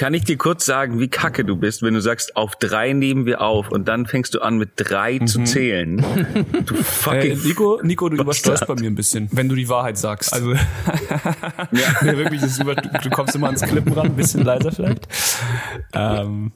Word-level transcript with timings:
Kann 0.00 0.14
ich 0.14 0.24
dir 0.24 0.38
kurz 0.38 0.64
sagen, 0.64 0.98
wie 0.98 1.08
kacke 1.08 1.44
du 1.44 1.56
bist, 1.56 1.82
wenn 1.82 1.92
du 1.92 2.00
sagst, 2.00 2.34
auf 2.34 2.56
drei 2.56 2.94
nehmen 2.94 3.26
wir 3.26 3.42
auf 3.42 3.70
und 3.70 3.86
dann 3.86 4.06
fängst 4.06 4.32
du 4.32 4.40
an 4.40 4.56
mit 4.56 4.70
drei 4.76 5.18
mhm. 5.20 5.26
zu 5.26 5.44
zählen? 5.44 6.02
Du 6.64 6.74
fucking. 6.74 7.32
Äh, 7.32 7.46
Nico, 7.46 7.80
Nico, 7.82 8.08
du 8.08 8.16
übersteuerst 8.16 8.66
bei 8.66 8.76
mir 8.76 8.88
ein 8.88 8.94
bisschen, 8.94 9.28
wenn 9.32 9.50
du 9.50 9.54
die 9.54 9.68
Wahrheit 9.68 9.98
sagst. 9.98 10.32
Also, 10.32 10.54
ja. 10.54 10.60
nee, 12.00 12.16
wirklich, 12.16 12.40
das 12.40 12.58
über, 12.58 12.76
du, 12.76 12.88
du 12.88 13.10
kommst 13.10 13.34
immer 13.34 13.48
ans 13.48 13.60
Klippen 13.60 13.92
ran, 13.92 14.06
ein 14.06 14.16
bisschen 14.16 14.42
leiser 14.42 14.72
vielleicht. 14.72 15.06
Ähm, 15.92 16.52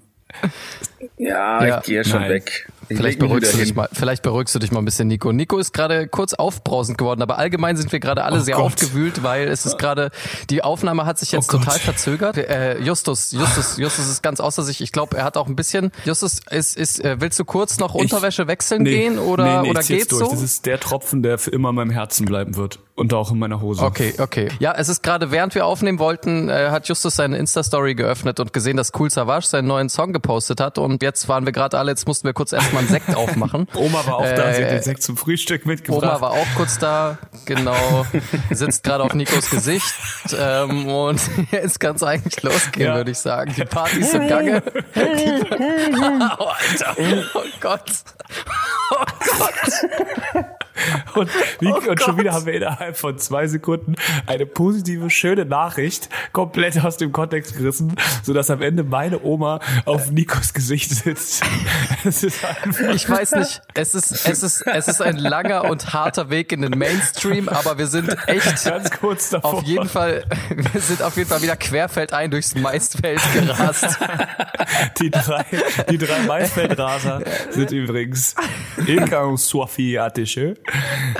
ja, 1.18 1.66
ja, 1.66 1.78
ich 1.80 1.84
gehe 1.84 2.02
schon 2.02 2.22
Nein. 2.22 2.30
weg. 2.30 2.72
Vielleicht 2.88 3.18
beruhigst, 3.18 3.54
du 3.54 3.58
dich 3.58 3.74
mal, 3.74 3.88
vielleicht 3.92 4.22
beruhigst 4.22 4.54
du 4.54 4.58
dich 4.58 4.72
mal 4.72 4.80
ein 4.80 4.84
bisschen, 4.84 5.08
Nico. 5.08 5.32
Nico 5.32 5.58
ist 5.58 5.72
gerade 5.72 6.08
kurz 6.08 6.34
aufbrausend 6.34 6.98
geworden, 6.98 7.22
aber 7.22 7.38
allgemein 7.38 7.76
sind 7.76 7.92
wir 7.92 8.00
gerade 8.00 8.24
alle 8.24 8.38
oh 8.38 8.40
sehr 8.40 8.56
Gott. 8.56 8.64
aufgewühlt, 8.64 9.22
weil 9.22 9.48
es 9.48 9.66
ist 9.66 9.78
gerade, 9.78 10.10
die 10.50 10.62
Aufnahme 10.62 11.06
hat 11.06 11.18
sich 11.18 11.32
jetzt 11.32 11.52
oh 11.52 11.58
total 11.58 11.78
verzögert. 11.78 12.36
Äh, 12.36 12.78
Justus, 12.80 13.32
Justus, 13.32 13.76
Justus 13.78 14.08
ist 14.08 14.22
ganz 14.22 14.40
außer 14.40 14.62
sich. 14.62 14.80
Ich 14.80 14.92
glaube, 14.92 15.16
er 15.16 15.24
hat 15.24 15.36
auch 15.36 15.46
ein 15.46 15.56
bisschen, 15.56 15.92
Justus, 16.04 16.40
ist, 16.50 16.76
ist, 16.76 17.04
äh, 17.04 17.20
willst 17.20 17.38
du 17.38 17.44
kurz 17.44 17.78
noch 17.78 17.94
Unterwäsche 17.94 18.46
wechseln 18.46 18.82
nee, 18.82 18.90
gehen 18.90 19.18
oder, 19.18 19.44
nee, 19.44 19.62
nee, 19.62 19.70
oder 19.70 19.82
geht's 19.82 20.08
durch. 20.08 20.24
so? 20.24 20.30
Das 20.30 20.42
ist 20.42 20.66
der 20.66 20.80
Tropfen, 20.80 21.22
der 21.22 21.38
für 21.38 21.50
immer 21.50 21.70
in 21.70 21.74
meinem 21.76 21.90
Herzen 21.90 22.26
bleiben 22.26 22.56
wird. 22.56 22.78
Und 22.96 23.12
auch 23.12 23.32
in 23.32 23.40
meiner 23.40 23.60
Hose. 23.60 23.82
Okay, 23.82 24.14
okay. 24.18 24.48
Ja, 24.60 24.72
es 24.72 24.88
ist 24.88 25.02
gerade, 25.02 25.32
während 25.32 25.56
wir 25.56 25.66
aufnehmen 25.66 25.98
wollten, 25.98 26.48
äh, 26.48 26.68
hat 26.70 26.86
Justus 26.86 27.16
seine 27.16 27.36
Insta-Story 27.38 27.96
geöffnet 27.96 28.38
und 28.38 28.52
gesehen, 28.52 28.76
dass 28.76 28.92
Cool 28.96 29.10
Savage 29.10 29.46
seinen 29.46 29.66
neuen 29.66 29.88
Song 29.88 30.12
gepostet 30.12 30.60
hat 30.60 30.78
und 30.78 31.02
jetzt 31.02 31.28
waren 31.28 31.44
wir 31.44 31.52
gerade 31.52 31.76
alle, 31.76 31.90
jetzt 31.90 32.06
mussten 32.06 32.28
wir 32.28 32.34
kurz 32.34 32.52
erstmal 32.74 32.82
einen 32.82 32.88
Sekt 32.88 33.16
aufmachen. 33.16 33.68
Oma 33.74 34.06
war 34.06 34.16
auch 34.16 34.24
äh, 34.24 34.34
da, 34.34 34.52
sie 34.52 34.64
hat 34.64 34.70
den 34.70 34.82
Sekt 34.82 35.02
zum 35.02 35.16
Frühstück 35.16 35.66
mitgebracht. 35.66 36.02
Oma 36.02 36.20
war 36.20 36.30
auch 36.32 36.46
kurz 36.56 36.78
da, 36.78 37.18
genau, 37.44 38.06
sitzt 38.50 38.84
gerade 38.84 39.04
auf 39.04 39.14
Nikos 39.14 39.50
Gesicht 39.50 39.94
ähm, 40.38 40.88
und 40.88 41.20
jetzt 41.50 41.80
kann 41.80 41.96
es 41.96 42.02
eigentlich 42.02 42.42
losgehen, 42.42 42.88
ja. 42.88 42.96
würde 42.96 43.10
ich 43.10 43.18
sagen. 43.18 43.54
Die 43.56 43.64
Party 43.64 44.00
ist 44.00 44.14
im 44.14 44.28
Gange. 44.28 44.62
oh, 46.38 46.44
Alter. 46.44 46.96
Oh 47.34 47.42
Gott. 47.60 47.90
Oh 48.90 49.04
Gott. 49.38 50.44
Und, 51.14 51.30
wie, 51.60 51.68
oh 51.68 51.80
und 51.88 52.02
schon 52.02 52.18
wieder 52.18 52.32
haben 52.32 52.46
wir 52.46 52.54
innerhalb 52.54 52.96
von 52.96 53.18
zwei 53.18 53.46
Sekunden 53.46 53.94
eine 54.26 54.46
positive, 54.46 55.10
schöne 55.10 55.44
Nachricht 55.44 56.08
komplett 56.32 56.82
aus 56.84 56.96
dem 56.96 57.12
Kontext 57.12 57.56
gerissen, 57.56 57.94
sodass 58.22 58.50
am 58.50 58.62
Ende 58.62 58.82
meine 58.82 59.22
Oma 59.22 59.60
auf 59.84 60.10
Nikos 60.10 60.52
Gesicht 60.52 60.90
sitzt. 60.90 61.44
ich 62.04 63.08
weiß 63.08 63.32
nicht, 63.36 63.62
es 63.74 63.94
ist, 63.94 64.26
es 64.26 64.42
ist, 64.42 64.62
es 64.66 64.88
ist 64.88 65.00
ein 65.00 65.16
langer 65.16 65.70
und 65.70 65.92
harter 65.92 66.30
Weg 66.30 66.52
in 66.52 66.62
den 66.62 66.76
Mainstream, 66.76 67.48
aber 67.48 67.78
wir 67.78 67.86
sind 67.86 68.16
echt 68.26 68.64
ganz 68.64 68.90
kurz 68.90 69.30
davor. 69.30 69.54
Auf 69.54 69.62
jeden 69.62 69.88
Fall, 69.88 70.24
wir 70.48 70.80
sind 70.80 71.02
auf 71.02 71.16
jeden 71.16 71.28
Fall 71.28 71.42
wieder 71.42 71.56
querfeldein 71.56 72.30
durchs 72.30 72.54
Maisfeld 72.54 73.20
gerast. 73.32 73.98
Die 75.00 75.10
drei, 75.10 75.44
die 75.88 75.98
drei 75.98 76.20
Maisfeldraser 76.22 77.22
sind 77.50 77.70
übrigens 77.70 78.34
Ilka 78.86 79.24
und 79.24 79.38
Sophie 79.38 79.98
Attische. 79.98 80.54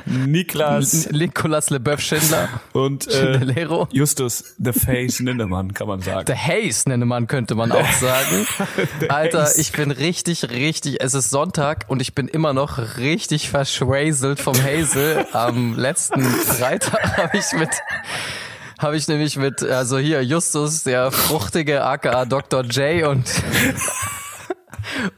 Niklas. 0.07 1.11
Nicolas 1.11 1.71
Leboeuf 1.71 2.01
Schindler. 2.01 2.49
Und 2.73 3.09
äh, 3.09 3.67
Justus 3.91 4.55
The 4.59 4.73
Face 4.73 5.21
Ninnemann, 5.21 5.75
kann 5.75 5.89
man 5.89 6.01
sagen. 6.01 6.27
The 6.27 6.35
Haze 6.35 6.89
Ninnemann 6.89 7.27
könnte 7.27 7.55
man 7.55 7.73
auch 7.73 7.93
sagen. 7.93 8.47
Alter, 9.09 9.51
ich 9.57 9.73
bin 9.73 9.91
richtig, 9.91 10.51
richtig, 10.51 11.03
es 11.03 11.15
ist 11.15 11.31
Sonntag 11.31 11.85
und 11.89 12.01
ich 12.01 12.15
bin 12.15 12.29
immer 12.29 12.53
noch 12.53 12.97
richtig 12.99 13.51
verschwäselt 13.51 14.41
vom 14.41 14.55
Hazel. 14.55 15.27
Am 15.33 15.77
letzten 15.77 16.23
Freitag 16.25 17.17
habe 17.17 17.39
ich 17.39 17.53
mit 17.53 17.71
habe 18.79 18.97
ich 18.97 19.09
nämlich 19.09 19.37
mit, 19.37 19.63
also 19.63 19.99
hier 19.99 20.23
Justus, 20.23 20.83
der 20.83 21.11
fruchtige 21.13 21.85
aka 21.85 22.25
Dr. 22.25 22.65
J 22.65 23.07
und 23.07 23.25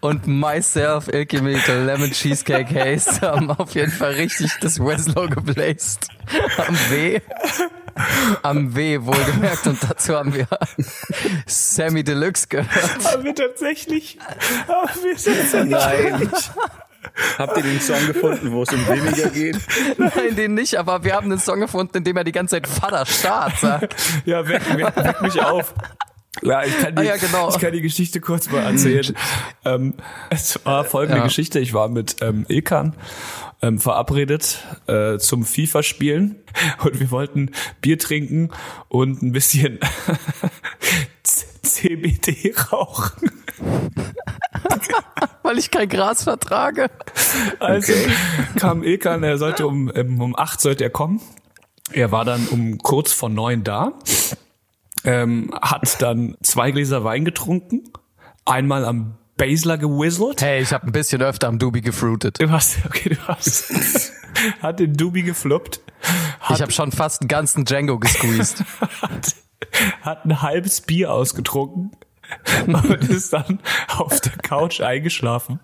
und 0.00 0.26
myself, 0.26 1.08
Ilke 1.08 1.42
Milke, 1.42 1.84
Lemon 1.84 2.10
Cheesecake 2.10 2.74
Haze 2.74 3.20
haben 3.22 3.50
auf 3.50 3.70
jeden 3.74 3.92
Fall 3.92 4.12
richtig 4.12 4.52
das 4.60 4.78
Weslow 4.78 5.28
gebläst. 5.28 6.08
Am 6.56 6.76
W. 6.90 7.20
Am 8.42 8.74
W 8.74 9.00
wohlgemerkt 9.00 9.66
und 9.66 9.78
dazu 9.88 10.14
haben 10.14 10.34
wir 10.34 10.46
Sammy 11.46 12.04
Deluxe 12.04 12.46
gehört. 12.48 13.04
Haben 13.04 13.24
wir 13.24 13.34
tatsächlich? 13.34 14.18
Haben 14.68 15.02
wir 15.02 15.16
tatsächlich? 15.16 15.70
Nein. 15.70 16.30
Habt 17.38 17.56
ihr 17.56 17.62
den 17.62 17.80
Song 17.80 18.06
gefunden, 18.06 18.52
wo 18.52 18.62
es 18.62 18.72
um 18.72 18.86
weniger 18.88 19.30
geht? 19.30 19.58
Nein, 19.96 20.36
den 20.36 20.54
nicht, 20.54 20.76
aber 20.76 21.04
wir 21.04 21.14
haben 21.14 21.30
einen 21.30 21.40
Song 21.40 21.60
gefunden, 21.60 21.98
in 21.98 22.04
dem 22.04 22.16
er 22.16 22.24
die 22.24 22.32
ganze 22.32 22.56
Zeit 22.56 22.66
Vater 22.66 23.06
Staat 23.06 23.58
sagt. 23.58 23.96
Ja, 24.26 24.46
weck, 24.46 24.62
weck, 24.76 24.96
weck 24.96 25.22
mich 25.22 25.40
auf. 25.40 25.72
Ja, 26.42 26.64
ich 26.64 26.78
kann 26.78 26.94
die, 26.94 27.00
ah, 27.00 27.04
ja, 27.04 27.16
genau. 27.16 27.48
ich 27.48 27.58
kann 27.58 27.72
die 27.72 27.80
Geschichte 27.80 28.20
kurz 28.20 28.50
mal 28.50 28.62
erzählen. 28.62 29.14
ähm, 29.64 29.94
es 30.30 30.60
war 30.64 30.84
folgende 30.84 31.18
ja. 31.18 31.24
Geschichte. 31.24 31.58
Ich 31.58 31.72
war 31.72 31.88
mit 31.88 32.16
ähm, 32.20 32.44
Ilkan 32.48 32.94
ähm, 33.62 33.78
verabredet 33.78 34.58
äh, 34.86 35.18
zum 35.18 35.44
FIFA-Spielen 35.44 36.36
und 36.84 37.00
wir 37.00 37.10
wollten 37.10 37.50
Bier 37.80 37.98
trinken 37.98 38.50
und 38.88 39.22
ein 39.22 39.32
bisschen 39.32 39.78
CBD 41.62 42.54
rauchen. 42.72 43.30
Weil 45.42 45.58
ich 45.58 45.70
kein 45.70 45.88
Gras 45.88 46.24
vertrage. 46.24 46.90
Also 47.58 47.92
okay. 47.92 48.10
kam 48.58 48.82
Ilkan, 48.82 49.22
er 49.22 49.38
sollte 49.38 49.66
um, 49.66 49.88
um 49.88 50.36
acht 50.36 50.60
sollte 50.60 50.84
er 50.84 50.90
kommen. 50.90 51.20
Er 51.92 52.10
war 52.12 52.24
dann 52.24 52.46
um 52.48 52.78
kurz 52.78 53.12
vor 53.12 53.28
neun 53.28 53.62
da 53.62 53.92
ähm, 55.06 55.50
hat 55.62 56.02
dann 56.02 56.36
zwei 56.42 56.70
Gläser 56.70 57.04
Wein 57.04 57.24
getrunken, 57.24 57.84
einmal 58.44 58.84
am 58.84 59.16
Basler 59.36 59.78
gewhizzelt. 59.78 60.42
Hey, 60.42 60.62
ich 60.62 60.72
habe 60.72 60.86
ein 60.86 60.92
bisschen 60.92 61.22
öfter 61.22 61.48
am 61.48 61.58
Dubi 61.58 61.80
gefruitet. 61.80 62.40
Du 62.40 62.50
hast, 62.50 62.84
okay, 62.86 63.10
du 63.10 63.28
hast, 63.28 64.12
hat 64.60 64.80
den 64.80 64.94
Dubi 64.94 65.22
gefloppt. 65.22 65.80
ich 66.50 66.60
habe 66.60 66.72
schon 66.72 66.92
fast 66.92 67.22
einen 67.22 67.28
ganzen 67.28 67.64
Django 67.64 67.98
gesqueezed. 67.98 68.64
hat, 69.02 69.34
hat 70.02 70.24
ein 70.24 70.42
halbes 70.42 70.80
Bier 70.80 71.12
ausgetrunken 71.12 71.92
und 72.66 73.08
ist 73.08 73.32
dann 73.32 73.60
auf 73.96 74.20
der 74.20 74.32
Couch 74.42 74.80
eingeschlafen. 74.80 75.60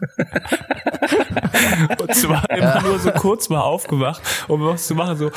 und 1.99 2.15
zwar 2.15 2.49
immer 2.51 2.83
nur 2.83 2.99
so 2.99 3.11
kurz 3.13 3.49
mal 3.49 3.61
aufgewacht, 3.61 4.23
um 4.49 4.65
was 4.65 4.87
zu 4.87 4.95
machen, 4.95 5.17
so, 5.17 5.31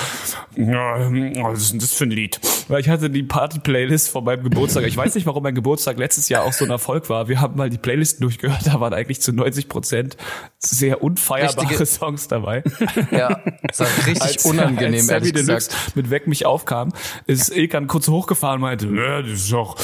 was 0.55 1.61
ist 1.61 1.71
denn 1.73 1.79
das 1.79 1.93
für 1.93 2.05
ein 2.05 2.11
Lied? 2.11 2.39
Weil 2.67 2.81
ich 2.81 2.89
hatte 2.89 3.09
die 3.09 3.23
Party-Playlist 3.23 4.09
von 4.09 4.23
meinem 4.23 4.43
Geburtstag. 4.43 4.85
Ich 4.85 4.97
weiß 4.97 5.15
nicht, 5.15 5.27
warum 5.27 5.43
mein 5.43 5.55
Geburtstag 5.55 5.97
letztes 5.97 6.29
Jahr 6.29 6.43
auch 6.43 6.53
so 6.53 6.65
ein 6.65 6.71
Erfolg 6.71 7.09
war. 7.09 7.27
Wir 7.27 7.41
haben 7.41 7.55
mal 7.55 7.69
die 7.69 7.77
Playlisten 7.77 8.21
durchgehört, 8.21 8.65
da 8.65 8.79
waren 8.79 8.93
eigentlich 8.93 9.21
zu 9.21 9.33
90 9.33 9.69
Prozent 9.69 10.17
sehr 10.57 11.03
unfeierbare 11.03 11.61
Richtige. 11.61 11.85
Songs 11.85 12.27
dabei. 12.27 12.63
Ja, 13.11 13.41
das 13.67 13.79
war 13.79 13.87
richtig 14.07 14.21
als, 14.21 14.45
unangenehm, 14.45 15.01
als 15.01 15.09
ehrlich 15.09 15.33
gesagt. 15.33 15.95
mit 15.95 16.09
Weck 16.09 16.27
mich 16.27 16.45
aufkam, 16.45 16.91
ist 17.27 17.55
Ilkan 17.55 17.87
kurz 17.87 18.07
hochgefahren 18.07 18.55
und 18.55 18.61
meinte, 18.61 18.87
ja, 18.87 19.21
das 19.21 19.31
ist 19.31 19.51
doch, 19.51 19.75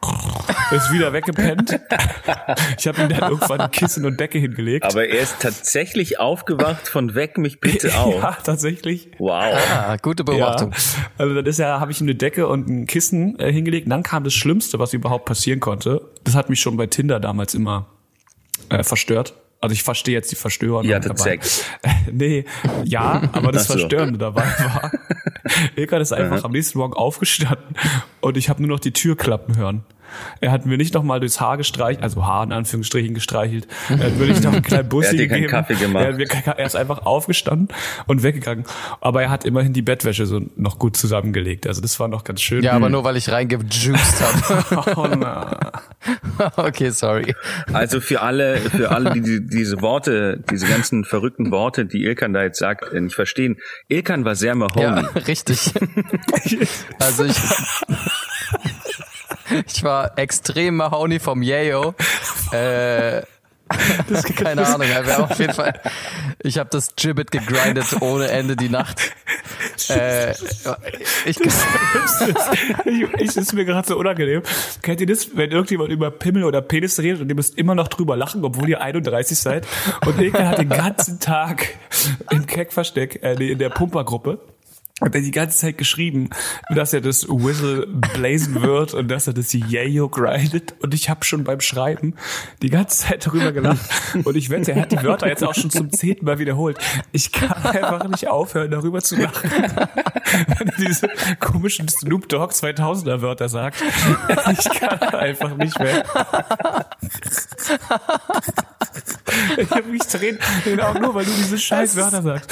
bum, 0.00 0.16
ist 0.70 0.92
wieder 0.92 1.12
weggepennt. 1.12 1.80
Ich 2.78 2.86
habe 2.86 3.02
ihm 3.02 3.08
dann 3.08 3.30
irgendwann 3.30 3.70
Kissen 3.70 4.04
und 4.04 4.18
Decke 4.18 4.38
hingelegt. 4.38 4.84
Aber 4.84 5.06
er 5.06 5.20
ist 5.20 5.40
tatsächlich 5.40 6.18
aufgewacht 6.20 6.88
von 6.88 7.14
Weck 7.14 7.38
mich 7.38 7.60
bitte 7.60 7.94
auf. 7.98 8.14
ja, 8.14 8.36
tatsächlich. 8.42 9.10
Wow. 9.18 9.54
Ah, 9.70 9.96
gute 9.96 10.24
Beobachtung. 10.24 10.72
Ja. 10.72 10.78
Also 11.18 11.34
dann 11.34 11.46
ist 11.46 11.58
ja, 11.58 11.80
habe 11.80 11.92
ich 11.92 12.00
ihm 12.00 12.06
eine 12.06 12.14
Decke 12.14 12.46
und 12.48 12.68
ein 12.68 12.86
Kissen 12.86 13.38
äh, 13.38 13.52
hingelegt. 13.52 13.86
Und 13.86 13.90
dann 13.90 14.02
kam 14.02 14.24
das 14.24 14.34
Schlimmste, 14.34 14.78
was 14.78 14.92
überhaupt 14.92 15.24
passieren 15.24 15.60
konnte. 15.60 16.10
Das 16.24 16.34
hat 16.34 16.50
mich 16.50 16.60
schon 16.60 16.76
bei 16.76 16.86
Tinder 16.86 17.20
damals 17.20 17.54
immer 17.54 17.86
äh, 18.68 18.82
verstört. 18.82 19.34
Also 19.60 19.74
ich 19.74 19.84
verstehe 19.84 20.14
jetzt 20.14 20.32
die 20.32 20.36
Verstörung. 20.36 20.84
Ja, 20.84 20.98
das 20.98 21.22
Sex. 21.22 21.64
nee, 22.10 22.44
ja, 22.84 23.22
aber 23.32 23.52
das 23.52 23.68
so. 23.68 23.74
Verstörende 23.74 24.18
dabei 24.18 24.42
war, 24.42 24.90
Ilkan 25.76 26.00
ist 26.00 26.12
einfach 26.12 26.44
am 26.44 26.52
nächsten 26.52 26.78
Morgen 26.78 26.94
aufgestanden 26.94 27.76
und 28.20 28.36
ich 28.36 28.48
habe 28.48 28.62
nur 28.62 28.70
noch 28.70 28.80
die 28.80 28.92
Tür 28.92 29.16
klappen 29.16 29.56
hören. 29.56 29.84
Er 30.40 30.52
hat 30.52 30.66
mir 30.66 30.76
nicht 30.76 30.94
nochmal 30.94 31.20
durchs 31.20 31.40
Haar 31.40 31.56
gestreichelt, 31.56 32.02
also 32.02 32.24
Haar 32.26 32.44
in 32.44 32.52
Anführungsstrichen 32.52 33.14
gestreichelt. 33.14 33.66
Er 33.88 33.98
hat 33.98 34.16
mir 34.16 34.26
nicht 34.26 34.42
noch 34.42 34.52
einen 34.52 34.62
kleinen 34.62 34.88
Bussi 34.88 35.16
er 35.16 35.22
hat 35.22 35.28
gegeben. 35.30 35.50
Kaffee 35.50 35.74
gemacht. 35.74 36.04
Er, 36.04 36.12
mir, 36.14 36.26
er 36.28 36.66
ist 36.66 36.76
einfach 36.76 37.04
aufgestanden 37.04 37.68
und 38.06 38.22
weggegangen. 38.22 38.64
Aber 39.00 39.22
er 39.22 39.30
hat 39.30 39.44
immerhin 39.44 39.72
die 39.72 39.82
Bettwäsche 39.82 40.26
so 40.26 40.40
noch 40.56 40.78
gut 40.78 40.96
zusammengelegt. 40.96 41.66
Also 41.66 41.80
das 41.80 41.98
war 42.00 42.08
noch 42.08 42.24
ganz 42.24 42.40
schön. 42.40 42.62
Ja, 42.62 42.72
aber 42.72 42.88
nur 42.88 43.04
weil 43.04 43.16
ich 43.16 43.30
reingejuiced 43.30 44.20
habe. 44.20 44.92
oh, 45.00 45.08
na. 45.16 45.82
okay, 46.56 46.90
sorry. 46.90 47.34
Also 47.72 48.00
für 48.00 48.20
alle, 48.22 48.56
für 48.58 48.90
alle, 48.90 49.12
die 49.12 49.46
diese 49.46 49.80
Worte, 49.80 50.42
diese 50.50 50.66
ganzen 50.66 51.04
verrückten 51.04 51.50
Worte, 51.50 51.86
die 51.86 52.04
Ilkan 52.04 52.32
da 52.32 52.42
jetzt 52.42 52.58
sagt, 52.58 52.92
nicht 52.92 53.14
verstehen. 53.14 53.56
Ilkan 53.88 54.24
war 54.24 54.34
sehr 54.34 54.54
Mahoney. 54.54 55.02
Ja, 55.02 55.08
richtig. 55.26 55.72
also 56.98 57.24
ich 57.24 57.36
ich 59.66 59.82
war 59.82 60.18
extrem 60.18 60.76
Mahoney 60.76 61.18
vom 61.18 61.42
Yayo. 61.42 61.94
Äh, 62.52 63.22
das, 64.08 64.24
keine 64.36 64.62
das, 64.62 64.74
Ahnung, 64.74 64.88
aber 64.92 65.24
auf 65.24 65.38
jeden 65.38 65.54
Fall. 65.54 65.80
Ich 66.42 66.58
habe 66.58 66.70
das 66.70 66.94
Gibbet 66.96 67.30
gegrindet 67.30 68.00
ohne 68.00 68.28
Ende 68.28 68.56
die 68.56 68.68
Nacht. 68.68 69.00
äh, 69.88 70.30
ich, 71.24 71.40
ich, 71.40 71.52
ich 73.18 73.36
ist 73.36 73.52
mir 73.52 73.64
gerade 73.64 73.88
so 73.88 73.96
unangenehm. 73.96 74.42
Kennt 74.82 75.00
ihr 75.00 75.06
das, 75.06 75.36
wenn 75.36 75.50
irgendjemand 75.50 75.90
über 75.90 76.10
Pimmel 76.10 76.44
oder 76.44 76.60
Penis 76.60 76.98
redet 76.98 77.20
und 77.22 77.28
ihr 77.28 77.34
müsst 77.34 77.58
immer 77.58 77.74
noch 77.74 77.88
drüber 77.88 78.16
lachen, 78.16 78.44
obwohl 78.44 78.68
ihr 78.68 78.80
31 78.80 79.38
seid? 79.38 79.66
Und 80.06 80.20
Ilke 80.20 80.46
hat 80.46 80.58
den 80.58 80.68
ganzen 80.68 81.20
Tag 81.20 81.68
im 82.30 82.46
Keckversteck, 82.46 83.22
äh, 83.22 83.34
in 83.34 83.58
der 83.58 83.70
Pumpergruppe 83.70 84.40
hat 85.04 85.14
er 85.14 85.20
die 85.20 85.30
ganze 85.30 85.58
Zeit 85.58 85.78
geschrieben, 85.78 86.30
dass 86.74 86.92
er 86.92 87.00
das 87.00 87.28
Whistle 87.28 87.86
blazen 87.86 88.62
wird 88.62 88.94
und 88.94 89.08
dass 89.08 89.26
er 89.26 89.32
das 89.32 89.52
Yayo 89.52 90.08
grindet. 90.08 90.74
Und 90.80 90.94
ich 90.94 91.10
habe 91.10 91.24
schon 91.24 91.44
beim 91.44 91.60
Schreiben 91.60 92.14
die 92.62 92.70
ganze 92.70 93.06
Zeit 93.06 93.26
darüber 93.26 93.52
gelacht. 93.52 93.80
Und 94.24 94.36
ich 94.36 94.50
wette, 94.50 94.72
er 94.72 94.82
hat 94.82 94.92
die 94.92 95.02
Wörter 95.02 95.28
jetzt 95.28 95.44
auch 95.44 95.54
schon 95.54 95.70
zum 95.70 95.90
zehnten 95.92 96.24
Mal 96.24 96.38
wiederholt. 96.38 96.78
Ich 97.12 97.32
kann 97.32 97.62
einfach 97.64 98.06
nicht 98.08 98.28
aufhören, 98.28 98.70
darüber 98.70 99.00
zu 99.00 99.16
lachen. 99.16 99.50
Wenn 99.50 100.68
er 100.68 100.76
diese 100.78 101.08
komischen 101.40 101.88
Snoop 101.88 102.28
Dogg 102.28 102.52
2000er 102.52 103.20
Wörter 103.20 103.48
sagt. 103.48 103.82
Ich 104.52 104.80
kann 104.80 104.98
einfach 105.14 105.56
nicht 105.56 105.78
mehr. 105.78 106.04
Ich 109.56 109.70
habe 109.70 109.88
mich 109.88 110.02
Tränen 110.02 110.40
auch 110.80 110.98
nur, 110.98 111.14
weil 111.14 111.24
du 111.24 111.30
diese 111.32 111.58
scheiß 111.58 111.96
Wörter 111.96 112.22
sagst. 112.22 112.50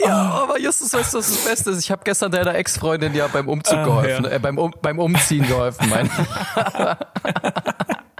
Ja, 0.00 0.42
aber 0.42 0.58
Justus, 0.60 0.92
weißt 0.92 1.14
du, 1.14 1.18
was 1.18 1.28
das 1.28 1.44
Beste 1.44 1.70
ist? 1.70 1.80
Ich 1.80 1.90
habe 1.90 2.02
gestern 2.04 2.30
deiner 2.30 2.54
Ex-Freundin 2.54 3.14
ja 3.14 3.28
beim 3.28 3.48
Umzug 3.48 3.78
ah, 3.78 3.84
geholfen, 3.84 4.24
ja. 4.24 4.30
äh, 4.30 4.38
beim, 4.38 4.58
um, 4.58 4.74
beim 4.82 4.98
Umziehen 4.98 5.46
geholfen, 5.46 5.88
mein. 5.88 6.10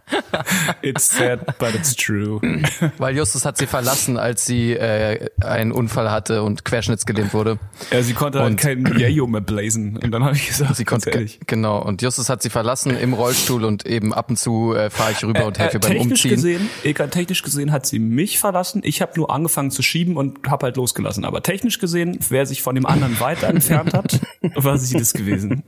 It's 0.86 1.16
sad, 1.16 1.58
but 1.58 1.74
it's 1.74 1.96
true. 1.96 2.40
Weil 2.98 3.16
Justus 3.16 3.44
hat 3.44 3.58
sie 3.58 3.66
verlassen, 3.66 4.18
als 4.18 4.46
sie 4.46 4.72
äh, 4.72 5.28
einen 5.40 5.72
Unfall 5.72 6.10
hatte 6.10 6.42
und 6.42 6.64
querschnittsgelähmt 6.64 7.34
wurde. 7.34 7.58
Ja, 7.90 8.02
sie 8.02 8.14
konnte 8.14 8.40
halt 8.40 8.52
und 8.52 8.64
halt 8.64 8.84
kein 8.84 8.98
Yayo 8.98 9.26
mehr 9.26 9.40
blazen. 9.40 9.96
Und 9.96 10.12
dann 10.12 10.24
habe 10.24 10.36
ich 10.36 10.46
gesagt, 10.46 10.76
sie 10.76 10.84
konnte 10.84 11.10
ehrlich. 11.10 11.40
genau. 11.46 11.82
Und 11.82 12.02
Justus 12.02 12.28
hat 12.28 12.42
sie 12.42 12.50
verlassen 12.50 12.96
im 12.96 13.14
Rollstuhl 13.14 13.64
und 13.64 13.84
eben 13.84 14.14
ab 14.14 14.30
und 14.30 14.38
zu 14.38 14.74
äh, 14.74 14.90
fahre 14.90 15.12
ich 15.12 15.24
rüber 15.24 15.46
und 15.46 15.58
helfe 15.58 15.78
äh, 15.78 15.86
äh, 15.86 15.94
beim 15.94 16.00
Umziehen. 16.02 16.30
Gesehen, 16.30 16.70
Eka, 16.84 17.08
technisch 17.08 17.42
gesehen 17.42 17.72
hat 17.72 17.86
sie 17.86 17.98
mich 17.98 18.38
verlassen. 18.38 18.82
Ich 18.84 19.02
habe 19.02 19.12
nur 19.16 19.30
angefangen 19.30 19.70
zu 19.70 19.82
schieben 19.82 20.16
und 20.16 20.48
habe 20.48 20.66
halt 20.66 20.76
losgelassen. 20.76 21.24
Aber 21.24 21.42
technisch 21.42 21.78
gesehen, 21.78 22.18
wer 22.28 22.46
sich 22.46 22.62
von 22.62 22.74
dem 22.74 22.86
anderen 22.86 23.18
weiter 23.18 23.48
entfernt 23.48 23.92
hat, 23.92 24.20
war 24.54 24.78
sie 24.78 24.96
das 24.96 25.12
gewesen. 25.12 25.64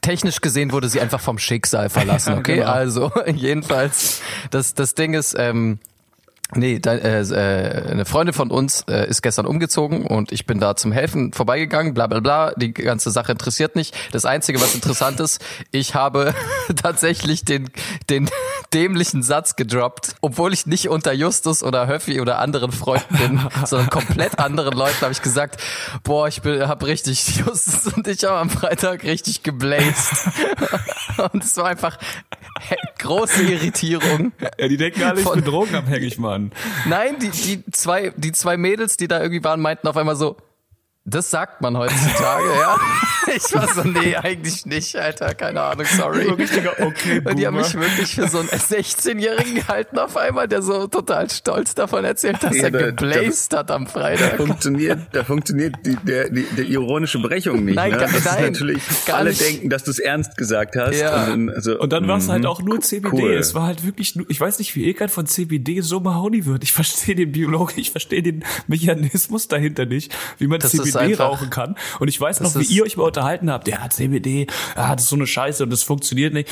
Technisch 0.00 0.40
gesehen 0.40 0.72
wurde 0.72 0.88
sie 0.88 1.00
einfach 1.00 1.20
vom 1.20 1.38
Schicksal 1.38 1.88
verlassen. 1.88 2.34
Okay, 2.34 2.58
ja, 2.58 2.64
genau. 2.64 2.72
also 2.72 3.12
jedenfalls 3.34 4.20
das, 4.50 4.74
das 4.74 4.94
Ding 4.94 5.14
ist, 5.14 5.34
ähm, 5.38 5.78
Nee, 6.52 6.78
da, 6.78 6.94
äh, 6.94 7.20
äh, 7.20 7.90
eine 7.90 8.04
Freundin 8.04 8.34
von 8.34 8.50
uns 8.50 8.82
äh, 8.82 9.08
ist 9.08 9.22
gestern 9.22 9.46
umgezogen 9.46 10.06
und 10.06 10.30
ich 10.30 10.46
bin 10.46 10.60
da 10.60 10.76
zum 10.76 10.92
Helfen 10.92 11.32
vorbeigegangen, 11.32 11.94
bla 11.94 12.06
bla 12.06 12.20
bla. 12.20 12.52
Die 12.52 12.72
ganze 12.72 13.10
Sache 13.10 13.32
interessiert 13.32 13.76
nicht. 13.76 13.96
Das 14.12 14.24
Einzige, 14.24 14.60
was 14.60 14.74
interessant 14.74 15.20
ist, 15.20 15.42
ich 15.72 15.94
habe 15.94 16.34
tatsächlich 16.76 17.44
den, 17.44 17.70
den 18.10 18.30
dämlichen 18.74 19.22
Satz 19.22 19.56
gedroppt, 19.56 20.16
obwohl 20.20 20.52
ich 20.52 20.66
nicht 20.66 20.88
unter 20.90 21.12
Justus 21.12 21.62
oder 21.62 21.88
Höffi 21.88 22.20
oder 22.20 22.38
anderen 22.38 22.72
Freunden 22.72 23.16
bin, 23.16 23.40
sondern 23.64 23.88
komplett 23.88 24.38
anderen 24.38 24.74
Leuten 24.74 25.00
habe 25.00 25.12
ich 25.12 25.22
gesagt, 25.22 25.60
boah, 26.04 26.28
ich 26.28 26.42
bin, 26.42 26.68
hab 26.68 26.84
richtig, 26.84 27.36
Justus 27.36 27.92
und 27.94 28.06
ich 28.06 28.22
haben 28.24 28.36
am 28.36 28.50
Freitag 28.50 29.02
richtig 29.04 29.42
gebläst. 29.42 30.28
und 31.32 31.42
es 31.42 31.56
war 31.56 31.66
einfach 31.66 31.98
große 32.98 33.42
Irritierung. 33.42 34.32
Ja, 34.58 34.68
die 34.68 34.76
denken 34.76 35.02
alle, 35.02 35.20
ich 35.20 35.28
bin 35.28 35.44
drogenabhängig, 35.44 36.18
Mann. 36.34 36.52
Nein, 36.86 37.18
die, 37.20 37.30
die 37.30 37.64
zwei, 37.70 38.12
die 38.16 38.32
zwei 38.32 38.56
Mädels, 38.56 38.96
die 38.96 39.08
da 39.08 39.20
irgendwie 39.20 39.44
waren, 39.44 39.60
meinten 39.60 39.86
auf 39.88 39.96
einmal 39.96 40.16
so, 40.16 40.36
das 41.06 41.30
sagt 41.30 41.60
man 41.60 41.76
heutzutage, 41.76 42.48
ja. 42.60 42.78
Ich 43.36 43.54
war 43.54 43.66
so, 43.72 43.82
nee, 43.84 44.14
eigentlich 44.16 44.66
nicht, 44.66 44.96
Alter, 44.96 45.34
keine 45.34 45.62
Ahnung, 45.62 45.86
sorry. 45.96 46.28
okay, 46.28 47.22
Und 47.24 47.38
die 47.38 47.46
haben 47.46 47.56
mich 47.56 47.74
wirklich 47.74 48.14
für 48.14 48.28
so 48.28 48.40
einen 48.40 48.48
16-Jährigen 48.50 49.54
gehalten 49.54 49.98
auf 49.98 50.18
einmal, 50.18 50.46
der 50.46 50.60
so 50.60 50.86
total 50.88 51.30
stolz 51.30 51.74
davon 51.74 52.04
erzählt, 52.04 52.42
dass 52.42 52.54
ja, 52.54 52.64
er 52.64 52.70
geblazed 52.70 53.54
da, 53.54 53.60
hat 53.60 53.70
am 53.70 53.86
Freitag. 53.86 54.32
Da 54.32 54.36
funktioniert, 54.36 54.98
da 55.12 55.24
funktioniert 55.24 55.74
die, 55.86 55.96
der, 55.96 56.28
die, 56.28 56.42
der 56.42 56.66
ironische 56.66 57.18
Brechung 57.18 57.64
nicht. 57.64 57.76
Nein, 57.76 57.92
ne? 57.92 57.96
gar, 57.96 58.12
das 58.12 58.24
nein, 58.26 58.52
ist 58.52 58.60
natürlich, 58.60 58.82
alle 59.10 59.30
nicht. 59.30 59.40
denken, 59.40 59.70
dass 59.70 59.84
du 59.84 59.90
es 59.90 59.98
ernst 59.98 60.36
gesagt 60.36 60.76
hast. 60.76 61.00
Ja. 61.00 61.32
Und, 61.32 61.48
also, 61.48 61.80
und 61.80 61.94
dann 61.94 62.06
war 62.06 62.18
es 62.18 62.28
halt 62.28 62.44
auch 62.44 62.60
nur 62.60 62.82
CBD. 62.82 63.22
Cool. 63.22 63.32
Es 63.32 63.54
war 63.54 63.66
halt 63.68 63.86
wirklich 63.86 64.16
nur, 64.16 64.28
ich 64.28 64.38
weiß 64.38 64.58
nicht, 64.58 64.76
wie 64.76 64.84
Ilkan 64.84 65.08
von 65.08 65.26
CBD 65.26 65.80
so 65.80 65.98
Mahoney 66.00 66.44
wird. 66.44 66.62
Ich 66.62 66.72
verstehe 66.72 67.14
den 67.14 67.32
Biologen, 67.32 67.72
ich 67.76 67.90
verstehe 67.90 68.22
den 68.22 68.44
Mechanismus 68.66 69.48
dahinter 69.48 69.86
nicht, 69.86 70.14
wie 70.36 70.46
man 70.46 70.60
das 70.60 70.72
CBD 70.72 70.93
CBD 70.94 71.22
rauchen 71.22 71.50
kann. 71.50 71.76
Und 71.98 72.08
ich 72.08 72.20
weiß 72.20 72.40
noch, 72.40 72.54
wie 72.56 72.64
ihr 72.64 72.82
euch 72.84 72.96
mal 72.96 73.04
unterhalten 73.04 73.50
habt. 73.50 73.66
Der 73.66 73.82
hat 73.82 73.92
CBD, 73.92 74.46
er 74.74 74.88
hat 74.88 75.00
so 75.00 75.16
eine 75.16 75.26
Scheiße 75.26 75.62
und 75.62 75.70
das 75.70 75.82
funktioniert 75.82 76.34
nicht. 76.34 76.48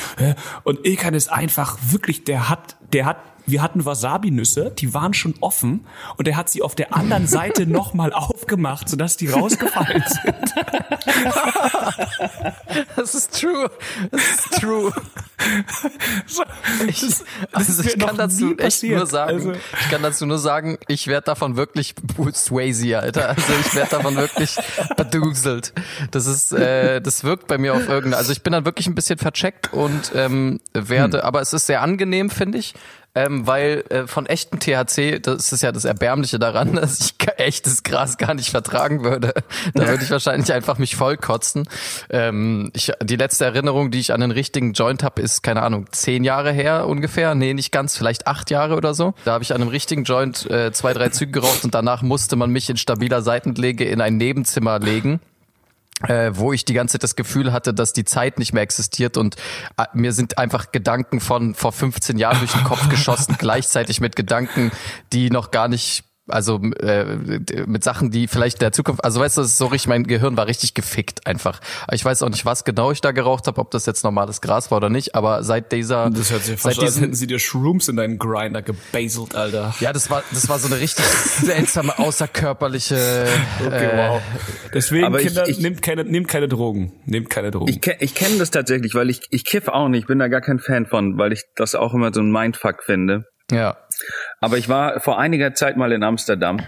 Und 0.63 0.85
Ilkan 0.85 1.13
ist 1.13 1.31
einfach 1.31 1.77
wirklich, 1.89 2.23
der 2.23 2.49
hat, 2.49 2.75
der 2.91 3.05
hat 3.05 3.17
wir 3.45 3.61
hatten 3.61 3.85
Wasabi-Nüsse, 3.85 4.71
die 4.71 4.93
waren 4.93 5.13
schon 5.13 5.35
offen 5.41 5.85
und 6.17 6.27
er 6.27 6.37
hat 6.37 6.49
sie 6.49 6.61
auf 6.61 6.75
der 6.75 6.95
anderen 6.95 7.27
Seite 7.27 7.65
nochmal 7.67 8.13
aufgemacht, 8.13 8.89
sodass 8.89 9.17
die 9.17 9.27
rausgefallen 9.27 10.03
sind. 10.07 10.35
Das 12.95 13.15
ist 13.15 13.39
true. 13.39 13.69
Das 14.11 14.21
ist 14.21 14.61
true. 14.61 14.93
Ich, 16.87 17.03
also 17.51 17.83
ich 17.83 17.99
kann 17.99 18.17
dazu 18.17 18.57
echt 18.57 18.83
nur 18.83 19.05
sagen, 19.05 19.33
also, 19.33 19.51
ich 19.51 19.89
kann 19.89 20.01
dazu 20.01 20.25
nur 20.25 20.39
sagen, 20.39 20.77
ich 20.87 21.07
werde 21.07 21.25
davon 21.25 21.57
wirklich 21.57 21.95
Swayze, 22.33 22.99
Alter. 22.99 23.29
Also 23.29 23.53
ich 23.59 23.75
werde 23.75 23.91
davon 23.91 24.15
wirklich 24.15 24.55
beduselt. 24.95 25.73
Das 26.11 26.27
ist, 26.27 26.53
äh, 26.53 27.01
das 27.01 27.23
wirkt 27.23 27.47
bei 27.47 27.57
mir 27.57 27.73
auf 27.73 27.87
irgendeine. 27.87 28.17
Also 28.17 28.31
ich 28.31 28.41
bin 28.43 28.53
dann 28.53 28.65
wirklich 28.65 28.87
ein 28.87 28.95
bisschen 28.95 29.19
vercheckt 29.19 29.73
und 29.73 30.11
ähm, 30.15 30.61
werde, 30.73 31.19
hm. 31.19 31.25
aber 31.25 31.41
es 31.41 31.53
ist 31.53 31.67
sehr 31.67 31.81
angenehm, 31.81 32.29
finde 32.29 32.57
ich 32.57 32.73
ähm, 33.15 33.45
weil 33.45 33.83
äh, 33.89 34.07
von 34.07 34.25
echten 34.25 34.59
THC, 34.59 35.19
das 35.19 35.51
ist 35.51 35.61
ja 35.61 35.71
das 35.71 35.85
Erbärmliche 35.85 36.39
daran, 36.39 36.73
dass 36.75 36.99
ich 36.99 37.15
echtes 37.37 37.83
Gras 37.83 38.17
gar 38.17 38.33
nicht 38.33 38.49
vertragen 38.49 39.03
würde. 39.03 39.33
Da 39.73 39.87
würde 39.87 40.03
ich 40.03 40.11
wahrscheinlich 40.11 40.51
einfach 40.51 40.77
mich 40.77 40.95
vollkotzen. 40.95 41.67
Ähm, 42.09 42.71
ich, 42.73 42.91
die 43.01 43.15
letzte 43.15 43.45
Erinnerung, 43.45 43.91
die 43.91 43.99
ich 43.99 44.13
an 44.13 44.21
den 44.21 44.31
richtigen 44.31 44.73
Joint 44.73 45.03
habe, 45.03 45.21
ist, 45.21 45.43
keine 45.43 45.61
Ahnung, 45.61 45.87
zehn 45.91 46.23
Jahre 46.23 46.51
her 46.51 46.87
ungefähr. 46.87 47.35
Nee, 47.35 47.53
nicht 47.53 47.71
ganz, 47.71 47.97
vielleicht 47.97 48.27
acht 48.27 48.49
Jahre 48.51 48.75
oder 48.75 48.93
so. 48.93 49.13
Da 49.25 49.33
habe 49.33 49.43
ich 49.43 49.53
an 49.53 49.61
einem 49.61 49.69
richtigen 49.69 50.03
Joint 50.03 50.49
äh, 50.49 50.71
zwei, 50.71 50.93
drei 50.93 51.09
Züge 51.09 51.31
geraucht 51.31 51.63
und 51.63 51.75
danach 51.75 52.01
musste 52.01 52.35
man 52.35 52.49
mich 52.49 52.69
in 52.69 52.77
stabiler 52.77 53.21
Seitenlege 53.21 53.85
in 53.85 54.01
ein 54.01 54.17
Nebenzimmer 54.17 54.79
legen 54.79 55.19
äh, 56.07 56.31
wo 56.33 56.53
ich 56.53 56.65
die 56.65 56.73
ganze 56.73 56.93
Zeit 56.93 57.03
das 57.03 57.15
Gefühl 57.15 57.51
hatte, 57.51 57.73
dass 57.73 57.93
die 57.93 58.05
Zeit 58.05 58.39
nicht 58.39 58.53
mehr 58.53 58.63
existiert 58.63 59.17
und 59.17 59.35
äh, 59.77 59.85
mir 59.93 60.13
sind 60.13 60.37
einfach 60.37 60.71
Gedanken 60.71 61.19
von 61.19 61.55
vor 61.55 61.71
15 61.71 62.17
Jahren 62.17 62.39
durch 62.39 62.51
den 62.51 62.63
Kopf 62.63 62.89
geschossen, 62.89 63.35
gleichzeitig 63.37 64.01
mit 64.01 64.15
Gedanken, 64.15 64.71
die 65.11 65.29
noch 65.29 65.51
gar 65.51 65.67
nicht 65.67 66.03
also 66.27 66.61
äh, 66.79 67.03
mit 67.65 67.83
Sachen, 67.83 68.09
die 68.09 68.27
vielleicht 68.27 68.61
der 68.61 68.71
Zukunft, 68.71 69.03
also 69.03 69.19
weißt 69.19 69.37
du, 69.37 69.41
das 69.41 69.51
ist 69.51 69.57
so 69.57 69.67
richtig, 69.67 69.89
mein 69.89 70.03
Gehirn 70.05 70.37
war 70.37 70.47
richtig 70.47 70.73
gefickt 70.73 71.27
einfach. 71.27 71.59
Ich 71.91 72.03
weiß 72.03 72.23
auch 72.23 72.29
nicht, 72.29 72.45
was 72.45 72.63
genau 72.63 72.91
ich 72.91 73.01
da 73.01 73.11
geraucht 73.11 73.47
habe, 73.47 73.59
ob 73.59 73.71
das 73.71 73.85
jetzt 73.85 74.03
normales 74.03 74.39
Gras 74.39 74.71
war 74.71 74.77
oder 74.77 74.89
nicht, 74.89 75.15
aber 75.15 75.43
seit 75.43 75.71
dieser 75.71 76.09
Das 76.09 76.31
hört 76.31 76.43
sich 76.43 76.59
fast 76.59 76.75
seit 76.75 76.87
diesen, 76.87 77.01
hätten 77.01 77.15
sie 77.15 77.27
dir 77.27 77.39
Shrooms 77.39 77.89
in 77.89 77.97
deinen 77.97 78.17
Grinder 78.17 78.61
gebaselt, 78.61 79.35
Alter. 79.35 79.75
Ja, 79.79 79.91
das 79.91 80.09
war 80.09 80.23
das 80.31 80.47
war 80.47 80.59
so 80.59 80.67
eine 80.67 80.79
richtig 80.79 81.05
seltsame 81.41 81.97
außerkörperliche 81.99 83.27
Okay, 83.65 83.85
äh, 83.85 83.97
wow. 83.97 84.21
Deswegen 84.73 85.05
aber 85.05 85.19
Kinder, 85.19 85.43
ich, 85.43 85.57
ich, 85.57 85.63
nehmt 85.63 85.81
keine 85.81 86.05
nehmt 86.05 86.29
keine 86.29 86.47
Drogen, 86.47 86.93
nehmt 87.05 87.29
keine 87.29 87.51
Drogen. 87.51 87.69
Ich, 87.69 87.85
ich 87.99 88.15
kenne 88.15 88.37
das 88.37 88.51
tatsächlich, 88.51 88.95
weil 88.95 89.09
ich 89.09 89.21
ich 89.29 89.43
kiff 89.43 89.67
auch 89.67 89.89
nicht, 89.89 90.07
bin 90.07 90.19
da 90.19 90.29
gar 90.29 90.41
kein 90.41 90.59
Fan 90.59 90.85
von, 90.85 91.17
weil 91.17 91.33
ich 91.33 91.43
das 91.55 91.75
auch 91.75 91.93
immer 91.93 92.13
so 92.13 92.21
ein 92.21 92.31
Mindfuck 92.31 92.83
finde. 92.83 93.25
Ja. 93.51 93.77
Aber 94.39 94.57
ich 94.57 94.69
war 94.69 94.99
vor 94.99 95.19
einiger 95.19 95.53
Zeit 95.53 95.77
mal 95.77 95.91
in 95.91 96.03
Amsterdam. 96.03 96.61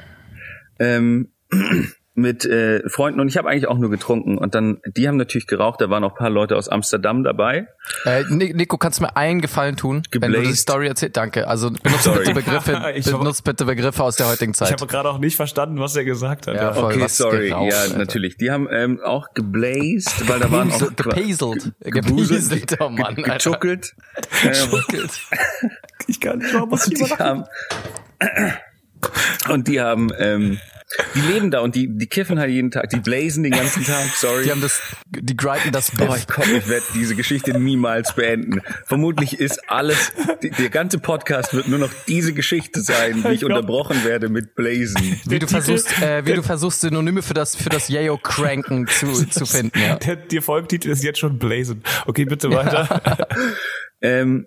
Ähm, 0.80 1.32
mit 2.16 2.46
äh, 2.46 2.88
Freunden 2.90 3.20
und 3.20 3.28
ich 3.28 3.38
habe 3.38 3.50
eigentlich 3.50 3.68
auch 3.68 3.78
nur 3.78 3.90
getrunken 3.90 4.38
und 4.38 4.56
dann 4.56 4.80
die 4.88 5.08
haben 5.08 5.18
natürlich 5.18 5.48
geraucht, 5.48 5.82
da 5.82 5.90
waren 5.90 6.04
auch 6.06 6.16
paar 6.16 6.30
Leute 6.30 6.56
aus 6.56 6.70
Amsterdam 6.70 7.24
dabei. 7.24 7.68
Äh, 8.06 8.24
Nico, 8.30 8.78
kannst 8.78 9.00
du 9.00 9.04
mir 9.04 9.18
einen 9.18 9.42
Gefallen 9.42 9.76
tun, 9.76 10.04
Geblazed. 10.10 10.34
wenn 10.34 10.44
du 10.44 10.50
die 10.50 10.56
Story 10.56 10.88
erzählst? 10.88 11.18
Danke. 11.18 11.48
Also 11.48 11.72
benutze 11.72 12.12
bitte 12.12 12.34
Begriffe, 12.34 12.94
benutze 13.04 13.44
bitte 13.44 13.66
Begriffe 13.66 14.02
aus 14.02 14.16
der 14.16 14.28
heutigen 14.28 14.54
Zeit. 14.54 14.70
Ich 14.70 14.74
habe 14.74 14.88
gerade 14.88 15.10
auch 15.10 15.18
nicht 15.18 15.36
verstanden, 15.36 15.78
was 15.80 15.96
er 15.96 16.06
gesagt 16.06 16.48
hat. 16.48 16.56
Ja, 16.56 16.74
voll, 16.74 16.94
okay, 16.94 17.08
sorry. 17.10 17.50
Geraucht, 17.50 17.72
ja, 17.72 17.82
Alter. 17.82 17.98
natürlich. 17.98 18.38
Die 18.38 18.50
haben 18.50 18.68
ähm, 18.72 19.02
auch 19.04 19.34
geblazed, 19.34 20.30
weil 20.30 20.40
da 20.40 20.50
waren 20.52 20.72
auch 20.72 20.96
gepaselt, 20.96 21.74
gepaselt, 21.82 22.78
oh 22.80 22.90
Mann, 22.90 23.16
gechuckelt. 23.16 23.94
Gechuckelt. 24.42 25.12
ich 26.08 26.22
kann 26.22 26.40
nicht 26.40 26.54
mal 26.54 26.66
was 26.72 26.88
und 26.88 26.98
die 26.98 27.14
haben 27.14 27.44
und 29.50 29.68
die 29.68 29.82
haben 29.82 30.12
ähm, 30.18 30.60
Die 31.16 31.22
leben 31.22 31.52
da 31.52 31.62
und 31.62 31.76
die, 31.76 31.90
die 31.90 32.08
kiffen 32.08 32.40
halt 32.40 32.52
jeden 32.52 32.70
Tag, 32.72 32.90
die 32.90 33.00
blazen 33.00 33.44
den 33.44 33.52
ganzen 33.52 33.84
Tag, 33.84 34.06
sorry. 34.16 34.44
Die 34.44 34.52
haben 34.52 34.62
das, 34.62 34.82
die 35.08 35.36
grinden 35.36 35.72
das 35.72 35.92
Biff. 35.92 36.08
Oh, 36.10 36.16
ich 36.16 36.28
komm, 36.28 36.56
ich 36.56 36.68
werde 36.68 36.86
diese 36.94 37.16
Geschichte 37.16 37.58
niemals 37.58 38.14
beenden. 38.14 38.62
Vermutlich 38.86 39.40
ist 39.40 39.70
alles, 39.70 40.14
die, 40.44 40.52
der 40.52 40.70
ganze 40.70 41.00
Podcast 41.00 41.54
wird 41.54 41.68
nur 41.68 41.80
noch 41.80 41.92
diese 42.08 42.34
Geschichte 42.34 42.82
sein, 42.82 43.24
wie 43.24 43.34
ich 43.34 43.44
unterbrochen 43.44 44.04
werde 44.06 44.30
mit 44.30 44.56
Blazen. 44.56 45.20
wie 45.26 45.40
du 45.40 45.48
versuchst, 45.48 46.02
äh, 46.02 46.26
wie 46.26 46.34
du 46.34 46.44
versuchst 46.44 46.82
Synonyme 46.82 47.24
für 47.24 47.34
das 47.34 47.56
für 47.56 47.70
das 47.70 47.90
Yayo 47.90 48.18
Cranken 48.18 48.88
zu, 48.88 49.28
zu 49.28 49.46
finden. 49.46 49.80
Ja. 49.80 49.96
Der, 49.96 50.16
der 50.18 50.42
Folgentitel 50.42 50.90
ist 50.90 51.04
jetzt 51.04 51.20
schon 51.20 51.40
Blazen. 51.40 51.84
Okay, 52.06 52.26
bitte 52.26 52.52
weiter. 52.52 53.02
Ähm, 54.02 54.46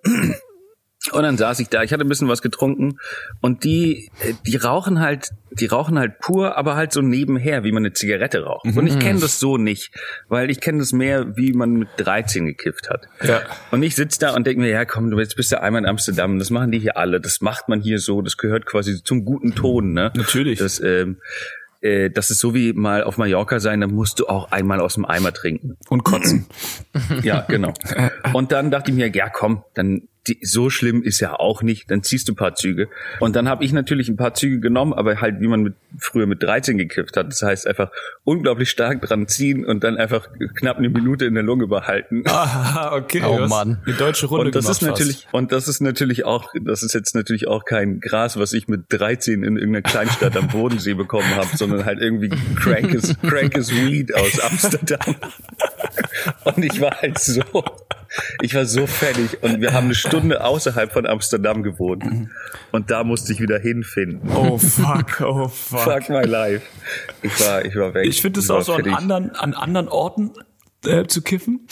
und 1.13 1.23
dann 1.23 1.37
saß 1.37 1.61
ich 1.61 1.69
da, 1.69 1.83
ich 1.83 1.93
hatte 1.93 2.05
ein 2.05 2.09
bisschen 2.09 2.29
was 2.29 2.43
getrunken 2.43 2.99
und 3.41 3.65
die, 3.65 4.11
äh, 4.21 4.35
die 4.47 4.57
rauchen 4.57 5.01
halt, 5.01 5.31
die 5.51 5.67
rauchen 5.67 5.99
halt 5.99 6.19
pur, 6.19 6.57
aber 6.57 6.77
halt 6.77 6.93
so 6.93 7.01
nebenher, 7.01 7.65
wie 7.65 7.73
man 7.73 7.85
eine 7.85 7.93
Zigarette 7.93 8.45
raucht. 8.45 8.65
Und 8.77 8.87
ich 8.87 8.99
kenne 8.99 9.21
das 9.21 9.41
so 9.41 9.57
nicht, 9.57 9.91
weil 10.29 10.51
ich 10.51 10.61
kenne 10.61 10.79
das 10.79 10.93
mehr, 10.93 11.37
wie 11.37 11.53
man 11.53 11.73
mit 11.73 11.89
13 11.97 12.47
gekifft 12.47 12.91
hat. 12.91 13.07
Ja. 13.23 13.43
Und 13.71 13.83
ich 13.83 13.95
sitz 13.95 14.19
da 14.19 14.35
und 14.35 14.47
denke 14.47 14.61
mir, 14.61 14.69
ja 14.69 14.85
komm, 14.85 15.11
du 15.11 15.19
jetzt 15.19 15.37
bist 15.37 15.51
ja 15.53 15.61
einmal 15.61 15.83
in 15.83 15.89
Amsterdam, 15.89 16.39
das 16.39 16.51
machen 16.51 16.71
die 16.71 16.79
hier 16.79 16.97
alle, 16.97 17.21
das 17.21 17.41
macht 17.41 17.69
man 17.69 17.81
hier 17.81 17.99
so, 17.99 18.23
das 18.23 18.37
gehört 18.37 18.67
quasi 18.67 19.03
zum 19.03 19.25
guten 19.25 19.55
Ton, 19.55 19.93
ne? 19.93 20.13
Natürlich. 20.15 20.59
Das, 20.59 20.81
ähm, 20.81 21.19
äh, 21.81 22.11
das 22.11 22.31
ist 22.31 22.41
so 22.41 22.55
wie 22.55 22.73
mal 22.73 23.05
auf 23.05 23.19
Mallorca 23.19 23.61
sein, 23.61 23.81
da 23.81 23.87
musst 23.87 24.19
du 24.19 24.27
auch 24.27 24.51
einmal 24.51 24.81
aus 24.81 24.95
dem 24.95 25.05
Eimer 25.05 25.33
trinken. 25.33 25.77
Und 25.89 26.05
kotzen. 26.05 26.47
Ja, 27.23 27.43
genau. 27.49 27.73
Und 28.33 28.53
dann 28.53 28.71
dachte 28.71 28.91
ich 28.91 28.97
mir, 28.97 29.09
ja 29.09 29.29
komm, 29.29 29.65
dann 29.75 30.09
die, 30.29 30.39
so 30.43 30.71
schlimm 30.71 31.03
ist 31.03 31.21
ja 31.21 31.39
auch 31.39 31.63
nicht, 31.63 31.91
dann 31.91 32.03
ziehst 32.03 32.29
du 32.29 32.33
ein 32.33 32.37
paar 32.37 32.55
Züge. 32.55 32.89
Und 33.21 33.37
dann 33.37 33.49
habe 33.49 33.65
ich 33.65 33.73
natürlich 33.73 34.09
ein 34.09 34.17
paar 34.17 34.35
Züge 34.35 34.61
genommen, 34.61 34.93
aber 34.93 35.21
halt 35.21 35.41
wie 35.41 35.49
man 35.49 35.63
mit, 35.63 35.75
früher 35.97 36.27
mit 36.27 36.43
13 36.43 36.79
gekifft 36.79 37.17
hat. 37.17 37.29
Das 37.29 37.43
heißt 37.43 37.67
einfach 37.67 37.91
unglaublich 38.25 38.71
stark 38.71 39.03
dran 39.03 39.27
ziehen 39.29 39.65
und 39.65 39.85
dann 39.85 39.97
einfach 39.97 40.29
knapp 40.57 40.79
eine 40.79 40.89
Minute 40.89 41.25
in 41.25 41.35
der 41.35 41.43
Lunge 41.43 41.67
behalten. 41.67 42.25
Ah, 42.39 42.95
okay. 42.95 43.23
Oh 43.25 43.47
Mann. 43.47 43.83
Die 43.87 43.93
deutsche 43.93 44.27
Runde 44.27 44.47
Und 44.47 44.55
das 44.55 44.69
ist 44.69 44.83
natürlich, 44.83 45.27
und 45.33 45.51
das 45.51 45.67
ist 45.67 45.81
natürlich 45.81 46.25
auch, 46.25 46.53
das 46.63 46.83
ist 46.83 46.95
jetzt 46.95 47.15
natürlich 47.15 47.49
auch 47.49 47.65
kein 47.65 48.01
Gras, 48.01 48.37
was 48.39 48.53
ich 48.53 48.69
mit 48.69 48.85
13 48.91 49.43
in 49.43 49.57
irgendeiner 49.57 49.83
Kleinstadt 49.83 50.37
am 50.37 50.49
Bodensee 50.49 50.95
bekommen 50.95 51.35
habe, 51.35 51.57
sondern 51.57 51.85
halt 51.85 52.01
irgendwie 52.01 52.31
crankes, 52.57 53.17
crankes 53.23 53.75
Weed 53.75 54.15
aus 54.15 54.41
Amsterdam. 54.41 55.17
Und 56.45 56.65
ich 56.65 56.81
war 56.81 57.01
halt 57.01 57.19
so, 57.19 57.43
ich 58.43 58.55
war 58.55 58.65
so 58.65 58.87
fertig 58.87 59.43
und 59.43 59.61
wir 59.61 59.73
haben 59.73 59.87
eine 59.87 59.95
Stunde 59.95 60.45
außerhalb 60.45 60.93
von 60.93 61.07
Amsterdam 61.07 61.63
gewohnt 61.63 62.05
und 62.73 62.91
da 62.91 63.05
musste 63.05 63.33
ich 63.33 63.41
wieder 63.41 63.59
hinfinden. 63.59 64.29
fast. 64.29 64.39
Oh 64.39 64.59
fuck, 64.59 65.21
oh 65.21 65.49
fuck. 65.49 65.78
Fuck 65.85 66.09
my 66.09 66.23
life. 66.23 66.67
Ich 67.23 67.41
war, 67.41 67.65
ich 67.65 67.75
war 67.77 67.95
weg. 67.95 68.07
Ich 68.07 68.21
finde 68.21 68.41
es 68.41 68.51
auch 68.51 68.63
so 68.63 68.75
an 68.75 68.89
anderen, 68.95 69.31
an 69.35 69.55
anderen 69.55 69.89
Orten 69.89 70.33
äh, 70.85 71.07
zu 71.07 71.23
kiffen. 71.23 71.67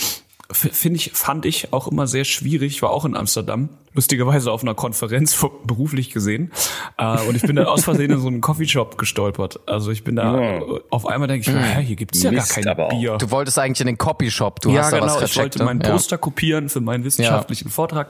Finde 0.50 0.96
ich, 0.96 1.12
fand 1.12 1.44
ich 1.44 1.72
auch 1.72 1.88
immer 1.88 2.06
sehr 2.06 2.24
schwierig. 2.24 2.74
Ich 2.74 2.82
war 2.82 2.90
auch 2.90 3.04
in 3.04 3.16
Amsterdam, 3.16 3.70
lustigerweise 3.96 4.52
auf 4.52 4.62
einer 4.62 4.74
Konferenz 4.74 5.44
beruflich 5.64 6.10
gesehen. 6.10 6.52
Äh, 6.98 7.18
und 7.26 7.34
ich 7.34 7.42
bin 7.42 7.56
dann 7.56 7.66
aus 7.66 7.84
Versehen 7.84 8.12
in 8.12 8.20
so 8.20 8.28
einen 8.28 8.40
Coffeeshop 8.40 8.96
gestolpert. 8.98 9.58
Also 9.66 9.90
ich 9.90 10.04
bin 10.04 10.14
da, 10.16 10.40
Ja. 10.58 10.62
auf 10.90 11.06
einmal 11.06 11.26
denke 11.28 11.48
ich, 11.50 11.54
mir, 11.56 11.62
hä, 11.62 11.82
hier 11.82 11.96
gibt's 11.96 12.22
ja 12.22 12.30
Mist, 12.30 12.54
gar 12.62 12.74
kein. 12.76 12.88
Bier. 13.00 13.16
Du 13.18 13.30
wolltest 13.30 13.58
eigentlich 13.58 13.80
in 13.80 13.86
den 13.88 13.98
Copyshop. 13.98 14.60
Du 14.60 14.70
ja, 14.70 14.82
hast 14.82 14.92
da 14.92 14.98
genau. 15.00 15.06
was 15.06 15.14
Ich 15.14 15.18
vercheckt. 15.18 15.38
wollte 15.44 15.58
ne? 15.60 15.64
meinen 15.64 15.80
ja. 15.80 15.90
Poster 15.90 16.18
kopieren 16.18 16.68
für 16.68 16.80
meinen 16.80 17.02
wissenschaftlichen 17.04 17.70
Vortrag. 17.70 18.08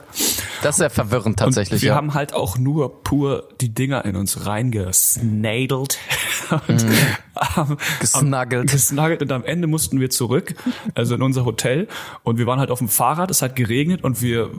Das 0.61 0.75
ist 0.75 0.81
ja 0.81 0.89
verwirrend 0.89 1.39
tatsächlich. 1.39 1.77
Und 1.79 1.81
wir 1.83 1.89
ja. 1.89 1.95
haben 1.95 2.13
halt 2.13 2.33
auch 2.33 2.57
nur 2.57 3.03
pur 3.03 3.47
die 3.61 3.73
Dinger 3.73 4.05
in 4.05 4.15
uns 4.15 4.45
reingesnadelt. 4.45 5.97
Und 6.67 6.83
Mhm. 6.85 6.91
haben- 7.39 7.77
Gesnuggelt. 7.99 8.71
gesnuggelt 8.71 9.21
und 9.21 9.31
am 9.31 9.43
Ende 9.43 9.67
mussten 9.67 9.99
wir 9.99 10.09
zurück, 10.09 10.55
also 10.95 11.15
in 11.15 11.21
unser 11.21 11.45
Hotel. 11.45 11.87
Und 12.23 12.37
wir 12.37 12.47
waren 12.47 12.59
halt 12.59 12.71
auf 12.71 12.79
dem 12.79 12.87
Fahrrad, 12.89 13.29
es 13.31 13.41
hat 13.41 13.55
geregnet 13.55 14.03
und 14.03 14.21
wir 14.21 14.49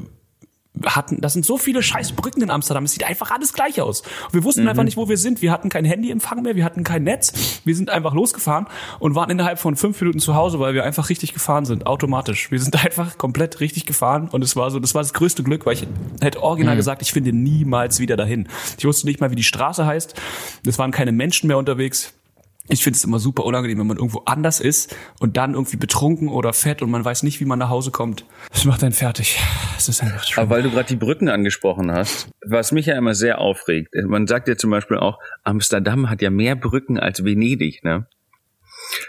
hatten, 0.85 1.21
das 1.21 1.33
sind 1.33 1.45
so 1.45 1.59
viele 1.59 1.83
scheiß 1.83 2.13
Brücken 2.13 2.43
in 2.43 2.51
Amsterdam, 2.51 2.85
es 2.85 2.93
sieht 2.93 3.05
einfach 3.05 3.31
alles 3.31 3.53
gleich 3.53 3.81
aus. 3.81 4.03
Und 4.27 4.35
wir 4.35 4.45
wussten 4.45 4.69
einfach 4.69 4.85
nicht, 4.85 4.97
wo 4.97 5.09
wir 5.09 5.17
sind. 5.17 5.43
Wir 5.43 5.51
hatten 5.51 5.69
kein 5.69 5.85
Handyempfang 5.85 6.43
mehr, 6.43 6.57
wir 6.57 6.65
hatten 6.65 6.85
kein 6.85 7.05
Netz. 7.05 7.61
Wir 7.65 7.75
sind 7.75 7.91
einfach 7.91 8.15
losgefahren 8.15 8.67
und 8.99 9.15
waren 9.15 9.31
innerhalb 9.31 9.59
von 9.59 9.77
fünf 9.77 10.01
Minuten 10.01 10.21
zu 10.21 10.35
Hause, 10.35 10.61
weil 10.61 10.75
wir 10.75 10.85
einfach 10.85 11.09
richtig 11.09 11.35
gefahren 11.35 11.65
sind, 11.65 11.87
automatisch. 11.87 12.51
Wir 12.51 12.61
sind 12.61 12.85
einfach 12.85 13.19
komplett 13.19 13.61
richtig 13.61 13.87
gefahren 13.87 14.29
und 14.31 14.43
es 14.43 14.57
war 14.57 14.71
so, 14.71 14.79
das 14.79 14.95
war 14.95 15.03
das 15.03 15.13
größte 15.13 15.43
Glück, 15.43 15.67
weil 15.67 15.75
ich 15.75 15.87
hätte 16.21 16.43
original 16.43 16.77
gesagt, 16.77 17.03
ich 17.03 17.13
finde 17.13 17.33
niemals 17.33 18.01
wieder 18.01 18.17
dahin. 18.17 18.49
Ich 18.79 18.85
wusste 18.85 19.07
nicht 19.07 19.21
mal, 19.21 19.31
wie 19.31 19.37
die 19.37 19.43
Straße 19.43 19.87
heißt. 19.87 20.15
Es 20.67 20.79
waren 20.79 20.91
keine 20.91 21.13
Menschen 21.13 21.49
mehr 21.49 21.59
unterwegs. 21.59 22.15
Ich 22.71 22.85
finde 22.85 22.97
es 22.97 23.05
immer 23.05 23.19
super 23.19 23.45
unangenehm, 23.45 23.79
wenn 23.79 23.87
man 23.87 23.97
irgendwo 23.97 24.23
anders 24.27 24.61
ist 24.61 24.95
und 25.21 25.37
dann 25.37 25.55
irgendwie 25.55 25.79
betrunken 25.79 26.29
oder 26.29 26.53
fett 26.53 26.83
und 26.83 26.91
man 26.91 27.05
weiß 27.05 27.23
nicht, 27.23 27.41
wie 27.41 27.47
man 27.47 27.59
nach 27.59 27.71
Hause 27.71 27.91
kommt. 27.91 28.25
Das 28.53 28.65
macht 28.67 28.83
einen 28.83 28.93
fertig. 28.93 29.41
Es 29.77 29.89
ist 29.89 30.03
einfach 30.03 30.23
schlimm. 30.25 30.43
Aber 30.43 30.57
weil 30.57 30.63
du 30.63 30.71
gerade 30.71 30.89
die 30.89 30.97
Brücken 30.97 31.29
angesprochen 31.29 31.91
hast, 31.91 32.29
was 32.45 32.73
mich 32.73 32.87
ja 32.87 32.97
immer 32.97 33.15
sehr 33.15 33.39
aufregt, 33.41 33.95
man 34.05 34.27
sagt 34.27 34.49
ja 34.49 34.57
zum 34.57 34.71
Beispiel 34.71 34.99
auch, 34.99 35.19
Amsterdam 35.45 36.11
hat 36.11 36.21
ja 36.21 36.31
mehr 36.31 36.57
Brücken 36.57 36.99
als 36.99 37.25
Venedig, 37.25 37.85
ne? 37.85 38.07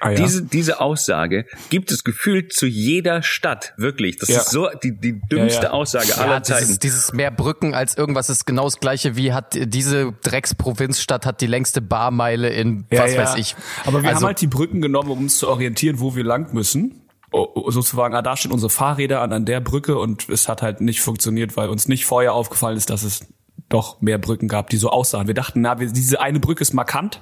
Ah, 0.02 0.12
ja. 0.12 0.16
Diese, 0.18 0.44
diese 0.44 0.82
Aussage 0.82 1.46
gibt 1.70 1.92
es 1.92 2.04
gefühlt 2.04 2.54
zu 2.54 2.66
jeder 2.68 3.22
Stadt, 3.24 3.74
wirklich. 3.78 4.18
Das 4.18 4.30
Ja. 4.30 4.40
ist 4.42 4.52
so 4.52 4.70
die, 4.84 4.98
die 4.98 5.20
dümmste 5.32 5.58
Ja, 5.58 5.64
ja. 5.64 5.70
Aussage 5.72 6.08
Ja, 6.10 6.16
aller 6.18 6.40
dieses, 6.42 6.68
Zeiten. 6.68 6.80
dieses 6.80 7.14
mehr 7.14 7.32
Brücken 7.32 7.74
als 7.74 7.98
irgendwas 7.98 8.30
ist 8.30 8.46
genau 8.46 8.66
das 8.66 8.80
gleiche 8.80 9.16
wie 9.16 9.34
hat 9.34 9.58
diese 9.58 10.12
Drecksprovinzstadt 10.24 11.26
hat 11.26 11.42
die 11.42 11.48
längste 11.48 11.82
Barmeile 11.82 12.50
in 12.50 12.86
Ja, 12.92 13.04
was 13.04 13.14
ja. 13.14 13.22
weiß 13.24 13.36
ich. 13.38 13.56
Aber 13.86 14.02
wir 14.04 14.10
also, 14.10 14.22
haben 14.22 14.28
halt 14.28 14.42
die 14.42 14.48
Brücken 14.48 14.82
genommen, 14.82 15.10
um 15.12 15.20
uns 15.20 15.38
zu 15.38 15.48
orientieren, 15.48 16.00
wo 16.00 16.16
wir 16.16 16.24
lang 16.24 16.54
müssen. 16.54 17.02
Oh, 17.32 17.70
sozusagen, 17.70 18.16
ah, 18.16 18.24
da 18.24 18.36
stehen 18.36 18.52
unsere 18.52 18.72
Fahrräder 18.72 19.22
an, 19.22 19.32
an 19.32 19.46
der 19.46 19.60
Brücke 19.62 19.98
und 20.00 20.30
es 20.30 20.50
hat 20.50 20.62
halt 20.64 20.82
nicht 20.82 21.02
funktioniert, 21.02 21.56
weil 21.58 21.70
uns 21.70 21.88
nicht 21.88 22.06
vorher 22.06 22.34
aufgefallen 22.34 22.76
ist, 22.76 22.90
dass 22.90 23.04
es 23.04 23.28
doch 23.70 24.02
mehr 24.02 24.18
Brücken 24.18 24.48
gab, 24.48 24.70
die 24.72 24.78
so 24.78 24.90
aussahen. 24.90 25.28
Wir 25.28 25.36
dachten, 25.36 25.62
na, 25.62 25.80
wir, 25.80 25.92
diese 25.92 26.20
eine 26.22 26.40
Brücke 26.40 26.62
ist 26.64 26.74
markant. 26.74 27.20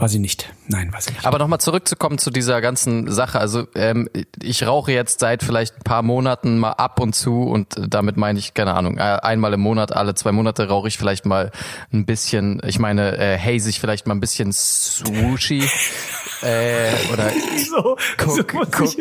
Weiß 0.00 0.14
ich 0.14 0.20
nicht. 0.20 0.48
Nein, 0.68 0.92
weiß 0.92 1.08
ich 1.08 1.14
nicht. 1.16 1.26
Aber 1.26 1.40
nochmal 1.40 1.58
zurückzukommen 1.58 2.18
zu 2.18 2.30
dieser 2.30 2.60
ganzen 2.60 3.10
Sache. 3.10 3.40
Also 3.40 3.66
ähm, 3.74 4.08
ich 4.40 4.64
rauche 4.64 4.92
jetzt 4.92 5.18
seit 5.18 5.42
vielleicht 5.42 5.74
ein 5.78 5.82
paar 5.82 6.02
Monaten 6.02 6.56
mal 6.56 6.70
ab 6.70 7.00
und 7.00 7.16
zu 7.16 7.42
und 7.42 7.74
damit 7.76 8.16
meine 8.16 8.38
ich, 8.38 8.54
keine 8.54 8.74
Ahnung, 8.74 8.98
äh, 8.98 9.00
einmal 9.00 9.52
im 9.54 9.60
Monat, 9.60 9.92
alle 9.92 10.14
zwei 10.14 10.30
Monate 10.30 10.68
rauche 10.68 10.86
ich 10.86 10.98
vielleicht 10.98 11.26
mal 11.26 11.50
ein 11.92 12.06
bisschen, 12.06 12.62
ich 12.64 12.78
meine, 12.78 13.18
äh, 13.18 13.38
haze 13.38 13.68
ich 13.68 13.80
vielleicht 13.80 14.06
mal 14.06 14.14
ein 14.14 14.20
bisschen 14.20 14.52
Sushi. 14.52 15.64
äh, 16.42 16.92
oder 17.12 17.30
So, 17.68 17.96
Guck, 18.16 18.48
guck. 18.72 18.94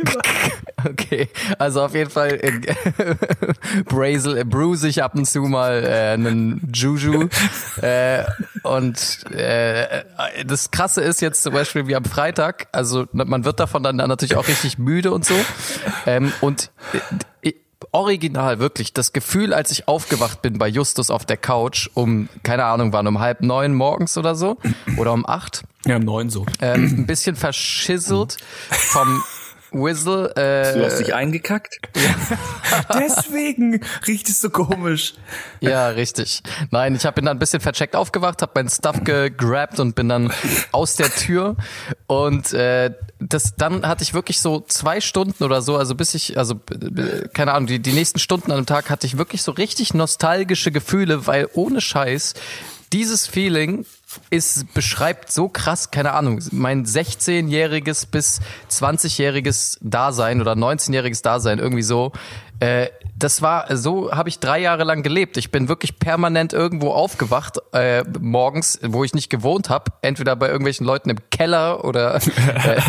Okay, 0.85 1.27
also 1.57 1.83
auf 1.83 1.93
jeden 1.93 2.09
Fall 2.09 2.39
äh, 2.41 2.51
Brazel, 3.85 4.37
äh, 4.37 4.43
bruise 4.43 4.87
ich 4.87 5.03
ab 5.03 5.15
und 5.15 5.25
zu 5.25 5.41
mal 5.41 5.83
äh, 5.83 6.13
einen 6.13 6.71
Juju 6.73 7.29
äh, 7.81 8.23
und 8.63 9.25
äh, 9.31 10.03
das 10.45 10.71
Krasse 10.87 11.01
ist 11.01 11.19
jetzt 11.19 11.43
zum 11.43 11.51
Beispiel 11.51 11.85
wie 11.87 11.97
am 11.97 12.05
Freitag, 12.05 12.69
also 12.71 13.07
man 13.11 13.43
wird 13.43 13.59
davon 13.59 13.83
dann 13.83 13.97
natürlich 13.97 14.37
auch 14.37 14.47
richtig 14.47 14.77
müde 14.77 15.11
und 15.11 15.25
so. 15.25 15.35
Ähm, 16.05 16.31
und 16.39 16.71
äh, 17.41 17.51
original 17.91 18.59
wirklich 18.59 18.93
das 18.93 19.11
Gefühl, 19.11 19.53
als 19.53 19.69
ich 19.71 19.89
aufgewacht 19.89 20.41
bin 20.41 20.57
bei 20.57 20.69
Justus 20.69 21.11
auf 21.11 21.25
der 21.25 21.35
Couch 21.35 21.89
um 21.93 22.29
keine 22.43 22.63
Ahnung 22.63 22.93
wann 22.93 23.05
um 23.05 23.19
halb 23.19 23.41
neun 23.41 23.73
morgens 23.73 24.17
oder 24.17 24.33
so 24.33 24.55
oder 24.95 25.11
um 25.11 25.25
acht. 25.27 25.65
Ja, 25.85 25.97
im 25.97 26.05
neuen 26.05 26.29
so. 26.29 26.45
ähm, 26.61 26.99
ein 26.99 27.05
bisschen 27.05 27.35
verschisselt 27.35 28.37
vom 28.69 29.21
Whistle. 29.71 30.31
Du 30.35 30.41
Äh, 30.41 30.85
hast 30.85 30.99
dich 30.99 31.13
eingekackt? 31.13 31.79
Deswegen 32.93 33.81
riecht 34.07 34.29
es 34.29 34.41
so 34.41 34.49
komisch. 34.49 35.13
ja, 35.61 35.89
richtig. 35.89 36.41
Nein, 36.71 36.95
ich 36.95 37.05
hab, 37.05 37.15
bin 37.15 37.25
dann 37.25 37.37
ein 37.37 37.39
bisschen 37.39 37.59
vercheckt 37.59 37.95
aufgewacht, 37.95 38.41
habe 38.41 38.51
meinen 38.55 38.69
Stuff 38.69 39.03
gegrabt 39.03 39.79
und 39.79 39.95
bin 39.95 40.09
dann 40.09 40.31
aus 40.71 40.95
der 40.95 41.09
Tür. 41.09 41.55
Und 42.07 42.53
äh, 42.53 42.91
das 43.19 43.55
dann 43.55 43.87
hatte 43.87 44.03
ich 44.03 44.13
wirklich 44.13 44.39
so 44.39 44.61
zwei 44.61 45.01
Stunden 45.01 45.43
oder 45.43 45.61
so, 45.61 45.77
also 45.77 45.95
bis 45.95 46.13
ich, 46.13 46.37
also 46.37 46.59
äh, 46.71 47.27
keine 47.33 47.53
Ahnung, 47.53 47.67
die, 47.67 47.79
die 47.79 47.93
nächsten 47.93 48.19
Stunden 48.19 48.51
an 48.51 48.57
dem 48.57 48.65
Tag 48.65 48.89
hatte 48.89 49.07
ich 49.07 49.17
wirklich 49.17 49.41
so 49.41 49.51
richtig 49.51 49.93
nostalgische 49.93 50.71
Gefühle, 50.71 51.27
weil 51.27 51.49
ohne 51.53 51.81
Scheiß 51.81 52.35
dieses 52.93 53.27
Feeling 53.27 53.85
ist, 54.29 54.73
beschreibt 54.73 55.31
so 55.31 55.49
krass, 55.49 55.91
keine 55.91 56.13
Ahnung, 56.13 56.41
mein 56.51 56.85
16-jähriges 56.85 58.07
bis 58.09 58.39
20-jähriges 58.69 59.77
Dasein 59.81 60.41
oder 60.41 60.53
19-jähriges 60.53 61.21
Dasein, 61.23 61.59
irgendwie 61.59 61.83
so. 61.83 62.13
Äh, 62.59 62.87
das 63.17 63.41
war, 63.41 63.75
so 63.75 64.11
habe 64.11 64.29
ich 64.29 64.39
drei 64.39 64.59
Jahre 64.59 64.83
lang 64.83 65.01
gelebt. 65.01 65.37
Ich 65.37 65.49
bin 65.49 65.69
wirklich 65.69 65.97
permanent 65.97 66.53
irgendwo 66.53 66.91
aufgewacht, 66.91 67.57
äh, 67.73 68.03
morgens, 68.19 68.79
wo 68.83 69.03
ich 69.03 69.15
nicht 69.15 69.29
gewohnt 69.29 69.69
habe. 69.69 69.91
Entweder 70.01 70.35
bei 70.35 70.47
irgendwelchen 70.47 70.85
Leuten 70.85 71.09
im 71.09 71.17
Keller 71.31 71.83
oder, 71.83 72.15
äh, 72.15 72.81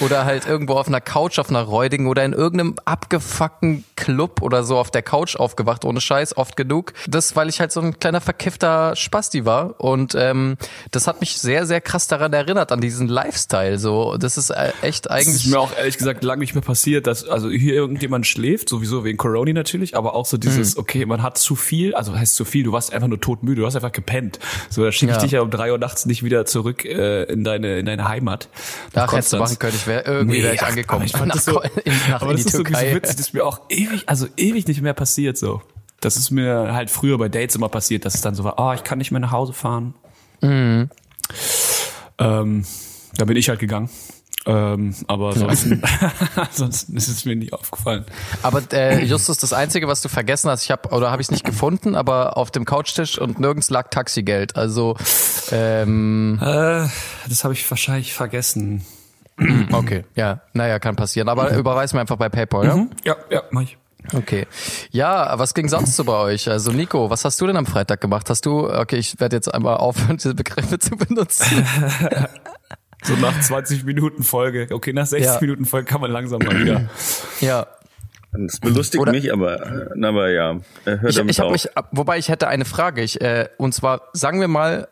oder 0.00 0.24
halt 0.24 0.46
irgendwo 0.46 0.74
auf 0.74 0.86
einer 0.86 1.00
Couch, 1.00 1.40
auf 1.40 1.50
einer 1.50 1.62
Räudigen 1.62 2.06
oder 2.06 2.24
in 2.24 2.32
irgendeinem 2.32 2.76
abgefuckten 2.84 3.84
Club 3.96 4.42
oder 4.42 4.62
so 4.62 4.78
auf 4.78 4.92
der 4.92 5.02
Couch 5.02 5.34
aufgewacht, 5.34 5.84
ohne 5.84 6.00
Scheiß, 6.00 6.36
oft 6.36 6.56
genug. 6.56 6.92
Das, 7.08 7.34
weil 7.34 7.48
ich 7.48 7.58
halt 7.58 7.72
so 7.72 7.80
ein 7.80 7.98
kleiner 7.98 8.20
verkiffter 8.20 8.94
Spasti 8.94 9.44
war. 9.44 9.80
Und 9.80 10.14
ähm, 10.14 10.56
das 10.92 11.08
hat 11.08 11.20
mich 11.20 11.38
sehr, 11.38 11.66
sehr 11.66 11.80
krass 11.80 12.06
daran 12.06 12.32
erinnert, 12.32 12.70
an 12.70 12.80
diesen 12.80 13.08
Lifestyle. 13.08 13.78
So, 13.78 14.16
das 14.18 14.38
ist 14.38 14.50
äh, 14.50 14.72
echt 14.82 15.10
eigentlich. 15.10 15.26
Das 15.26 15.44
ist 15.44 15.50
mir 15.50 15.58
auch 15.58 15.76
ehrlich 15.76 15.98
gesagt 15.98 16.22
lange 16.22 16.40
nicht 16.40 16.54
mehr 16.54 16.62
passiert, 16.62 17.08
dass 17.08 17.28
also 17.28 17.50
hier 17.50 17.74
irgendjemand 18.08 18.26
schläft, 18.26 18.68
sowieso 18.68 19.04
wegen 19.04 19.18
Corona 19.18 19.52
natürlich, 19.52 19.96
aber 19.96 20.14
auch 20.14 20.26
so 20.26 20.36
dieses, 20.36 20.74
mhm. 20.74 20.80
okay, 20.80 21.06
man 21.06 21.22
hat 21.22 21.38
zu 21.38 21.54
viel, 21.54 21.94
also 21.94 22.14
heißt 22.14 22.34
zu 22.34 22.44
viel, 22.44 22.64
du 22.64 22.72
warst 22.72 22.92
einfach 22.92 23.08
nur 23.08 23.20
todmüde, 23.20 23.60
du 23.60 23.66
hast 23.66 23.76
einfach 23.76 23.92
gepennt. 23.92 24.38
So, 24.70 24.84
da 24.84 24.92
schicke 24.92 25.12
ich 25.12 25.16
ja. 25.16 25.22
dich 25.22 25.32
ja 25.32 25.40
um 25.42 25.50
drei 25.50 25.70
Uhr 25.72 25.78
nachts 25.78 26.06
nicht 26.06 26.22
wieder 26.22 26.46
zurück 26.46 26.84
äh, 26.84 27.24
in 27.24 27.44
deine 27.44 27.78
in 27.78 27.86
deine 27.86 28.08
Heimat. 28.08 28.48
Ach, 28.94 29.12
hättest 29.12 29.32
du 29.32 29.38
machen 29.38 29.58
können, 29.58 29.74
ich 29.76 29.86
wäre 29.86 30.04
irgendwie 30.04 30.38
nee, 30.38 30.44
wäre 30.44 30.54
ich 30.54 30.62
angekommen. 30.62 31.04
Ich 31.04 31.12
fand 31.12 31.28
nach, 31.28 31.36
das 31.36 31.44
so, 31.44 31.60
in, 31.60 31.92
nach 32.08 32.22
aber 32.22 32.30
in 32.30 32.36
das 32.38 32.46
ist 32.46 32.52
Türkei. 32.52 32.90
so 32.90 32.96
witzig, 32.96 33.16
das 33.16 33.26
ist 33.28 33.34
mir 33.34 33.44
auch 33.44 33.60
ewig, 33.68 34.08
also 34.08 34.26
ewig 34.36 34.66
nicht 34.66 34.80
mehr 34.80 34.94
passiert 34.94 35.36
so. 35.36 35.62
Das 36.00 36.16
ist 36.16 36.30
mir 36.30 36.72
halt 36.72 36.90
früher 36.90 37.18
bei 37.18 37.28
Dates 37.28 37.56
immer 37.56 37.68
passiert, 37.68 38.04
dass 38.04 38.14
es 38.14 38.20
dann 38.20 38.34
so 38.34 38.44
war, 38.44 38.54
oh, 38.58 38.72
ich 38.72 38.84
kann 38.84 38.98
nicht 38.98 39.10
mehr 39.10 39.20
nach 39.20 39.32
Hause 39.32 39.52
fahren. 39.52 39.94
Mhm. 40.40 40.90
Ähm, 42.18 42.64
da 43.16 43.24
bin 43.24 43.36
ich 43.36 43.48
halt 43.48 43.58
gegangen. 43.58 43.90
Ähm, 44.48 44.94
aber 45.08 45.28
ansonsten, 45.28 45.82
ansonsten 46.34 46.96
ist 46.96 47.08
es 47.08 47.26
mir 47.26 47.36
nicht 47.36 47.52
aufgefallen. 47.52 48.06
Aber 48.42 48.62
äh, 48.72 49.04
Justus, 49.04 49.36
das 49.36 49.52
Einzige, 49.52 49.88
was 49.88 50.00
du 50.00 50.08
vergessen 50.08 50.50
hast, 50.50 50.64
ich 50.64 50.70
habe 50.70 50.88
oder 50.88 51.10
habe 51.10 51.20
ich 51.20 51.30
nicht 51.30 51.44
gefunden, 51.44 51.94
aber 51.94 52.38
auf 52.38 52.50
dem 52.50 52.64
Couchtisch 52.64 53.18
und 53.18 53.38
nirgends 53.38 53.68
lag 53.68 53.90
Taxigeld. 53.90 54.56
Also 54.56 54.96
ähm, 55.52 56.38
äh, 56.40 56.86
das 57.28 57.44
habe 57.44 57.52
ich 57.52 57.70
wahrscheinlich 57.70 58.14
vergessen. 58.14 58.86
Okay, 59.70 60.04
ja, 60.16 60.40
naja, 60.54 60.78
kann 60.78 60.96
passieren. 60.96 61.28
Aber 61.28 61.54
überweis 61.54 61.92
mir 61.92 62.00
einfach 62.00 62.16
bei 62.16 62.30
PayPal, 62.30 62.64
ja? 62.64 62.76
Mhm. 62.76 62.90
Ja, 63.04 63.16
ja, 63.30 63.42
mach 63.50 63.62
ich. 63.62 63.76
Okay. 64.14 64.46
Ja, 64.90 65.38
was 65.38 65.52
ging 65.52 65.68
sonst 65.68 65.94
so 65.94 66.04
bei 66.04 66.14
euch? 66.14 66.48
Also 66.48 66.72
Nico, 66.72 67.10
was 67.10 67.24
hast 67.24 67.38
du 67.40 67.46
denn 67.46 67.56
am 67.56 67.66
Freitag 67.66 68.00
gemacht? 68.00 68.30
Hast 68.30 68.46
du, 68.46 68.72
okay, 68.72 68.96
ich 68.96 69.20
werde 69.20 69.36
jetzt 69.36 69.52
einmal 69.52 69.76
aufhören, 69.76 70.16
diese 70.16 70.34
Begriffe 70.34 70.78
zu 70.78 70.96
benutzen. 70.96 71.66
so 73.02 73.14
nach 73.14 73.40
20 73.40 73.84
Minuten 73.84 74.22
Folge. 74.22 74.68
Okay, 74.70 74.92
nach 74.92 75.06
60 75.06 75.26
ja. 75.26 75.40
Minuten 75.40 75.64
Folge 75.64 75.86
kann 75.86 76.00
man 76.00 76.10
langsam 76.10 76.40
mal 76.40 76.58
wieder. 76.58 76.88
Ja. 77.40 77.66
Das 78.32 78.60
belustigt 78.60 79.00
Oder, 79.00 79.12
mich, 79.12 79.32
aber, 79.32 79.90
aber 80.02 80.30
ja, 80.30 80.58
hört 80.84 81.04
ich, 81.04 81.18
ich 81.18 81.40
auf. 81.40 81.50
Mich, 81.50 81.68
wobei 81.92 82.18
ich 82.18 82.28
hätte 82.28 82.48
eine 82.48 82.66
Frage. 82.66 83.02
Ich, 83.02 83.20
äh, 83.20 83.48
und 83.56 83.72
zwar, 83.72 84.02
sagen 84.12 84.40
wir 84.40 84.48
mal, 84.48 84.88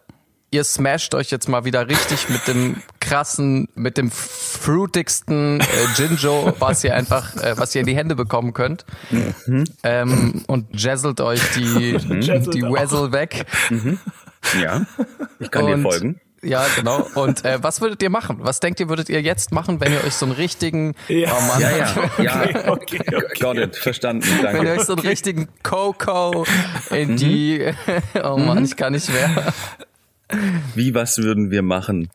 ihr 0.50 0.64
smasht 0.64 1.14
euch 1.14 1.30
jetzt 1.30 1.48
mal 1.48 1.64
wieder 1.64 1.88
richtig 1.88 2.28
mit 2.30 2.46
dem 2.48 2.76
krassen, 3.00 3.68
mit 3.74 3.98
dem 3.98 4.10
fruitigsten 4.10 5.60
äh, 5.60 5.64
Jinjo, 5.96 6.54
was 6.58 6.82
ihr 6.82 6.94
einfach, 6.94 7.36
äh, 7.36 7.58
was 7.58 7.74
ihr 7.74 7.82
in 7.82 7.86
die 7.86 7.96
Hände 7.96 8.14
bekommen 8.14 8.54
könnt. 8.54 8.86
Mhm. 9.10 9.64
Ähm, 9.82 10.44
und 10.46 10.68
jazzelt 10.72 11.20
euch 11.20 11.42
die, 11.54 11.98
die 11.98 12.62
Wezzle 12.62 13.12
weg. 13.12 13.44
Mhm. 13.70 13.98
Ja, 14.62 14.86
ich 15.40 15.50
kann 15.50 15.64
und, 15.64 15.76
dir 15.76 15.82
folgen. 15.82 16.20
Ja, 16.42 16.66
genau. 16.76 17.06
Und 17.14 17.44
äh, 17.44 17.62
was 17.62 17.80
würdet 17.80 18.02
ihr 18.02 18.10
machen? 18.10 18.38
Was 18.40 18.60
denkt 18.60 18.78
ihr, 18.80 18.88
würdet 18.88 19.08
ihr 19.08 19.22
jetzt 19.22 19.52
machen, 19.52 19.80
wenn 19.80 19.92
ihr 19.92 20.04
euch 20.04 20.14
so 20.14 20.26
einen 20.26 20.34
richtigen 20.34 20.94
ja. 21.08 21.30
Oh 21.36 21.40
Mann, 21.42 21.60
ja, 21.60 21.76
ja, 21.76 22.10
ja. 22.22 22.70
Okay, 22.70 23.00
okay, 23.00 23.16
okay. 23.16 23.40
Got 23.40 23.56
it, 23.56 23.76
verstanden. 23.76 24.28
Danke. 24.42 24.60
Wenn 24.60 24.66
ihr 24.66 24.72
euch 24.74 24.82
so 24.82 24.94
einen 24.94 25.06
richtigen 25.06 25.48
Coco 25.62 26.44
in 26.90 27.12
mhm. 27.12 27.16
die 27.16 27.72
Oh 28.22 28.36
Mann, 28.36 28.58
mhm. 28.58 28.64
ich 28.64 28.76
kann 28.76 28.92
nicht 28.92 29.10
mehr. 29.10 29.52
Wie, 30.74 30.94
was 30.94 31.18
würden 31.18 31.50
wir 31.50 31.62
machen? 31.62 32.10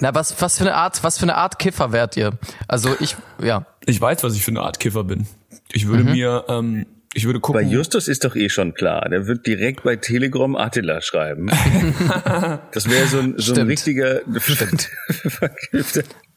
Na, 0.00 0.14
was, 0.14 0.40
was 0.40 0.58
für 0.58 0.64
eine 0.64 0.74
Art, 0.74 1.02
was 1.02 1.18
für 1.18 1.24
eine 1.24 1.36
Art 1.36 1.58
Kiffer 1.58 1.92
wärt 1.92 2.16
ihr? 2.16 2.32
Also 2.68 2.94
ich, 3.00 3.16
ja. 3.42 3.66
Ich 3.86 4.00
weiß, 4.00 4.22
was 4.22 4.34
ich 4.34 4.44
für 4.44 4.50
eine 4.50 4.62
Art 4.62 4.80
Kiffer 4.80 5.04
bin. 5.04 5.26
Ich 5.72 5.86
würde 5.86 6.04
mhm. 6.04 6.12
mir, 6.12 6.44
ähm, 6.48 6.86
ich 7.14 7.24
würde 7.24 7.40
gucken. 7.40 7.62
Bei 7.62 7.68
Justus 7.68 8.08
ist 8.08 8.24
doch 8.24 8.36
eh 8.36 8.48
schon 8.48 8.74
klar. 8.74 9.08
Der 9.08 9.26
wird 9.26 9.46
direkt 9.46 9.84
bei 9.84 9.96
Telegram 9.96 10.56
Attila 10.56 11.00
schreiben. 11.00 11.46
das 12.72 12.90
wäre 12.90 13.06
so 13.06 13.18
ein, 13.18 13.34
so 13.36 13.54
ein 13.54 13.66
richtiger 13.66 14.20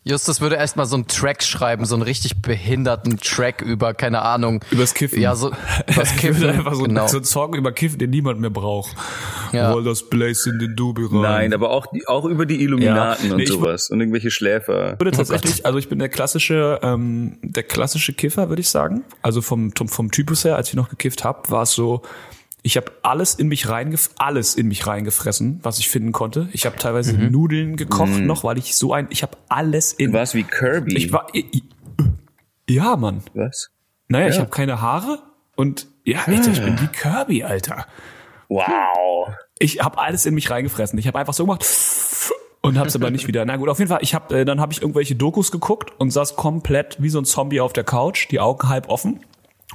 Justus 0.08 0.42
würde 0.42 0.56
erstmal 0.56 0.86
so 0.86 0.96
einen 0.96 1.08
Track 1.08 1.44
schreiben, 1.44 1.86
so 1.86 1.96
einen 1.96 2.04
richtig 2.04 2.42
behinderten 2.42 3.18
Track 3.18 3.62
über, 3.62 3.94
keine 3.94 4.22
Ahnung. 4.22 4.64
Übers 4.72 4.94
Kiffen. 4.94 5.22
Ja, 5.22 5.36
so, 5.36 5.52
übers 5.88 6.16
Kiffen. 6.16 6.50
einfach 6.50 6.76
so, 6.76 6.84
genau. 6.84 7.08
so 7.08 7.18
einen 7.18 7.26
Song 7.26 7.54
über 7.54 7.72
Kiffen, 7.72 8.00
den 8.00 8.10
niemand 8.10 8.40
mehr 8.40 8.50
braucht. 8.50 8.96
Ja. 9.52 9.74
All 9.74 9.84
das 9.84 10.10
Blaze 10.10 10.50
in 10.50 10.60
den 10.60 10.76
Dubi 10.76 11.04
rein. 11.04 11.22
Nein, 11.22 11.54
aber 11.54 11.72
auch, 11.72 11.88
auch 12.06 12.26
über 12.26 12.46
die 12.46 12.62
Illuminaten 12.62 13.28
ja. 13.28 13.32
und 13.34 13.38
nee, 13.38 13.46
sowas 13.46 13.90
und 13.90 14.00
irgendwelche 14.00 14.32
Schläfer. 14.32 14.94
Ich 14.94 15.00
würde 15.00 15.12
tatsächlich, 15.12 15.66
also 15.66 15.78
ich 15.78 15.90
bin 15.90 16.00
der 16.00 16.10
klassische, 16.10 16.80
ähm, 16.82 17.38
der 17.42 17.64
klassische 17.64 18.14
Kiffer, 18.14 18.50
würde 18.50 18.62
ich 18.62 18.70
sagen. 18.70 19.04
Also 19.22 19.42
vom, 19.42 19.74
vom 19.76 20.12
Typus 20.12 20.46
her, 20.46 20.56
als 20.56 20.70
ich 20.70 20.76
noch 20.76 20.90
gekifft 20.90 21.24
habe, 21.24 21.50
war 21.50 21.64
es 21.64 21.72
so, 21.72 22.02
ich 22.64 22.76
habe 22.76 22.92
alles 23.04 23.36
in 23.36 23.48
mich 23.48 23.70
reingef 23.70 24.10
alles 24.18 24.56
in 24.56 24.68
mich 24.68 24.86
reingefressen, 24.86 25.60
was 25.64 25.80
ich 25.80 25.90
finden 25.90 26.12
konnte. 26.12 26.50
Ich 26.52 26.66
habe 26.66 26.78
teilweise 26.78 27.14
mhm. 27.14 27.32
Nudeln 27.32 27.76
gekocht 27.78 28.20
mhm. 28.20 28.26
noch, 28.26 28.44
weil 28.44 28.58
ich 28.58 28.76
so 28.76 28.94
ein 28.94 29.08
ich 29.10 29.24
habe 29.24 29.38
alles 29.48 29.94
in 29.94 30.12
Du 30.12 30.18
warst 30.18 30.34
wie 30.34 30.44
Kirby. 30.44 30.98
Ich 30.98 31.12
war 31.12 31.28
ich, 31.34 31.64
Ja, 32.70 32.96
Mann. 32.98 33.24
Was? 33.34 33.70
Naja, 34.08 34.26
ja. 34.26 34.34
ich 34.34 34.40
habe 34.40 34.50
keine 34.50 34.82
Haare 34.82 35.20
und 35.56 35.88
ja, 36.04 36.20
Alter, 36.26 36.52
ich 36.52 36.62
bin 36.62 36.80
wie 36.80 36.88
Kirby, 36.88 37.44
Alter. 37.44 37.86
Wow. 38.48 39.30
Ich 39.60 39.82
habe 39.82 39.98
alles 39.98 40.26
in 40.26 40.34
mich 40.34 40.50
reingefressen. 40.50 40.98
Ich 41.00 41.08
habe 41.08 41.20
einfach 41.20 41.34
so 41.34 41.44
gemacht 41.44 41.66
und 42.62 42.78
hab's 42.78 42.96
aber 42.96 43.12
nicht 43.12 43.28
wieder. 43.28 43.46
Na 43.46 43.58
gut, 43.58 43.70
auf 43.70 43.80
jeden 43.80 43.90
Fall, 43.90 44.00
ich 44.02 44.14
habe 44.14 44.40
äh, 44.40 44.46
dann 44.46 44.60
habe 44.60 44.74
ich 44.74 44.82
irgendwelche 44.82 45.16
Dokus 45.16 45.52
geguckt 45.52 45.92
und 46.00 46.12
saß 46.12 46.36
komplett 46.36 47.02
wie 47.02 47.10
so 47.10 47.20
ein 47.20 47.26
Zombie 47.26 47.62
auf 47.62 47.74
der 47.74 47.84
Couch, 47.84 48.30
die 48.32 48.40
Augen 48.40 48.68
halb 48.70 48.90
offen 48.90 49.20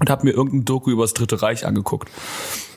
und 0.00 0.10
habe 0.10 0.24
mir 0.24 0.32
irgendein 0.32 0.64
Doku 0.64 0.90
über 0.90 1.02
das 1.02 1.14
Dritte 1.14 1.42
Reich 1.42 1.66
angeguckt. 1.66 2.10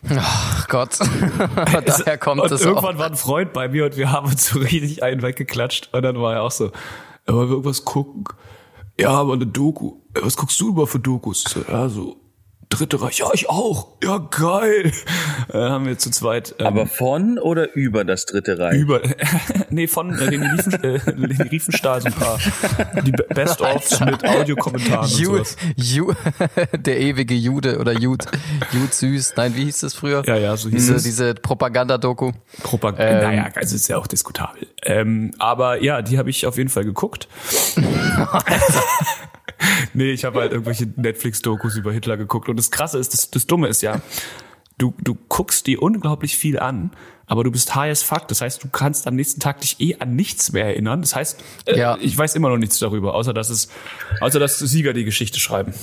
Ach 0.09 0.67
Gott, 0.67 0.99
daher 1.85 2.17
kommt 2.17 2.41
und 2.41 2.51
es 2.51 2.61
Irgendwann 2.61 2.95
auch. 2.95 2.99
war 2.99 3.07
ein 3.07 3.15
Freund 3.15 3.53
bei 3.53 3.67
mir 3.69 3.85
und 3.85 3.97
wir 3.97 4.11
haben 4.11 4.27
uns 4.27 4.47
so 4.49 4.59
richtig 4.59 5.01
einen 5.03 5.21
weggeklatscht 5.21 5.89
und 5.93 6.03
dann 6.03 6.19
war 6.19 6.33
er 6.35 6.43
auch 6.43 6.51
so, 6.51 6.71
wollen 7.25 7.47
wir 7.49 7.53
irgendwas 7.53 7.85
gucken? 7.85 8.25
Ja, 8.99 9.09
aber 9.09 9.33
eine 9.33 9.47
Doku. 9.47 9.97
Was 10.21 10.37
guckst 10.37 10.59
du 10.61 10.69
über 10.69 10.87
für 10.87 10.99
Dokus? 10.99 11.43
Ja, 11.69 11.89
so 11.89 12.17
Dritte 12.69 13.01
Reich, 13.01 13.19
ja, 13.19 13.27
ich 13.33 13.49
auch. 13.49 13.87
Ja, 14.03 14.17
geil. 14.17 14.91
Äh, 15.53 15.57
haben 15.57 15.85
wir 15.85 15.97
zu 15.97 16.09
zweit. 16.09 16.55
Ähm, 16.59 16.65
Aber 16.65 16.87
von 16.87 17.37
oder 17.37 17.73
über 17.75 18.03
das 18.03 18.25
Dritte 18.25 18.57
Reich? 18.57 18.79
Über, 18.79 19.01
nee, 19.69 19.87
von 19.87 20.17
äh, 20.17 20.25
Leni, 20.25 20.47
Riefen, 20.47 20.83
äh, 20.83 20.99
Leni 21.11 21.41
Riefenstahl 21.43 22.01
so 22.01 22.07
ein 22.07 22.13
paar. 22.13 22.39
Die 23.03 23.11
Best-ofs 23.11 23.99
mit 23.99 24.27
Audiokommentaren 24.27 25.05
und 25.05 25.09
sowas. 25.09 25.57
Ju, 25.75 26.13
der 26.73 26.99
ewige 26.99 27.35
Jude 27.35 27.79
oder 27.79 27.93
Jud, 27.93 28.25
Jud 28.71 28.93
süß. 28.93 29.33
Nein, 29.37 29.55
wie 29.55 29.65
hieß 29.65 29.81
das 29.81 29.93
früher? 29.93 30.23
Ja, 30.25 30.37
ja, 30.37 30.57
so 30.57 30.69
hieß 30.69 30.77
diese, 30.77 30.95
es. 30.95 31.03
Diese 31.03 31.35
Propaganda-Doku. 31.35 32.31
Propaganda, 32.63 33.29
ähm, 33.31 33.37
naja, 33.37 33.51
also 33.55 33.75
ist 33.75 33.87
ja 33.87 33.97
auch 33.97 34.07
diskutabel. 34.07 34.67
Ähm, 34.83 35.31
aber 35.39 35.81
ja, 35.81 36.01
die 36.01 36.17
habe 36.17 36.29
ich 36.29 36.45
auf 36.45 36.57
jeden 36.57 36.69
Fall 36.69 36.85
geguckt. 36.85 37.27
nee, 39.93 40.11
ich 40.11 40.25
habe 40.25 40.39
halt 40.39 40.51
irgendwelche 40.51 40.87
Netflix-Dokus 40.95 41.77
über 41.77 41.91
Hitler 41.91 42.17
geguckt. 42.17 42.49
Und 42.49 42.57
das 42.57 42.71
Krasse 42.71 42.97
ist, 42.97 43.13
das, 43.13 43.31
das 43.31 43.47
Dumme 43.47 43.67
ist 43.67 43.81
ja, 43.81 44.01
du, 44.77 44.93
du 45.01 45.15
guckst 45.15 45.67
dir 45.67 45.81
unglaublich 45.81 46.37
viel 46.37 46.59
an, 46.59 46.91
aber 47.27 47.43
du 47.43 47.51
bist 47.51 47.75
high 47.75 47.91
as 47.91 48.03
fuck. 48.03 48.27
Das 48.27 48.41
heißt, 48.41 48.63
du 48.63 48.69
kannst 48.69 49.07
am 49.07 49.15
nächsten 49.15 49.39
Tag 49.39 49.61
dich 49.61 49.79
eh 49.79 49.95
an 49.99 50.15
nichts 50.15 50.51
mehr 50.51 50.65
erinnern. 50.65 51.01
Das 51.01 51.15
heißt, 51.15 51.43
äh, 51.65 51.77
ja. 51.77 51.97
ich 51.99 52.17
weiß 52.17 52.35
immer 52.35 52.49
noch 52.49 52.57
nichts 52.57 52.79
darüber, 52.79 53.15
außer 53.15 53.33
dass 53.33 53.49
es, 53.49 53.69
außer 54.21 54.39
dass 54.39 54.59
Sieger 54.59 54.93
die 54.93 55.05
Geschichte 55.05 55.39
schreiben. 55.39 55.73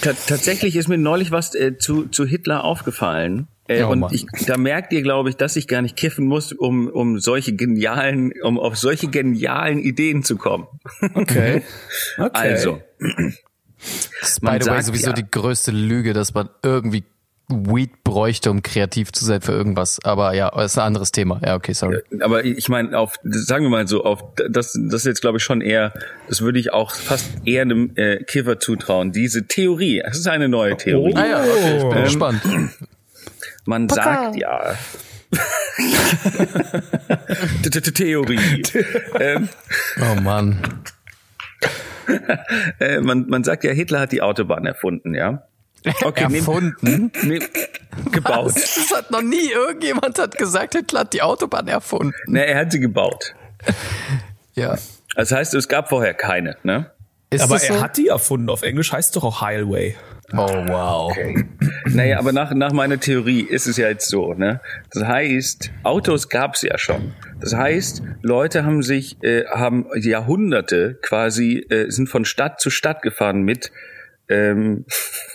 T 0.00 0.10
tatsächlich 0.26 0.76
ist 0.76 0.88
mir 0.88 0.98
neulich 0.98 1.30
was 1.30 1.54
äh, 1.54 1.76
zu, 1.78 2.06
zu 2.08 2.26
Hitler 2.26 2.64
aufgefallen. 2.64 3.48
Äh, 3.66 3.84
oh, 3.84 3.90
und 3.90 4.12
ich, 4.12 4.26
da 4.46 4.56
merkt 4.56 4.92
ihr, 4.92 5.02
glaube 5.02 5.30
ich, 5.30 5.36
dass 5.36 5.56
ich 5.56 5.68
gar 5.68 5.80
nicht 5.80 5.96
kiffen 5.96 6.26
muss, 6.26 6.52
um, 6.52 6.88
um 6.88 7.18
solche 7.20 7.54
genialen, 7.54 8.32
um 8.42 8.58
auf 8.58 8.76
solche 8.76 9.08
genialen 9.08 9.78
Ideen 9.78 10.22
zu 10.22 10.36
kommen. 10.36 10.66
Okay. 11.14 11.62
okay. 12.18 12.30
Also. 12.32 12.82
Das 14.20 14.32
ist 14.32 14.40
by 14.40 14.58
the 14.60 14.70
way 14.70 14.82
sowieso 14.82 15.10
ja, 15.10 15.12
die 15.14 15.30
größte 15.30 15.70
Lüge, 15.70 16.12
dass 16.12 16.34
man 16.34 16.50
irgendwie 16.62 17.04
Weed 17.50 18.04
bräuchte, 18.04 18.50
um 18.50 18.62
kreativ 18.62 19.12
zu 19.12 19.24
sein 19.24 19.40
für 19.40 19.52
irgendwas. 19.52 19.98
Aber 20.04 20.34
ja, 20.34 20.50
das 20.50 20.72
ist 20.72 20.78
ein 20.78 20.86
anderes 20.86 21.12
Thema. 21.12 21.40
Ja, 21.44 21.54
okay, 21.56 21.72
sorry. 21.72 21.98
Aber 22.20 22.44
ich 22.44 22.68
meine, 22.68 22.98
auf, 22.98 23.14
sagen 23.22 23.64
wir 23.64 23.70
mal 23.70 23.86
so, 23.86 24.04
auf 24.04 24.22
das, 24.34 24.72
das 24.72 25.02
ist 25.02 25.06
jetzt 25.06 25.20
glaube 25.20 25.38
ich 25.38 25.44
schon 25.44 25.60
eher, 25.60 25.92
das 26.28 26.40
würde 26.40 26.58
ich 26.58 26.72
auch 26.72 26.92
fast 26.92 27.30
eher 27.44 27.62
einem 27.62 27.92
äh, 27.96 28.22
Kiffer 28.24 28.58
zutrauen. 28.58 29.12
Diese 29.12 29.46
Theorie, 29.46 30.02
das 30.04 30.18
ist 30.18 30.28
eine 30.28 30.48
neue 30.48 30.76
Theorie. 30.76 31.12
Oh, 31.14 31.18
ah 31.18 31.26
ja, 31.26 31.40
okay, 31.40 31.76
ich 31.76 31.82
bin 31.82 31.98
ähm, 31.98 32.04
gespannt. 32.04 32.42
Man 33.64 33.86
Paka. 33.86 34.02
sagt 34.02 34.36
ja. 34.36 34.74
Theorie. 37.94 38.62
Ähm, 39.18 39.48
oh 40.00 40.20
Mann. 40.20 40.58
Äh, 42.80 43.00
man, 43.00 43.26
man 43.28 43.44
sagt 43.44 43.64
ja, 43.64 43.72
Hitler 43.72 44.00
hat 44.00 44.12
die 44.12 44.22
Autobahn 44.22 44.66
erfunden, 44.66 45.14
ja. 45.14 45.44
Okay, 46.02 46.24
erfunden? 46.34 46.76
Nehm, 46.82 47.10
nehm, 47.22 47.42
gebaut. 48.12 48.46
Was? 48.54 48.74
Das 48.74 48.98
hat 48.98 49.10
noch 49.10 49.22
nie 49.22 49.50
irgendjemand 49.50 50.18
hat 50.18 50.36
gesagt, 50.36 50.74
Hitler 50.74 51.00
hat 51.00 51.12
die 51.12 51.22
Autobahn 51.22 51.68
erfunden. 51.68 52.12
Ne, 52.26 52.44
er 52.46 52.58
hat 52.58 52.72
sie 52.72 52.80
gebaut. 52.80 53.34
ja. 54.54 54.76
Das 55.16 55.32
heißt, 55.32 55.54
es 55.54 55.68
gab 55.68 55.88
vorher 55.88 56.14
keine, 56.14 56.56
ne? 56.62 56.90
Ist 57.30 57.42
Aber 57.42 57.62
er 57.62 57.74
so? 57.74 57.82
hat 57.82 57.96
die 57.96 58.08
erfunden. 58.08 58.50
Auf 58.50 58.62
Englisch 58.62 58.92
heißt 58.92 59.10
es 59.10 59.12
doch 59.14 59.24
auch 59.24 59.40
Highway. 59.40 59.96
Oh, 60.32 60.36
wow. 60.36 61.10
Okay. 61.10 61.44
Naja, 61.86 62.18
aber 62.18 62.32
nach, 62.32 62.52
nach 62.54 62.72
meiner 62.72 63.00
Theorie 63.00 63.40
ist 63.40 63.66
es 63.66 63.76
ja 63.76 63.88
jetzt 63.88 64.08
so, 64.08 64.34
ne? 64.34 64.60
Das 64.92 65.04
heißt, 65.04 65.70
Autos 65.82 66.28
gab 66.28 66.54
es 66.54 66.62
ja 66.62 66.78
schon. 66.78 67.14
Das 67.40 67.54
heißt, 67.54 68.02
Leute 68.22 68.64
haben 68.64 68.82
sich, 68.82 69.22
äh, 69.24 69.44
haben 69.46 69.86
Jahrhunderte 69.96 70.98
quasi, 71.02 71.66
äh, 71.70 71.90
sind 71.90 72.08
von 72.08 72.24
Stadt 72.24 72.60
zu 72.60 72.70
Stadt 72.70 73.02
gefahren 73.02 73.42
mit 73.42 73.72
ähm, 74.30 74.86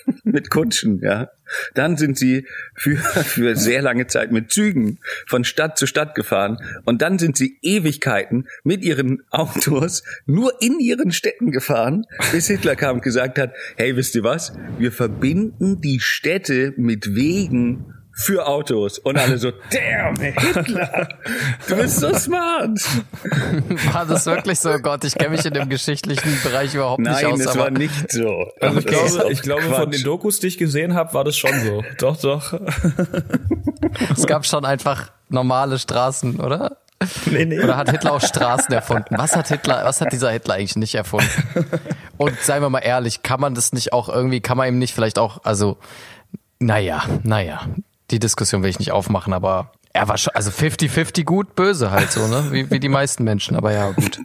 mit 0.23 0.49
Kutschen, 0.49 0.99
ja. 1.01 1.29
Dann 1.75 1.97
sind 1.97 2.17
sie 2.17 2.47
für, 2.73 2.97
für 3.23 3.55
sehr 3.55 3.81
lange 3.81 4.07
Zeit 4.07 4.31
mit 4.31 4.51
Zügen 4.51 4.99
von 5.27 5.43
Stadt 5.43 5.77
zu 5.77 5.85
Stadt 5.85 6.15
gefahren 6.15 6.57
und 6.85 7.01
dann 7.01 7.19
sind 7.19 7.37
sie 7.37 7.59
Ewigkeiten 7.61 8.47
mit 8.63 8.83
ihren 8.83 9.21
Autos 9.29 10.03
nur 10.25 10.61
in 10.61 10.79
ihren 10.79 11.11
Städten 11.11 11.51
gefahren, 11.51 12.05
bis 12.31 12.47
Hitler 12.47 12.75
kam 12.75 12.95
und 12.95 13.03
gesagt 13.03 13.37
hat, 13.37 13.53
hey, 13.77 13.95
wisst 13.95 14.15
ihr 14.15 14.23
was? 14.23 14.53
Wir 14.79 14.91
verbinden 14.91 15.81
die 15.81 15.99
Städte 15.99 16.73
mit 16.77 17.15
Wegen 17.15 17.93
für 18.17 18.47
Autos. 18.47 18.97
Und 18.97 19.17
alle 19.17 19.37
so, 19.37 19.51
damn, 19.71 20.15
Hitler, 20.15 21.09
du 21.67 21.75
bist 21.75 21.99
so 21.99 22.13
smart. 22.13 22.79
War 23.93 24.05
das 24.05 24.25
wirklich 24.25 24.59
so? 24.59 24.79
Gott, 24.79 25.03
ich 25.03 25.15
kenne 25.15 25.31
mich 25.31 25.45
in 25.45 25.53
dem 25.53 25.67
geschichtlichen 25.67 26.39
Bereich 26.41 26.73
überhaupt 26.73 27.01
Nein, 27.01 27.13
nicht 27.13 27.25
aus. 27.25 27.39
es 27.41 27.57
war 27.57 27.69
nicht 27.71 28.11
so. 28.11 28.45
Also 28.61 28.79
ich 28.79 28.85
Das 28.85 29.15
glaube, 29.15 29.31
ich 29.33 29.41
glaube 29.41 29.63
von 29.63 29.91
den 29.91 30.03
Dokus, 30.03 30.39
die 30.39 30.47
ich 30.47 30.57
gesehen 30.57 30.95
habe, 30.95 31.13
war 31.13 31.25
das 31.25 31.35
schon 31.35 31.51
so. 31.61 31.83
Doch, 31.99 32.15
doch. 32.17 32.53
es 34.15 34.25
gab 34.25 34.45
schon 34.45 34.63
einfach 34.63 35.11
normale 35.27 35.77
Straßen, 35.77 36.39
oder? 36.39 36.77
Nee, 37.25 37.43
nee. 37.43 37.59
Oder 37.59 37.75
hat 37.75 37.91
Hitler 37.91 38.13
auch 38.13 38.21
Straßen 38.21 38.73
erfunden? 38.73 39.17
Was 39.17 39.35
hat 39.35 39.49
Hitler, 39.49 39.81
was 39.83 39.99
hat 39.99 40.13
dieser 40.13 40.31
Hitler 40.31 40.53
eigentlich 40.53 40.77
nicht 40.77 40.95
erfunden? 40.95 41.27
Und 42.15 42.39
seien 42.39 42.61
wir 42.61 42.69
mal 42.69 42.79
ehrlich, 42.79 43.23
kann 43.23 43.41
man 43.41 43.53
das 43.55 43.73
nicht 43.73 43.91
auch 43.91 44.07
irgendwie, 44.07 44.39
kann 44.39 44.55
man 44.55 44.69
ihm 44.69 44.79
nicht 44.79 44.95
vielleicht 44.95 45.19
auch, 45.19 45.43
also, 45.43 45.77
naja, 46.59 47.03
naja, 47.23 47.67
die 48.11 48.19
Diskussion 48.19 48.63
will 48.63 48.69
ich 48.69 48.79
nicht 48.79 48.91
aufmachen, 48.91 49.33
aber 49.33 49.71
er 49.93 50.07
war 50.07 50.17
schon, 50.17 50.33
also 50.35 50.51
50-50 50.51 51.23
gut, 51.23 51.55
böse 51.55 51.91
halt 51.91 52.11
so, 52.11 52.27
ne? 52.27 52.47
Wie, 52.51 52.69
wie 52.69 52.79
die 52.79 52.89
meisten 52.89 53.23
Menschen, 53.23 53.55
aber 53.55 53.71
ja, 53.71 53.91
gut. 53.91 54.19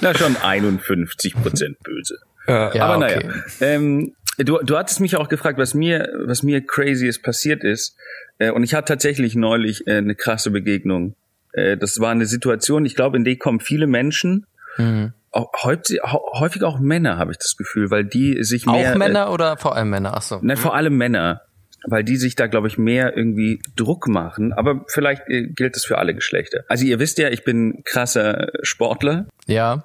Na, 0.00 0.14
schon 0.14 0.36
51 0.36 1.34
Prozent 1.34 1.78
böse. 1.82 2.18
Ja, 2.46 2.74
Ja, 2.74 2.84
Aber 2.86 3.04
okay. 3.04 3.26
naja, 3.26 3.42
ähm, 3.60 4.14
du, 4.38 4.58
du 4.58 4.76
hattest 4.76 5.00
mich 5.00 5.16
auch 5.16 5.28
gefragt, 5.28 5.58
was 5.58 5.74
mir, 5.74 6.10
was 6.24 6.42
mir 6.42 6.64
crazyes 6.64 7.20
passiert 7.20 7.62
ist. 7.64 7.96
Äh, 8.38 8.50
und 8.50 8.62
ich 8.62 8.74
hatte 8.74 8.92
tatsächlich 8.92 9.34
neulich 9.34 9.86
äh, 9.86 9.96
eine 9.98 10.14
krasse 10.14 10.50
Begegnung. 10.50 11.14
Äh, 11.52 11.76
das 11.76 12.00
war 12.00 12.10
eine 12.10 12.26
Situation, 12.26 12.84
ich 12.86 12.94
glaube, 12.94 13.16
in 13.18 13.24
die 13.24 13.36
kommen 13.36 13.60
viele 13.60 13.86
Menschen, 13.86 14.46
Mhm. 14.78 15.12
Auch, 15.32 15.50
häufig, 15.62 16.62
auch 16.64 16.78
Männer, 16.80 17.18
habe 17.18 17.32
ich 17.32 17.38
das 17.38 17.56
Gefühl, 17.56 17.90
weil 17.90 18.04
die 18.04 18.42
sich 18.42 18.66
mehr... 18.66 18.92
Auch 18.92 18.98
Männer 18.98 19.32
oder 19.32 19.56
vor 19.56 19.76
allem 19.76 19.90
Männer? 19.90 20.14
Ach 20.16 20.22
so. 20.22 20.36
Äh, 20.36 20.40
nein, 20.42 20.56
vor 20.56 20.74
allem 20.74 20.96
Männer. 20.96 21.42
Weil 21.86 22.04
die 22.04 22.16
sich 22.16 22.34
da, 22.34 22.46
glaube 22.46 22.68
ich, 22.68 22.76
mehr 22.76 23.16
irgendwie 23.16 23.62
Druck 23.74 24.06
machen. 24.06 24.52
Aber 24.52 24.84
vielleicht 24.88 25.28
äh, 25.28 25.46
gilt 25.46 25.76
das 25.76 25.84
für 25.84 25.98
alle 25.98 26.14
Geschlechter. 26.14 26.64
Also 26.68 26.84
ihr 26.84 26.98
wisst 26.98 27.18
ja, 27.18 27.28
ich 27.28 27.44
bin 27.44 27.82
krasser 27.84 28.48
Sportler. 28.62 29.26
Ja. 29.46 29.84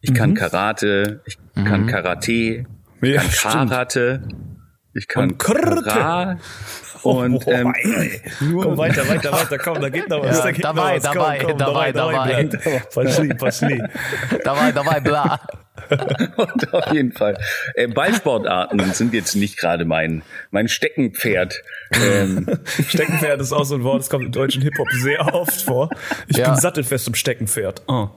Ich 0.00 0.14
kann 0.14 0.34
Karate, 0.34 1.20
ich 1.26 1.38
kann 1.54 1.86
Karate, 1.86 2.30
ich 2.30 2.66
Ja, 3.08 3.20
kann 3.20 3.68
stimmt. 3.68 4.34
Ich 4.94 5.08
kann 5.08 5.30
Und 5.30 5.38
Karate. 5.38 5.82
Kara 5.82 6.38
und 7.02 7.46
ähm, 7.48 7.72
Komm 8.38 8.76
weiter, 8.78 9.08
weiter, 9.08 9.32
weiter, 9.32 9.58
komm, 9.58 9.80
da 9.80 9.88
geht 9.88 10.08
noch 10.08 10.22
was. 10.22 10.38
Ja, 10.38 10.44
da 10.44 10.52
geht 10.52 10.64
dabei, 10.64 10.96
noch 10.98 11.04
was. 11.04 11.12
dabei, 11.14 11.38
komm, 11.38 11.48
komm, 11.50 11.58
dabei, 11.58 11.92
dabei. 11.92 12.48
Pasli, 12.94 13.34
pasli. 13.34 13.82
Dabei, 14.44 14.70
dabei, 14.72 15.00
bla. 15.00 15.40
und 16.36 16.72
auf 16.74 16.92
jeden 16.92 17.12
Fall. 17.12 17.36
Äh, 17.74 17.88
Ballsportarten 17.88 18.92
sind 18.92 19.14
jetzt 19.14 19.34
nicht 19.34 19.58
gerade 19.58 19.84
mein 19.84 20.22
mein 20.50 20.68
Steckenpferd. 20.68 21.62
Ähm, 21.92 22.46
Steckenpferd 22.88 23.40
ist 23.40 23.52
auch 23.52 23.64
so 23.64 23.74
ein 23.76 23.82
Wort, 23.82 24.00
das 24.00 24.10
kommt 24.10 24.26
im 24.26 24.32
deutschen 24.32 24.62
Hip-Hop 24.62 24.86
sehr 25.02 25.34
oft 25.34 25.62
vor. 25.62 25.90
Ich 26.28 26.36
Ja. 26.36 26.50
bin 26.50 26.60
sattelfest 26.60 27.08
im 27.08 27.14
Steckenpferd. 27.14 27.82
Oh. 27.88 28.08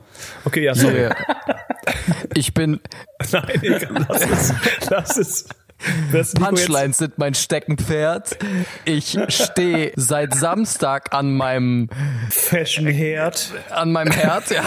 Okay, 0.43 0.63
ja, 0.63 0.75
sorry. 0.75 1.09
Ich 2.35 2.53
bin, 2.53 2.79
Nein, 3.31 3.43
egal, 3.63 4.05
lass 4.09 4.21
es. 4.29 4.53
Lass 4.89 5.17
es. 5.17 5.45
Punchlines 6.35 6.97
sind 6.97 7.17
mein 7.17 7.33
Steckenpferd. 7.35 8.37
Ich 8.85 9.17
stehe 9.27 9.91
seit 9.95 10.33
Samstag 10.33 11.13
an 11.13 11.35
meinem 11.35 11.89
Fashion-Herd. 12.29 13.53
an 13.71 13.91
meinem 13.91 14.11
Herd, 14.11 14.49
ja. 14.51 14.63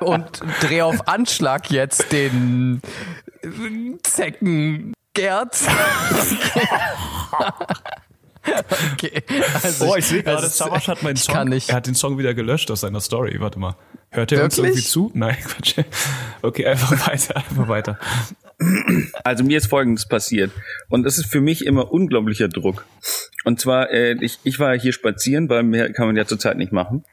Und 0.00 0.40
drehe 0.60 0.84
auf 0.84 1.08
Anschlag 1.08 1.70
jetzt 1.70 2.12
den 2.12 2.80
Zeckengerd. 4.02 4.94
Okay. 8.92 9.22
Also 9.62 9.86
Oh, 9.92 9.96
ich 9.96 10.06
sehe 10.06 10.22
gerade, 10.22 10.46
Savasch 10.48 10.88
hat 10.88 11.02
meinen 11.02 11.16
Song. 11.16 11.34
kann 11.34 11.48
nicht. 11.48 11.70
Er 11.70 11.76
hat 11.76 11.86
den 11.86 11.94
Song 11.94 12.18
wieder 12.18 12.34
gelöscht 12.34 12.70
aus 12.70 12.80
seiner 12.82 13.00
Story. 13.00 13.36
Warte 13.40 13.58
mal. 13.58 13.74
Hört 14.10 14.32
er 14.32 14.44
uns 14.44 14.56
Wirklich? 14.58 14.74
irgendwie 14.74 14.86
zu? 14.88 15.10
Nein, 15.14 15.36
Quatsch. 15.44 15.76
Okay, 16.42 16.66
einfach 16.66 17.08
weiter, 17.08 17.36
einfach 17.36 17.68
weiter. 17.68 17.98
Also 19.24 19.44
mir 19.44 19.58
ist 19.58 19.66
Folgendes 19.66 20.06
passiert 20.06 20.50
und 20.88 21.04
das 21.04 21.18
ist 21.18 21.26
für 21.26 21.40
mich 21.40 21.66
immer 21.66 21.92
unglaublicher 21.92 22.48
Druck. 22.48 22.86
Und 23.44 23.60
zwar 23.60 23.90
äh, 23.90 24.16
ich 24.20 24.38
ich 24.44 24.58
war 24.58 24.78
hier 24.78 24.92
spazieren, 24.92 25.48
weil 25.48 25.62
mehr 25.62 25.92
kann 25.92 26.06
man 26.06 26.16
ja 26.16 26.24
zurzeit 26.24 26.56
nicht 26.56 26.72
machen 26.72 27.04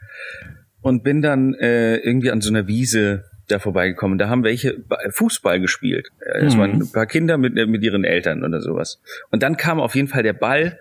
und 0.82 1.04
bin 1.04 1.22
dann 1.22 1.54
äh, 1.56 1.98
irgendwie 1.98 2.32
an 2.32 2.42
so 2.42 2.50
einer 2.50 2.68
Wiese 2.68 3.26
da 3.48 3.60
vorbeigekommen. 3.60 4.18
Da 4.18 4.30
haben 4.30 4.44
welche 4.44 4.80
Ba- 4.80 5.00
Fußball 5.12 5.60
gespielt. 5.60 6.08
Äh, 6.26 6.46
Es 6.46 6.58
waren 6.58 6.72
ein 6.72 6.92
paar 6.92 7.06
Kinder 7.06 7.38
mit, 7.38 7.58
äh, 7.58 7.66
mit 7.66 7.84
ihren 7.84 8.04
Eltern 8.06 8.44
oder 8.46 8.62
sowas. 8.62 9.02
Und 9.30 9.44
dann 9.44 9.58
kam 9.58 9.80
auf 9.80 9.94
jeden 9.96 10.08
Fall 10.08 10.24
der 10.24 10.34
Ball 10.34 10.80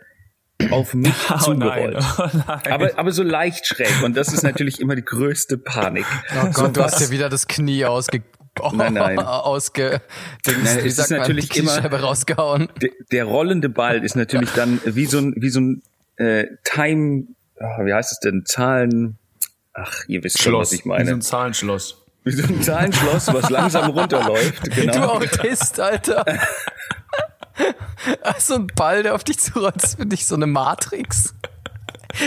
auf 0.71 0.95
mich 0.95 1.13
Oh 1.29 1.33
nein, 1.33 1.41
zugerollt. 1.41 1.97
oh 2.19 2.29
nein. 2.47 2.73
Aber, 2.73 2.91
aber 2.97 3.11
so 3.13 3.23
leicht 3.25 3.67
schräg. 3.67 4.03
Und 4.05 4.17
das 4.17 4.33
ist 4.33 4.43
natürlich 4.45 4.81
immer 4.81 4.95
die 4.95 5.05
größte 5.05 5.59
Panik. 5.59 6.05
Oh 6.41 6.53
So 6.53 6.63
Gott, 6.63 6.77
du 6.77 6.81
was- 6.81 6.93
hast 6.93 7.01
dir 7.09 7.11
wieder 7.13 7.29
das 7.29 7.49
Knie 7.49 7.85
ausge... 7.87 8.23
Nein, 8.73 8.95
nein. 8.95 9.19
Ausge... 9.19 10.01
Nein, 10.47 10.57
wie 10.83 10.89
es 10.89 10.97
sagt 10.97 11.07
ist 11.07 11.11
man, 11.11 11.21
natürlich 11.21 11.49
die 11.49 11.61
Kniescheibe 11.61 12.01
rausgehauen. 12.01 12.69
der, 12.83 12.91
der 13.13 13.25
rollende 13.25 13.69
Ball 13.69 14.05
ist 14.05 14.17
natürlich 14.17 14.51
dann 14.51 14.81
wie 14.85 15.07
so 15.07 15.19
ein, 15.19 15.35
wie 15.37 15.51
so 15.51 15.61
ein 15.61 15.83
äh, 16.17 16.47
Time, 16.65 17.25
ah, 17.59 17.85
wie 17.85 17.93
heißt 17.93 18.13
es 18.13 18.21
denn, 18.21 18.45
Zahlen, 18.47 19.19
ach, 19.73 20.05
ihr 20.09 20.23
wisst 20.25 20.43
schon, 20.43 20.55
was 20.55 20.73
ich 20.73 20.85
Wie 20.85 20.89
so 20.89 20.95
ein 20.95 21.05
meine. 21.05 21.19
Zahlenschloss. 21.21 22.05
Wie 22.25 22.33
so 22.33 22.43
ein 22.43 22.63
Zahlenschloss, 22.63 23.33
was 23.33 23.51
langsam 23.51 23.91
runterläuft. 23.91 24.67
Du 24.67 24.71
Genau. 24.71 25.15
Autist, 25.15 25.81
Alter. 25.81 26.25
So 28.39 28.55
ein 28.55 28.67
Ball, 28.69 29.03
der 29.03 29.15
auf 29.15 29.25
dich 29.25 29.39
zurollt, 29.39 29.83
ist 29.83 29.97
für 29.97 30.07
dich 30.07 30.27
so 30.27 30.35
eine 30.35 30.47
Matrix, 30.47 31.35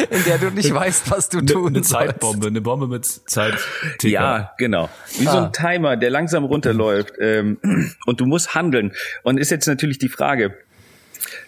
in 0.09 0.23
der 0.25 0.37
du 0.37 0.49
nicht 0.51 0.73
weißt, 0.73 1.09
was 1.11 1.29
du 1.29 1.41
tun 1.41 1.67
eine. 1.67 1.81
Zeitbombe, 1.81 2.47
eine 2.47 2.61
Bombe 2.61 2.87
mit 2.87 3.05
Zeit. 3.05 3.55
Ja, 4.01 4.51
genau. 4.57 4.89
Wie 5.17 5.25
so 5.25 5.29
Ah. 5.31 5.45
ein 5.45 5.53
Timer, 5.53 5.97
der 5.97 6.09
langsam 6.09 6.43
runterläuft. 6.45 7.13
Ähm, 7.19 7.57
und 8.05 8.19
du 8.19 8.25
musst 8.25 8.55
handeln. 8.55 8.93
Und 9.23 9.37
ist 9.39 9.51
jetzt 9.51 9.67
natürlich 9.67 9.97
die 9.99 10.09
Frage, 10.09 10.55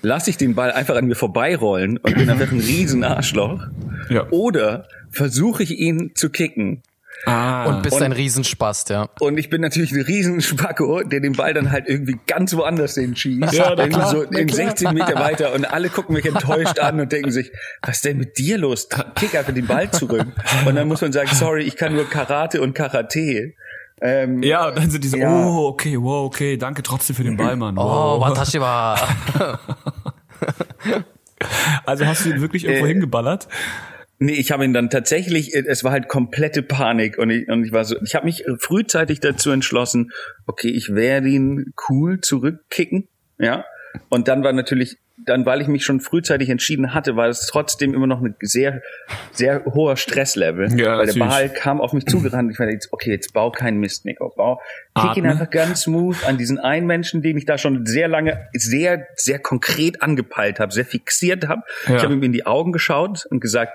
lasse 0.02 0.30
ich 0.30 0.38
den 0.38 0.56
Ball 0.56 0.72
einfach 0.72 0.96
an 0.96 1.06
mir 1.06 1.16
vorbeirollen 1.16 1.98
und 1.98 2.16
bin 2.16 2.30
einfach 2.30 2.52
ein 2.52 2.60
riesen 2.60 3.04
Arschloch? 3.04 3.62
Ja. 4.10 4.28
Oder 4.30 4.88
versuche 5.12 5.64
ich 5.64 5.72
ihn 5.80 6.12
zu 6.16 6.30
kicken? 6.30 6.82
Ah. 7.26 7.66
Und 7.66 7.82
bist 7.84 7.96
Und- 7.96 8.04
ein 8.04 8.12
Riesenspast, 8.12 8.90
ja. 8.90 9.10
Und 9.20 9.38
ich 9.38 9.50
bin 9.50 9.62
natürlich 9.62 9.92
ein 9.92 10.02
riesen 10.02 10.42
Spacko, 10.42 11.02
der 11.04 11.20
den 11.22 11.34
Ball 11.34 11.54
dann 11.54 11.72
halt 11.72 11.86
irgendwie 11.88 12.18
ganz 12.28 12.56
woanders 12.56 12.96
hinschießt. 12.96 13.54
Ja, 13.54 13.74
na 13.76 13.84
irgendwie 13.84 13.90
klar, 14.00 14.10
so 14.12 14.22
in 14.24 14.48
klar. 14.48 14.68
16 14.68 14.94
Meter 14.94 15.16
weiter 15.16 15.54
und 15.54 15.66
alle 15.66 15.90
gucken 15.90 16.16
mich 16.16 16.26
enttäuscht 16.26 16.80
an 16.80 17.00
und 17.00 17.12
denken 17.12 17.32
sich, 17.32 17.52
was 17.82 17.98
ist 17.98 18.06
denn 18.06 18.18
mit 18.18 18.38
dir 18.38 18.58
los? 18.58 18.88
Kick 19.16 19.36
einfach 19.36 19.54
den 19.54 19.68
Ball 19.68 19.90
zurück. 19.92 20.28
Und 20.66 20.76
dann 20.76 20.88
muss 20.88 21.02
man 21.02 21.12
sagen, 21.12 21.30
sorry, 21.34 21.64
ich 21.64 21.76
kann 21.76 21.94
nur 21.94 22.10
Karate 22.10 22.62
und 22.62 22.74
Karate. 22.76 23.54
Ähm, 24.02 24.44
ja, 24.44 24.68
und 24.68 24.78
dann 24.78 24.90
sind 24.92 25.04
die 25.04 25.08
so, 25.08 25.18
Ja. 25.18 25.32
oh, 25.48 25.68
okay, 25.68 25.98
wow, 26.00 26.26
okay, 26.26 26.58
danke 26.58 26.84
trotzdem 26.84 27.16
für 27.16 27.24
den 27.24 27.38
Ball, 27.38 27.56
Mann. 27.56 27.78
Oh, 27.78 27.82
Wow. 28.20 28.22
Watashi 28.22 28.60
wa. 28.60 28.96
Also 31.86 32.06
hast 32.06 32.26
du 32.26 32.30
ihn 32.30 32.42
wirklich 32.42 32.66
irgendwo 32.66 32.86
Äh, 32.86 32.90
hingeballert? 32.90 33.48
Nee, 34.18 34.34
ich 34.34 34.52
habe 34.52 34.64
ihn 34.64 34.74
dann 34.74 34.90
tatsächlich, 34.90 35.54
äh, 35.54 35.66
es 35.68 35.84
war 35.84 35.92
halt 35.92 36.08
komplette 36.08 36.62
Panik 36.62 37.18
und 37.18 37.30
ich, 37.30 37.50
und 37.50 37.66
ich 37.66 37.72
war 37.72 37.84
so, 37.84 37.96
ich 38.04 38.16
habe 38.16 38.26
mich 38.26 38.46
frühzeitig 38.60 39.20
dazu 39.20 39.52
entschlossen, 39.52 40.12
okay, 40.46 40.70
ich 40.70 40.96
werde 40.96 41.28
ihn 41.28 41.74
cool 41.90 42.22
zurückkicken, 42.22 43.10
ja. 43.38 43.66
Und 44.10 44.28
dann 44.28 44.44
war 44.44 44.52
natürlich, 44.54 44.98
dann, 45.18 45.46
weil 45.46 45.62
ich 45.62 45.68
mich 45.68 45.86
schon 45.86 46.02
frühzeitig 46.02 46.50
entschieden 46.50 46.94
hatte, 46.94 47.16
war 47.16 47.28
es 47.28 47.48
trotzdem 47.48 47.94
immer 47.94 48.08
noch 48.08 48.22
ein 48.22 48.36
sehr, 48.42 48.82
sehr 49.32 49.64
hoher 49.66 49.96
Stresslevel. 49.96 50.78
Ja, 50.78 50.98
weil 50.98 51.06
der. 51.06 51.20
Ball 51.20 51.50
kam 51.50 51.80
auf 51.80 51.94
mich 51.94 52.06
zugerannt. 52.06 52.52
Ich 52.52 52.60
war 52.60 52.70
jetzt, 52.70 52.92
okay, 52.92 53.12
jetzt 53.12 53.34
bau 53.34 53.52
keinen 53.52 53.80
Mist, 53.80 54.06
Nico. 54.06 54.34
Bau, 54.36 54.60
kick 54.96 55.18
ihn 55.18 55.26
Atme. 55.26 55.30
einfach 55.30 55.50
ganz 55.50 55.84
smooth 55.84 56.26
an 56.26 56.38
diesen 56.38 56.60
einen 56.60 56.86
Menschen, 56.86 57.22
den 57.22 57.38
ich 57.38 57.46
da 57.46 57.58
schon 57.58 57.86
sehr 57.86 58.08
lange, 58.10 58.50
sehr, 58.54 59.08
sehr 59.16 59.40
konkret 59.40 60.02
angepeilt 60.02 60.60
habe, 60.60 60.74
sehr 60.74 60.86
fixiert 60.86 61.48
habe. 61.48 61.62
Ja. 61.88 61.96
Ich 61.96 62.04
habe 62.04 62.14
ihm 62.14 62.24
in 62.24 62.34
die 62.34 62.46
Augen 62.46 62.74
geschaut 62.74 63.26
und 63.30 63.40
gesagt, 63.40 63.72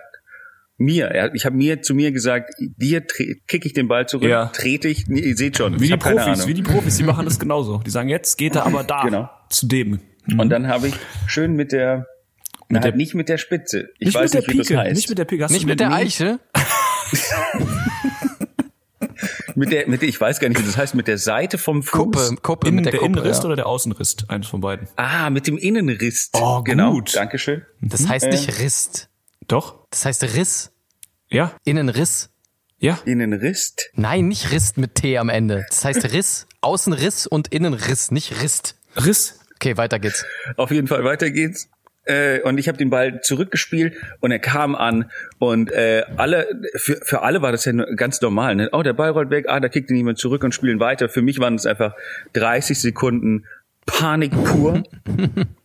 Mir, 0.83 1.09
er, 1.09 1.35
ich 1.35 1.45
habe 1.45 1.55
mir 1.57 1.83
zu 1.83 1.95
mir 1.95 2.11
gesagt, 2.11 2.55
dir 2.59 3.03
kicke 3.03 3.67
ich 3.67 3.75
den 3.75 3.87
Ball 3.87 4.09
zurück, 4.09 4.31
Ja. 4.31 4.47
trete 4.47 4.89
ich, 4.89 5.07
nee, 5.09 5.21
ihr 5.21 5.37
seht 5.37 5.59
schon, 5.59 5.79
Wie 5.79 5.85
ich 5.85 5.91
die 5.91 5.97
Profis, 5.99 6.47
wie 6.47 6.55
die 6.55 6.63
Profis, 6.63 6.97
die 6.97 7.03
machen 7.05 7.27
das 7.27 7.39
genauso. 7.39 7.83
Die 7.85 7.91
sagen, 7.91 8.09
jetzt 8.09 8.39
geht 8.39 8.57
er 8.57 8.65
aber 8.65 8.83
da. 8.83 9.03
Genau. 9.05 9.29
Zu 9.51 9.67
dem. 9.67 10.01
Und 10.39 10.49
dann 10.49 10.69
habe 10.69 10.89
ich 10.89 10.95
schön 11.27 11.55
mit 11.55 11.73
der, 11.73 12.07
na, 12.71 12.79
der- 12.79 12.93
halt 12.93 12.97
nicht 12.97 13.15
mit 13.15 13.29
der 13.29 13.37
Spitze. 13.37 13.91
Ich 13.99 14.07
Nicht 14.07 14.15
weiß 14.17 14.33
mit 14.33 14.35
der 14.35 14.41
nicht, 14.41 14.49
wie 14.49 14.57
Pike, 14.63 14.75
das 14.75 14.85
heißt. 14.87 14.97
nicht 14.97 15.09
mit 15.11 15.19
der 15.19 15.25
Pike. 15.27 15.45
Hast 15.45 15.51
Nicht 15.53 15.67
mit 15.67 15.81
der 15.81 15.89
nie- 15.91 15.95
Eichel? 15.97 16.39
mit 19.55 19.73
der, 19.73 19.89
mit 19.89 20.03
der, 20.03 20.09
ich 20.09 20.21
weiß 20.21 20.41
gar 20.41 20.49
nicht, 20.49 20.61
wie 20.61 20.65
das 20.67 20.77
heißt, 20.77 20.95
mit 20.95 21.09
der 21.09 21.19
Seite 21.19 21.59
vom 21.59 21.83
Fuß. 21.83 21.93
Kuppe, 21.93 22.37
Kuppe 22.43 22.69
Innen, 22.69 22.77
mit 22.77 22.85
der, 22.87 22.93
der 22.93 23.01
Kuppe. 23.01 23.13
Innenriss 23.19 23.39
ja. 23.39 23.45
oder 23.45 23.57
der 23.57 23.67
Außenriss? 23.67 24.17
Eines 24.29 24.47
von 24.47 24.61
beiden. 24.61 24.89
Ah, 24.97 25.31
mit 25.31 25.47
dem 25.47 25.59
Innenriss. 25.59 26.31
Oh, 26.33 26.63
genau. 26.63 26.93
gut. 26.93 27.15
Dankeschön. 27.17 27.63
Das 27.81 28.09
heißt 28.09 28.27
nicht 28.29 28.59
Rist. 28.61 29.09
Doch? 29.49 29.80
Das 29.91 30.05
heißt 30.05 30.23
Riss. 30.37 30.73
Ja? 31.29 31.53
Innenriss. 31.65 32.31
Ja? 32.79 32.99
Innenriss. 33.05 33.75
Nein, 33.95 34.29
nicht 34.29 34.53
Rist 34.53 34.79
mit 34.79 34.95
T 34.95 35.19
am 35.19 35.29
Ende. 35.29 35.67
Das 35.69 35.85
heißt 35.85 36.13
Riss. 36.13 36.47
Außenriss 36.63 37.27
und 37.27 37.49
Innenriss, 37.49 38.11
nicht 38.11 38.43
Rist. 38.43 38.77
Riss? 38.97 39.41
Okay, 39.57 39.77
weiter 39.77 39.99
geht's. 39.99 40.25
Auf 40.57 40.71
jeden 40.71 40.89
Fall, 40.89 41.05
weiter 41.05 41.31
geht's. 41.31 41.69
Äh, 42.05 42.41
und 42.41 42.59
ich 42.59 42.69
habe 42.69 42.79
den 42.79 42.91
Ball 42.91 43.21
zurückgespielt 43.21 43.95
und 44.21 44.31
er 44.31 44.39
kam 44.39 44.75
an 44.75 45.11
und 45.39 45.71
äh, 45.71 46.03
alle 46.17 46.49
für, 46.77 46.97
für 46.97 47.23
alle 47.23 47.43
war 47.43 47.53
das 47.53 47.67
ja 47.67 47.73
ganz 47.73 48.21
normal. 48.21 48.57
Ne? 48.57 48.71
Oh, 48.73 48.83
der 48.83 48.95
Ball 48.95 49.11
rollt 49.11 49.31
weg, 49.31 49.47
ah, 49.49 49.61
da 49.61 49.69
kickt 49.69 49.91
ihn 49.91 49.97
jemand 49.97 50.19
zurück 50.19 50.43
und 50.43 50.55
spielen 50.55 50.81
weiter. 50.81 51.09
Für 51.09 51.23
mich 51.23 51.39
waren 51.41 51.55
es 51.55 51.67
einfach 51.67 51.95
30 52.33 52.81
Sekunden 52.81 53.47
Panik 53.85 54.33
pur. 54.33 54.83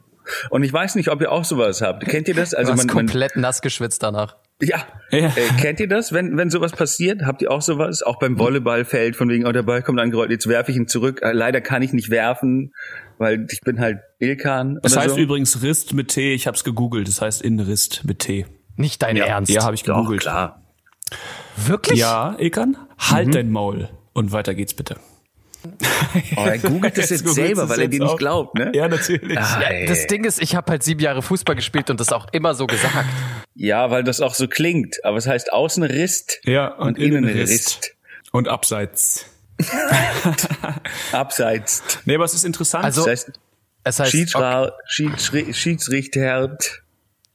und 0.49 0.63
ich 0.63 0.71
weiß 0.73 0.95
nicht, 0.95 1.09
ob 1.09 1.21
ihr 1.21 1.31
auch 1.31 1.43
sowas 1.45 1.81
habt. 1.81 2.05
Kennt 2.05 2.27
ihr 2.27 2.35
das? 2.35 2.51
Du 2.51 2.57
Also 2.57 2.71
hast 2.71 2.77
man, 2.79 2.87
man 2.87 2.95
komplett 3.07 3.35
nass 3.35 3.61
geschwitzt 3.61 4.01
danach. 4.03 4.35
ja, 4.61 4.83
Ja. 5.11 5.27
Äh, 5.27 5.31
kennt 5.61 5.79
ihr 5.79 5.87
das, 5.87 6.11
wenn 6.13 6.37
wenn 6.37 6.49
sowas 6.49 6.71
passiert? 6.71 7.23
Habt 7.25 7.41
ihr 7.41 7.51
auch 7.51 7.61
sowas? 7.61 8.01
Auch 8.03 8.19
beim 8.19 8.37
Volleyballfeld 8.39 9.15
von 9.15 9.29
wegen, 9.29 9.45
oh, 9.45 9.51
der 9.51 9.63
Ball 9.63 9.81
kommt 9.83 9.99
angerollt, 9.99 10.31
jetzt 10.31 10.47
werfe 10.47 10.71
ich 10.71 10.77
ihn 10.77 10.87
zurück. 10.87 11.21
Äh, 11.23 11.31
leider 11.33 11.61
kann 11.61 11.81
ich 11.81 11.93
nicht 11.93 12.09
werfen, 12.09 12.73
weil 13.17 13.45
ich 13.51 13.61
bin 13.61 13.79
halt 13.79 13.99
Ilkan. 14.19 14.79
Das 14.81 14.93
oder 14.93 15.01
heißt 15.03 15.15
so. 15.15 15.21
übrigens 15.21 15.61
Rist 15.61 15.93
mit 15.93 16.09
T. 16.09 16.33
Ich 16.33 16.47
hab's 16.47 16.63
gegoogelt. 16.63 17.07
Das 17.07 17.21
heißt 17.21 17.41
Innenrist 17.41 18.03
mit 18.05 18.19
T. 18.19 18.45
Nicht 18.77 19.01
dein 19.01 19.17
Ernst. 19.17 19.51
Ja, 19.51 19.63
habe 19.63 19.75
ich 19.75 19.83
Doch, 19.83 19.95
gegoogelt. 19.97 20.21
klar. 20.21 20.61
Wirklich? 21.55 21.99
Ja, 21.99 22.35
Ekan, 22.39 22.77
halt 22.97 23.33
dein 23.35 23.49
Maul. 23.51 23.89
Und 24.13 24.31
weiter 24.31 24.53
geht's 24.55 24.73
bitte. 24.73 24.95
Oh, 26.37 26.45
er 26.45 26.57
googelt 26.57 26.97
das 26.97 27.09
jetzt 27.11 27.23
googelt 27.25 27.35
selber, 27.35 27.69
weil 27.69 27.79
er 27.79 27.83
jetzt 27.85 27.93
dir 27.93 28.03
nicht 28.03 28.17
glaubt, 28.17 28.55
ne? 28.57 28.71
Ja, 28.73 28.87
natürlich. 28.87 29.37
Ah. 29.37 29.61
Das 29.87 30.07
Ding 30.07 30.23
ist, 30.23 30.41
ich 30.41 30.55
habe 30.55 30.71
halt 30.71 30.83
sieben 30.83 30.99
Jahre 31.01 31.21
Fußball 31.21 31.55
gespielt 31.55 31.89
und 31.89 31.99
das 31.99 32.11
auch 32.11 32.27
immer 32.31 32.53
so 32.55 32.67
gesagt. 32.67 33.05
Ja, 33.55 33.89
weil 33.91 34.03
das 34.03 34.21
auch 34.21 34.33
so 34.33 34.47
klingt. 34.47 35.03
Aber 35.05 35.17
es 35.17 35.27
heißt 35.27 35.51
Außenrist 35.53 36.39
Ja, 36.45 36.67
und, 36.75 36.87
und 36.89 36.99
Innenrist. 36.99 37.95
Und 38.31 38.47
abseits. 38.47 39.25
Abseits. 41.11 41.83
Nee, 42.05 42.15
aber 42.15 42.25
es 42.25 42.33
ist 42.33 42.43
interessant. 42.45 42.83
Also- 42.85 43.01
Das 43.05 43.09
heißt, 43.11 43.31
Es 43.83 43.99
heißt, 43.99 44.11
Schiedsra 44.11 44.73
Schiedsri 44.87 45.53
Schiedsrichter. 45.53 46.57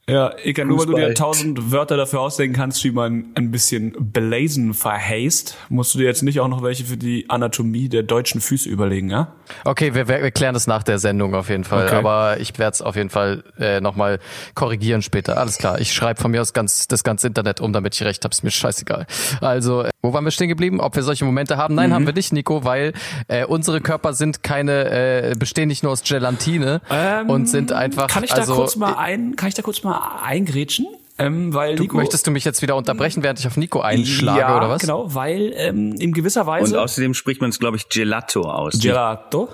Ja, 0.09 0.33
Ekan, 0.43 0.67
nur 0.67 0.79
weil 0.79 0.85
du 0.87 0.95
dir 0.95 1.13
tausend 1.13 1.71
Wörter 1.71 1.95
dafür 1.95 2.21
ausdenken 2.21 2.55
kannst, 2.55 2.83
wie 2.83 2.91
man 2.91 3.25
ein 3.35 3.51
bisschen 3.51 3.93
Blazen 4.11 4.73
verheißt, 4.73 5.57
musst 5.69 5.93
du 5.93 5.99
dir 5.99 6.05
jetzt 6.05 6.23
nicht 6.23 6.39
auch 6.39 6.47
noch 6.47 6.63
welche 6.63 6.83
für 6.85 6.97
die 6.97 7.29
Anatomie 7.29 7.87
der 7.87 8.03
deutschen 8.03 8.41
Füße 8.41 8.67
überlegen, 8.67 9.09
ja? 9.09 9.33
okay, 9.63 9.93
wir, 9.93 10.07
wir 10.07 10.31
klären 10.31 10.53
das 10.53 10.67
nach 10.67 10.83
der 10.83 10.99
Sendung 10.99 11.35
auf 11.35 11.49
jeden 11.49 11.63
Fall. 11.63 11.85
Okay. 11.85 11.95
Aber 11.95 12.39
ich 12.39 12.57
werde 12.57 12.73
es 12.73 12.81
auf 12.81 12.95
jeden 12.95 13.09
Fall 13.09 13.43
äh, 13.59 13.81
nochmal 13.81 14.19
korrigieren 14.55 15.01
später. 15.01 15.37
Alles 15.37 15.57
klar. 15.57 15.79
Ich 15.79 15.93
schreibe 15.93 16.21
von 16.21 16.31
mir 16.31 16.41
aus 16.41 16.53
ganz 16.53 16.87
das 16.87 17.03
ganze 17.03 17.27
Internet 17.27 17.61
um, 17.61 17.73
damit 17.73 17.95
ich 17.95 18.03
recht 18.03 18.23
habe. 18.23 18.33
Ist 18.33 18.43
mir 18.43 18.51
scheißegal. 18.51 19.05
Also, 19.39 19.85
wo 20.01 20.13
waren 20.13 20.23
wir 20.23 20.31
stehen 20.31 20.49
geblieben? 20.49 20.79
Ob 20.79 20.95
wir 20.95 21.03
solche 21.03 21.25
Momente 21.25 21.57
haben? 21.57 21.75
Nein, 21.75 21.93
haben 21.93 22.05
wir 22.05 22.13
nicht, 22.13 22.33
Nico, 22.33 22.63
weil 22.63 22.93
äh, 23.27 23.45
unsere 23.45 23.81
Körper 23.81 24.13
sind 24.13 24.43
keine, 24.43 24.89
äh, 25.31 25.35
bestehen 25.37 25.67
nicht 25.67 25.83
nur 25.83 25.91
aus 25.91 26.03
Gelatine 26.03 26.81
und 27.27 27.47
sind 27.47 27.71
einfach. 27.71 28.07
Kann 28.07 28.23
ich 28.23 28.31
da 28.31 28.37
also, 28.37 28.55
kurz 28.55 28.75
mal 28.75 28.95
ein, 28.95 29.35
kann 29.35 29.49
ich 29.49 29.55
da 29.55 29.61
kurz 29.61 29.83
mal 29.83 30.21
eingrätschen? 30.23 30.87
Ähm, 31.19 31.53
weil 31.53 31.75
Du, 31.75 31.83
Nico, 31.83 31.97
möchtest 31.97 32.25
du 32.25 32.31
mich 32.31 32.45
jetzt 32.45 32.61
wieder 32.63 32.75
unterbrechen, 32.75 33.21
während 33.21 33.39
ich 33.39 33.45
auf 33.45 33.57
Nico 33.57 33.81
einschlage 33.81 34.39
ja, 34.39 34.57
oder 34.57 34.69
was? 34.69 34.81
genau, 34.81 35.13
weil 35.13 35.53
ähm, 35.55 35.93
in 35.93 36.13
gewisser 36.13 36.41
Und 36.41 36.47
Weise 36.47 36.81
außerdem 36.81 37.13
spricht 37.13 37.41
man 37.41 37.51
es, 37.51 37.59
glaube 37.59 37.77
ich, 37.77 37.89
Gelato 37.89 38.41
aus. 38.41 38.79
Gelato. 38.79 39.49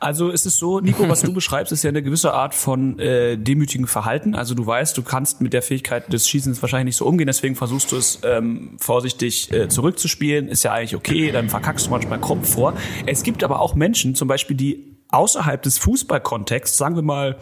Also 0.00 0.30
es 0.30 0.46
ist 0.46 0.58
so, 0.58 0.80
Nico, 0.80 1.08
was 1.08 1.20
du 1.22 1.32
beschreibst, 1.34 1.72
ist 1.72 1.84
ja 1.84 1.90
eine 1.90 2.02
gewisse 2.02 2.32
Art 2.32 2.54
von 2.54 2.98
äh, 2.98 3.36
demütigen 3.36 3.86
Verhalten. 3.86 4.34
Also 4.34 4.54
du 4.54 4.66
weißt, 4.66 4.96
du 4.96 5.02
kannst 5.02 5.40
mit 5.40 5.52
der 5.52 5.62
Fähigkeit 5.62 6.12
des 6.12 6.28
Schießens 6.28 6.60
wahrscheinlich 6.62 6.86
nicht 6.86 6.96
so 6.96 7.06
umgehen, 7.06 7.26
deswegen 7.26 7.54
versuchst 7.54 7.92
du 7.92 7.96
es 7.96 8.20
ähm, 8.24 8.76
vorsichtig 8.78 9.52
äh, 9.52 9.68
zurückzuspielen. 9.68 10.48
Ist 10.48 10.62
ja 10.64 10.72
eigentlich 10.72 10.96
okay, 10.96 11.30
dann 11.30 11.48
verkackst 11.48 11.86
du 11.86 11.90
manchmal 11.90 12.18
grob 12.18 12.46
vor. 12.46 12.74
Es 13.06 13.22
gibt 13.22 13.44
aber 13.44 13.60
auch 13.60 13.74
Menschen, 13.74 14.14
zum 14.14 14.28
Beispiel, 14.28 14.56
die 14.56 14.96
außerhalb 15.08 15.62
des 15.62 15.78
Fußballkontexts, 15.78 16.76
sagen 16.76 16.96
wir 16.96 17.02
mal 17.02 17.36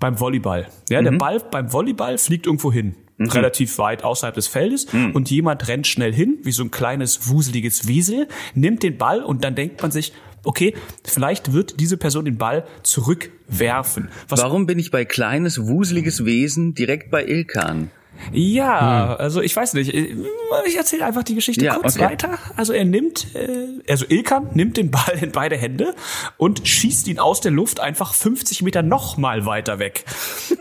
beim 0.00 0.18
Volleyball. 0.18 0.66
Ja, 0.90 1.02
der 1.02 1.12
Ball 1.12 1.40
beim 1.50 1.72
Volleyball 1.72 2.18
fliegt 2.18 2.46
irgendwo 2.46 2.72
hin. 2.72 2.96
Relativ 3.18 3.78
weit 3.78 4.04
außerhalb 4.04 4.34
des 4.34 4.46
Feldes 4.46 4.88
und 5.14 5.30
jemand 5.30 5.68
rennt 5.68 5.86
schnell 5.86 6.12
hin, 6.12 6.38
wie 6.42 6.52
so 6.52 6.62
ein 6.62 6.70
kleines 6.70 7.30
wuseliges 7.30 7.88
Wiesel, 7.88 8.28
nimmt 8.54 8.82
den 8.82 8.98
Ball 8.98 9.22
und 9.22 9.42
dann 9.42 9.54
denkt 9.54 9.80
man 9.80 9.90
sich, 9.90 10.12
okay, 10.46 10.74
vielleicht 11.04 11.52
wird 11.52 11.80
diese 11.80 11.96
Person 11.96 12.24
den 12.24 12.38
Ball 12.38 12.64
zurückwerfen. 12.82 14.08
Was 14.28 14.42
Warum 14.42 14.66
bin 14.66 14.78
ich 14.78 14.90
bei 14.90 15.04
kleines, 15.04 15.66
wuseliges 15.66 16.24
Wesen 16.24 16.74
direkt 16.74 17.10
bei 17.10 17.24
Ilkan? 17.26 17.90
Ja, 18.32 19.14
also 19.16 19.40
ich 19.42 19.54
weiß 19.54 19.74
nicht. 19.74 19.92
Ich 19.92 20.76
erzähle 20.76 21.04
einfach 21.04 21.22
die 21.22 21.34
Geschichte 21.34 21.64
Ja, 21.64 21.74
kurz 21.74 21.96
okay. 21.96 22.06
weiter. 22.06 22.38
Also 22.56 22.72
er 22.72 22.84
nimmt, 22.84 23.34
äh, 23.34 23.82
also 23.88 24.06
Ilkan 24.08 24.48
nimmt 24.54 24.76
den 24.76 24.90
Ball 24.90 25.18
in 25.20 25.32
beide 25.32 25.56
Hände 25.56 25.94
und 26.36 26.66
schießt 26.66 27.08
ihn 27.08 27.18
aus 27.18 27.40
der 27.40 27.52
Luft 27.52 27.80
einfach 27.80 28.14
50 28.14 28.62
Meter 28.62 28.82
noch 28.82 29.16
mal 29.16 29.46
weiter 29.46 29.78
weg, 29.78 30.04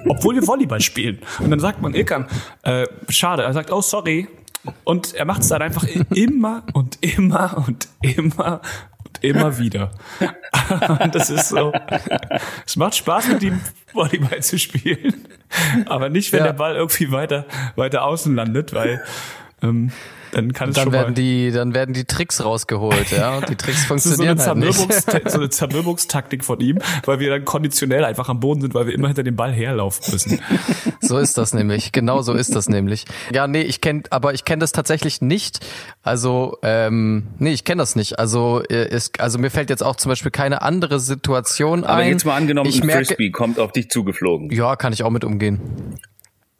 obwohl 0.07 0.35
wir 0.35 0.45
Volleyball 0.45 0.81
spielen. 0.81 1.19
Und 1.39 1.49
dann 1.49 1.59
sagt 1.59 1.81
man 1.81 1.93
Ilkan, 1.93 2.27
äh, 2.63 2.87
schade. 3.09 3.43
Er 3.43 3.53
sagt, 3.53 3.71
oh 3.71 3.81
sorry. 3.81 4.27
Und 4.83 5.13
er 5.13 5.25
macht 5.25 5.41
es 5.41 5.47
dann 5.49 5.61
einfach 5.61 5.87
immer 6.13 6.63
und 6.73 6.97
immer 7.01 7.63
und 7.67 7.87
immer 8.01 8.61
immer 9.21 9.57
wieder. 9.57 9.91
Das 11.11 11.29
ist 11.29 11.49
so. 11.49 11.71
Es 12.65 12.75
macht 12.75 12.95
Spaß 12.95 13.27
mit 13.27 13.43
ihm 13.43 13.61
Volleyball 13.93 14.41
zu 14.41 14.57
spielen, 14.57 15.27
aber 15.85 16.09
nicht, 16.09 16.31
wenn 16.31 16.39
Ja. 16.39 16.45
der 16.47 16.53
Ball 16.53 16.75
irgendwie 16.75 17.11
weiter 17.11 17.45
weiter 17.75 18.03
außen 18.03 18.33
landet, 18.35 18.73
weil 18.73 19.03
ähm, 19.61 19.91
dann 20.35 20.51
kann 20.51 20.69
es 20.69 20.75
Dann 20.75 20.83
schon 20.83 20.91
mal 20.91 20.99
werden 20.99 21.15
die, 21.15 21.49
dann 21.51 21.73
werden 21.73 21.93
die 21.93 22.03
Tricks 22.03 22.43
rausgeholt, 22.43 23.09
ja. 23.11 23.37
Und 23.37 23.47
die 23.47 23.55
Tricks 23.55 23.87
das 23.87 24.05
ist 24.05 24.17
so 24.17 24.23
eine, 24.23 24.35
funktionieren 24.35 24.73
halt 24.83 25.23
nicht. 25.23 25.31
So 25.31 25.37
eine 25.39 25.49
Zermürbungstaktik 25.49 26.43
von 26.43 26.59
ihm, 26.59 26.79
weil 27.05 27.19
wir 27.19 27.29
dann 27.29 27.45
konditionell 27.45 28.03
einfach 28.03 28.27
am 28.27 28.41
Boden 28.41 28.59
sind, 28.59 28.73
weil 28.73 28.85
wir 28.85 28.93
immer 28.93 29.07
hinter 29.07 29.23
dem 29.23 29.37
Ball 29.37 29.53
herlaufen 29.53 30.11
müssen. 30.11 30.41
So 30.99 31.19
ist 31.19 31.37
das 31.37 31.53
nämlich. 31.53 31.93
Genau 31.93 32.21
so 32.21 32.33
ist 32.33 32.53
das 32.53 32.67
nämlich. 32.67 33.05
Ja, 33.31 33.47
nee, 33.47 33.61
ich 33.61 33.79
kenne, 33.79 34.03
aber 34.09 34.33
ich 34.33 34.43
kenne 34.43 34.59
das 34.59 34.73
tatsächlich 34.73 35.21
nicht. 35.21 35.65
Also, 36.03 36.57
ähm, 36.63 37.27
nee, 37.39 37.53
ich 37.53 37.63
kenne 37.63 37.81
das 37.81 37.95
nicht. 37.95 38.19
Also, 38.19 38.61
äh, 38.69 38.89
ist, 38.89 39.21
also 39.21 39.39
mir 39.39 39.49
fällt 39.49 39.69
jetzt 39.69 39.83
auch 39.83 39.95
zum 39.95 40.09
Beispiel 40.09 40.31
keine 40.31 40.61
andere 40.63 40.99
Situation 40.99 41.85
Aber 41.85 41.99
ein. 41.99 42.09
jetzt 42.09 42.25
mal 42.25 42.35
angenommen, 42.35 42.69
ich 42.69 42.81
ein 42.81 42.87
merke, 42.87 43.05
Frisbee 43.05 43.31
kommt 43.31 43.57
auf 43.57 43.71
dich 43.71 43.89
zugeflogen. 43.89 44.49
Ja, 44.51 44.75
kann 44.75 44.91
ich 44.91 45.03
auch 45.03 45.11
mit 45.11 45.23
umgehen. 45.23 45.61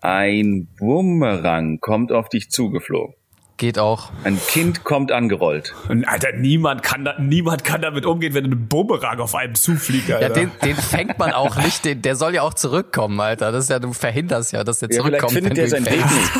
Ein 0.01 0.69
Bumerang 0.77 1.79
kommt 1.81 2.13
auf 2.13 2.29
dich 2.29 2.49
zugeflogen. 2.49 3.15
Geht 3.57 3.79
auch. 3.79 4.09
Ein 4.25 4.37
Kind 4.49 4.83
kommt 4.83 5.13
angerollt. 5.13 5.73
Alter, 6.07 6.33
niemand 6.33 6.83
kann 6.83 7.05
da, 7.05 7.17
niemand 7.19 7.63
kann 7.63 7.81
damit 7.81 8.05
umgehen, 8.05 8.33
wenn 8.33 8.43
ein 8.45 8.67
Bumerang 8.67 9.19
auf 9.19 9.33
einem 9.33 9.55
zufliegt, 9.55 10.11
Alter. 10.11 10.27
Ja, 10.27 10.33
den, 10.33 10.51
den 10.61 10.75
fängt 10.75 11.17
man 11.17 11.31
auch 11.31 11.55
nicht. 11.55 11.85
Den, 11.85 12.01
der 12.01 12.17
soll 12.17 12.35
ja 12.35 12.41
auch 12.41 12.53
zurückkommen, 12.53 13.17
Alter. 13.21 13.53
Das 13.53 13.63
ist 13.65 13.69
ja, 13.69 13.79
du 13.79 13.93
verhinderst 13.93 14.51
ja, 14.51 14.65
dass 14.65 14.79
der 14.79 14.89
Ja, 14.91 15.03
vielleicht 15.03 15.21
zurückkommt. 15.29 15.31
findet 15.31 15.55
wenn 15.55 15.63
er 15.63 15.69
du 15.69 15.77
ihn 15.77 15.85
sein 15.85 15.93
Weg 15.93 16.05
nicht. 16.05 16.31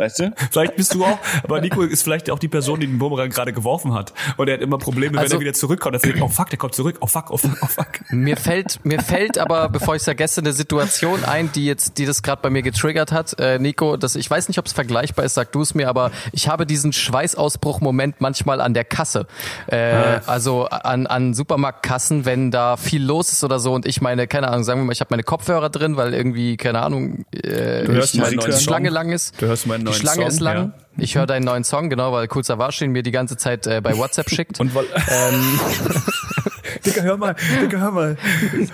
Weißt 0.00 0.18
du? 0.20 0.32
Vielleicht 0.50 0.76
bist 0.76 0.94
du 0.94 1.04
auch, 1.04 1.18
aber 1.42 1.60
Nico 1.60 1.82
ist 1.82 2.02
vielleicht 2.02 2.30
auch 2.30 2.38
die 2.38 2.48
Person, 2.48 2.80
die 2.80 2.86
den 2.86 2.98
Bumerang 2.98 3.28
gerade 3.30 3.52
geworfen 3.52 3.92
hat. 3.94 4.12
Und 4.38 4.48
er 4.48 4.54
hat 4.54 4.60
immer 4.62 4.78
Probleme, 4.78 5.12
wenn 5.12 5.18
Also- 5.20 5.36
er 5.36 5.40
wieder 5.40 5.52
zurückkommt. 5.52 5.94
Er 5.96 6.00
denkt, 6.00 6.20
oh 6.22 6.28
fuck, 6.28 6.48
der 6.50 6.58
kommt 6.58 6.74
zurück. 6.74 6.96
Oh 7.00 7.06
fuck, 7.06 7.30
oh 7.30 7.36
fuck, 7.36 7.56
oh 7.62 7.66
fuck. 7.66 7.88
Mir 8.10 8.36
fällt, 8.36 8.80
mir 8.84 9.00
fällt 9.00 9.38
aber, 9.38 9.68
bevor 9.68 9.96
ich 9.96 10.02
vergesse, 10.02 10.40
eine 10.40 10.52
Situation 10.52 11.24
ein, 11.24 11.52
die 11.52 11.66
jetzt, 11.66 11.98
die 11.98 12.06
das 12.06 12.22
gerade 12.22 12.40
bei 12.42 12.50
mir 12.50 12.62
getriggert 12.62 13.12
hat, 13.12 13.38
äh, 13.38 13.58
Nico. 13.58 13.96
Das, 13.96 14.16
ich 14.16 14.30
weiß 14.30 14.48
nicht, 14.48 14.58
ob 14.58 14.66
es 14.66 14.72
vergleichbar 14.72 15.24
ist, 15.24 15.34
sag 15.34 15.52
du 15.52 15.60
es 15.60 15.74
mir, 15.74 15.88
aber 15.88 16.10
ich 16.32 16.48
habe 16.48 16.64
diesen 16.66 16.92
Schweißausbruch-Moment 16.92 18.20
manchmal 18.20 18.60
an 18.60 18.74
der 18.74 18.84
Kasse. 18.84 19.26
Äh, 19.66 20.20
Also 20.26 20.66
an, 20.66 21.06
an 21.06 21.34
Supermarktkassen, 21.34 22.24
wenn 22.24 22.50
da 22.50 22.76
viel 22.76 23.02
los 23.04 23.32
ist 23.32 23.44
oder 23.44 23.58
so 23.58 23.74
und 23.74 23.86
ich 23.86 24.00
meine, 24.00 24.26
keine 24.26 24.48
Ahnung, 24.48 24.64
sagen 24.64 24.80
wir 24.80 24.84
mal, 24.86 24.92
ich 24.92 25.00
habe 25.00 25.08
meine 25.10 25.22
Kopfhörer 25.22 25.70
drin, 25.70 25.96
weil 25.96 26.14
irgendwie, 26.14 26.56
keine 26.56 26.80
Ahnung, 26.82 27.24
äh, 27.32 27.84
Du 27.84 27.92
hörst 27.92 28.14
neuen 28.16 28.52
Schlange 28.52 28.90
lang 28.90 29.10
ist. 29.10 29.40
Du 29.40 29.46
hörst 29.46 29.66
meinen 29.66 29.84
die 29.98 30.04
neuen 30.06 30.14
Schlange 30.14 30.16
Song, 30.22 30.26
ist 30.28 30.40
lang. 30.40 30.56
ja. 30.56 30.72
Ich 30.98 31.14
höre 31.16 31.26
deinen 31.26 31.44
neuen 31.44 31.64
Song, 31.64 31.88
genau, 31.88 32.12
weil 32.12 32.28
Savage 32.42 32.84
ihn 32.84 32.90
mir 32.92 33.02
die 33.02 33.10
ganze 33.12 33.36
Zeit 33.36 33.66
äh, 33.66 33.80
bei 33.80 33.96
WhatsApp 33.96 34.28
schickt. 34.34 34.60
Und 34.60 34.74
weil, 34.74 34.84
ähm, 34.84 35.60
Digga, 36.86 37.02
hör 37.02 37.16
mal, 37.16 37.34
Digga, 37.62 37.78
hör 37.78 37.90
mal. 37.90 38.16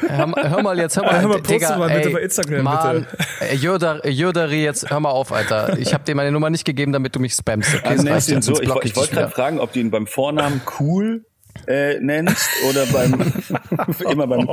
Hör, 0.09 0.27
mal- 0.27 0.51
hör 0.51 0.63
mal 0.63 0.79
jetzt, 0.79 0.97
hör 0.97 1.05
mal, 1.05 1.21
Hör 1.21 1.29
mal, 1.29 1.39
poste 1.39 1.53
Digga, 1.55 1.79
mal 1.79 1.89
bitte 1.89 2.09
ey, 2.09 2.13
bei 2.15 2.21
Instagram, 2.21 2.63
Mann, 2.65 3.07
bitte. 3.41 3.55
Jöder, 3.57 4.07
Jöderi, 4.09 4.63
jetzt 4.65 4.91
hör 4.91 5.01
mal 5.01 5.11
auf, 5.11 5.33
Alter. 5.33 5.79
Ich 5.79 5.93
habe 5.95 6.05
dir 6.05 6.15
meine 6.15 6.31
Nummer 6.33 6.51
nicht 6.51 6.65
gegeben, 6.65 6.93
damit 6.93 7.15
du 7.17 7.21
mich 7.21 7.35
spammst. 7.35 7.75
Okay, 7.75 7.89
Also 8.09 8.41
so, 8.41 8.61
ich, 8.61 8.69
ich 8.85 8.97
wollte 8.97 9.15
gerade 9.15 9.31
fragen, 9.31 9.61
ob 9.61 9.73
du 9.73 9.81
ihn 9.81 9.91
beim 9.91 10.07
Vornamen 10.07 10.61
cool 10.79 11.25
äh, 11.67 11.99
nennst 12.01 12.49
oder 12.69 12.87
beim 12.87 13.33
immer 14.11 14.27
beim 14.27 14.49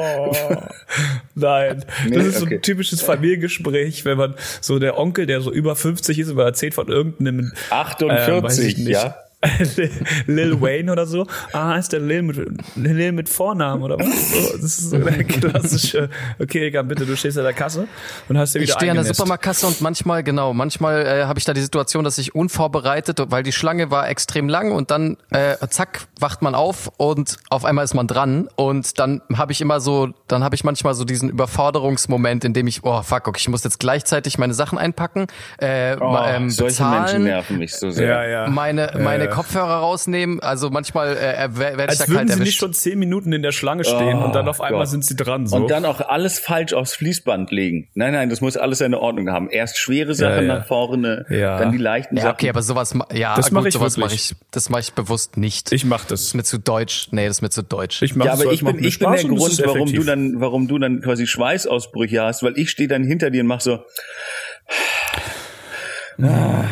Nein, 1.36 1.84
Nee, 2.08 2.16
das 2.16 2.26
ist 2.28 2.40
so 2.40 2.46
okay. 2.46 2.56
ein 2.56 2.62
typisches 2.62 3.02
Familiengespräch, 3.02 4.06
wenn 4.06 4.18
man 4.18 4.36
so 4.62 4.80
der 4.80 4.98
Onkel, 4.98 5.26
der 5.26 5.42
so 5.42 5.52
über 5.52 5.76
50 5.76 6.20
ist, 6.20 6.30
über 6.30 6.46
erzählt 6.46 6.74
von 6.74 6.88
irgendeinem 6.88 7.52
äh, 7.70 7.74
48, 7.74 8.44
weiß 8.44 8.60
ich 8.60 8.78
nicht, 8.78 8.90
ja. 8.90 9.16
Lil 10.28 10.62
Wayne 10.62 10.92
oder 10.92 11.06
so. 11.06 11.26
Ah, 11.52 11.76
ist 11.76 11.92
der 11.94 12.00
Lil 12.00 12.22
mit, 12.22 12.38
Lil 12.76 13.12
mit 13.12 13.30
Vornamen 13.30 13.84
oder 13.84 13.98
was? 14.00 14.32
So, 14.32 14.58
das 14.58 14.64
ist 14.64 14.90
so 14.92 14.98
der 14.98 15.24
klassische, 15.24 16.10
okay, 16.40 16.68
Egan, 16.68 16.88
bitte, 16.88 17.06
du 17.06 17.16
stehst 17.16 17.38
an 17.38 17.44
der 17.44 17.54
Kasse 17.54 17.88
und 18.30 18.38
hast 18.38 18.56
dir 18.56 18.60
Ich 18.60 18.68
wieder 18.68 18.76
stehe 18.80 18.92
an 18.92 18.98
der. 18.98 19.06
Supermarktkasse 19.06 19.68
und 19.68 19.82
manchmal, 19.82 20.24
genau, 20.24 20.54
manchmal 20.54 21.06
äh, 21.06 21.24
habe 21.26 21.40
ich 21.40 21.46
da 21.46 21.54
die 21.54 21.62
Situation, 21.62 22.04
dass 22.04 22.18
ich 22.18 22.36
unvorbereitet, 22.36 23.20
weil 23.28 23.44
die 23.44 23.52
Schlange 23.52 23.92
war 23.92 24.08
extrem 24.10 24.48
lang 24.50 24.72
und 24.72 24.92
dann, 24.92 25.18
äh, 25.32 25.56
zack, 25.70 26.08
wacht 26.20 26.42
man 26.42 26.56
auf 26.56 26.92
und 26.98 27.38
auf 27.50 27.66
einmal 27.66 27.84
ist 27.86 27.94
man 27.94 28.08
dran 28.08 28.48
und 28.56 29.00
dann 29.00 29.22
habe 29.36 29.52
ich 29.52 29.62
immer 29.62 29.80
so, 29.80 30.10
dann 30.28 30.44
habe 30.44 30.56
ich 30.56 30.64
manchmal 30.64 30.94
so 30.94 31.04
diesen 31.06 31.30
Überforderungsmoment, 31.30 32.46
in 32.46 32.54
dem 32.54 32.68
ich, 32.68 32.84
oh 32.84 33.02
fuck, 33.02 33.28
okay, 33.28 33.40
ich 33.40 33.50
muss 33.50 33.64
jetzt 33.64 33.80
gleichzeitig 33.80 34.38
meine 34.38 34.54
Sachen 34.54 34.78
einpacken, 34.78 35.28
äh, 35.58 35.98
Oh, 36.00 36.18
ähm, 36.26 36.50
solche 36.50 36.74
bezahlen, 36.78 37.02
Menschen 37.04 37.24
nerven 37.24 37.58
mich 37.58 37.76
so 37.76 37.90
sehr. 37.92 38.08
Ja, 38.08 38.26
ja. 38.26 38.50
meine, 38.50 38.92
meine 39.00 39.26
Äh. 39.26 39.28
Kopfhörer 39.36 39.76
rausnehmen, 39.78 40.40
also 40.42 40.70
manchmal 40.70 41.16
äh, 41.18 41.56
werde 41.58 41.84
ich 41.84 41.90
Als 41.90 41.98
da 42.00 42.08
würden 42.08 42.16
kalt 42.18 42.30
sie 42.30 42.34
nicht 42.36 42.40
erwischt. 42.42 42.60
schon 42.60 42.74
zehn 42.74 43.00
Minuten 43.00 43.32
in 43.34 43.42
der 43.42 43.52
Schlange 43.52 43.84
stehen 43.84 44.20
Oh 44.20 44.26
und 44.26 44.36
dann 44.36 44.48
auf 44.48 44.62
einmal 44.62 44.82
Gott. 44.82 44.90
sind 44.90 45.06
sie 45.06 45.16
dran. 45.16 45.48
So. 45.48 45.56
Und 45.58 45.70
dann 45.72 45.86
auch 45.86 46.02
alles 46.02 46.40
falsch 46.40 46.74
aufs 46.74 46.94
Fließband 46.96 47.52
legen. 47.52 47.90
Nein, 47.94 48.14
nein, 48.14 48.30
das 48.30 48.42
muss 48.42 48.58
alles 48.58 48.80
seine 48.80 49.00
Ordnung 49.00 49.30
haben. 49.30 49.50
Erst 49.50 49.78
schwere 49.78 50.14
Sachen 50.16 50.48
ja. 50.48 50.60
nach 50.60 50.68
vorne, 50.68 51.26
Ja. 51.30 51.58
dann 51.60 51.72
die 51.72 51.78
leichten 51.78 52.16
ja, 52.18 52.24
Sachen. 52.24 52.34
okay, 52.36 52.50
aber 52.50 52.62
sowas, 52.62 52.94
ja, 53.14 53.36
Das 53.36 53.52
mach 53.52 53.62
gut, 53.62 53.68
ich 53.70 53.74
sowas 53.74 53.98
mache 53.98 54.12
wirklich. 54.12 54.32
ich, 54.32 54.38
das 54.52 54.70
mache 54.70 54.82
ich 54.82 54.94
bewusst 54.94 55.38
nicht. 55.38 55.72
ich 55.72 55.86
mach 55.86 56.02
Das 56.02 56.10
das. 56.10 56.22
ist 56.22 56.34
mir 56.36 56.44
zu 56.44 56.60
deutsch. 56.60 57.08
Nee, 57.12 57.28
das 57.28 57.38
ist 57.38 57.42
mir 57.42 57.50
zu 57.50 57.64
deutsch. 57.64 58.02
Ich 58.02 58.16
mach 58.16 58.26
ja, 58.26 58.32
das, 58.32 58.42
aber 58.42 58.48
weil 58.50 58.54
ich 58.56 58.60
es 58.62 58.64
macht 58.64 58.76
bin, 58.78 58.84
ich 58.86 59.00
bin 59.00 59.12
der 59.12 59.24
Grund, 59.24 59.62
warum 59.66 59.92
du 59.94 60.04
dann, 60.04 60.40
warum 60.40 60.68
du 60.68 60.80
dann 60.80 61.02
quasi 61.02 61.28
Schweißausbrüche 61.28 62.22
hast, 62.24 62.44
weil 62.44 62.58
ich 62.58 62.70
stehe 62.70 62.88
dann 62.90 63.04
hinter 63.04 63.30
dir 63.32 63.42
und 63.42 63.48
mach 63.48 63.62
so, 63.62 63.80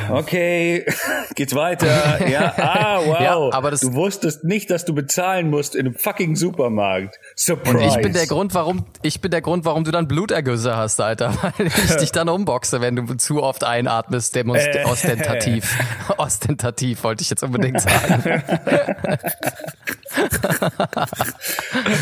okay, 0.09 0.85
geht's 1.35 1.55
weiter, 1.55 2.27
ja, 2.27 2.53
ah, 2.57 2.99
wow, 3.05 3.21
Ja, 3.21 3.57
aber 3.57 3.71
du 3.71 3.93
wusstest 3.93 4.43
nicht, 4.43 4.69
dass 4.69 4.85
du 4.85 4.93
bezahlen 4.93 5.49
musst 5.49 5.75
in 5.75 5.87
einem 5.87 5.95
fucking 5.95 6.35
Supermarkt. 6.35 7.19
Surprise. 7.35 7.77
Und 7.77 7.83
ich 7.83 8.01
bin 8.01 8.13
der 8.13 8.27
Grund, 8.27 8.53
warum 8.53 8.85
ich 9.01 9.21
bin 9.21 9.31
der 9.31 9.41
Grund, 9.41 9.65
warum 9.65 9.83
du 9.83 9.91
dann 9.91 10.07
Blutergüsse 10.07 10.75
hast, 10.75 10.99
Alter, 11.01 11.33
weil 11.57 11.67
ich 11.67 11.95
dich 11.97 12.11
dann 12.11 12.29
umboxe, 12.29 12.81
wenn 12.81 12.95
du 12.95 13.13
zu 13.15 13.41
oft 13.43 13.63
einatmest, 13.63 14.35
demonst 14.35 14.67
Äh. 14.67 14.85
ostentativ. 14.85 15.77
ostentativ 16.17 17.03
wollte 17.03 17.23
ich 17.23 17.29
jetzt 17.29 17.43
unbedingt 17.43 17.81
sagen. 17.81 18.43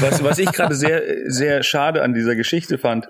was, 0.02 0.24
was 0.24 0.38
ich 0.40 0.52
gerade 0.52 0.76
sehr, 0.76 1.02
sehr 1.28 1.64
schade 1.64 2.02
an 2.02 2.14
dieser 2.14 2.36
Geschichte 2.36 2.78
fand, 2.78 3.10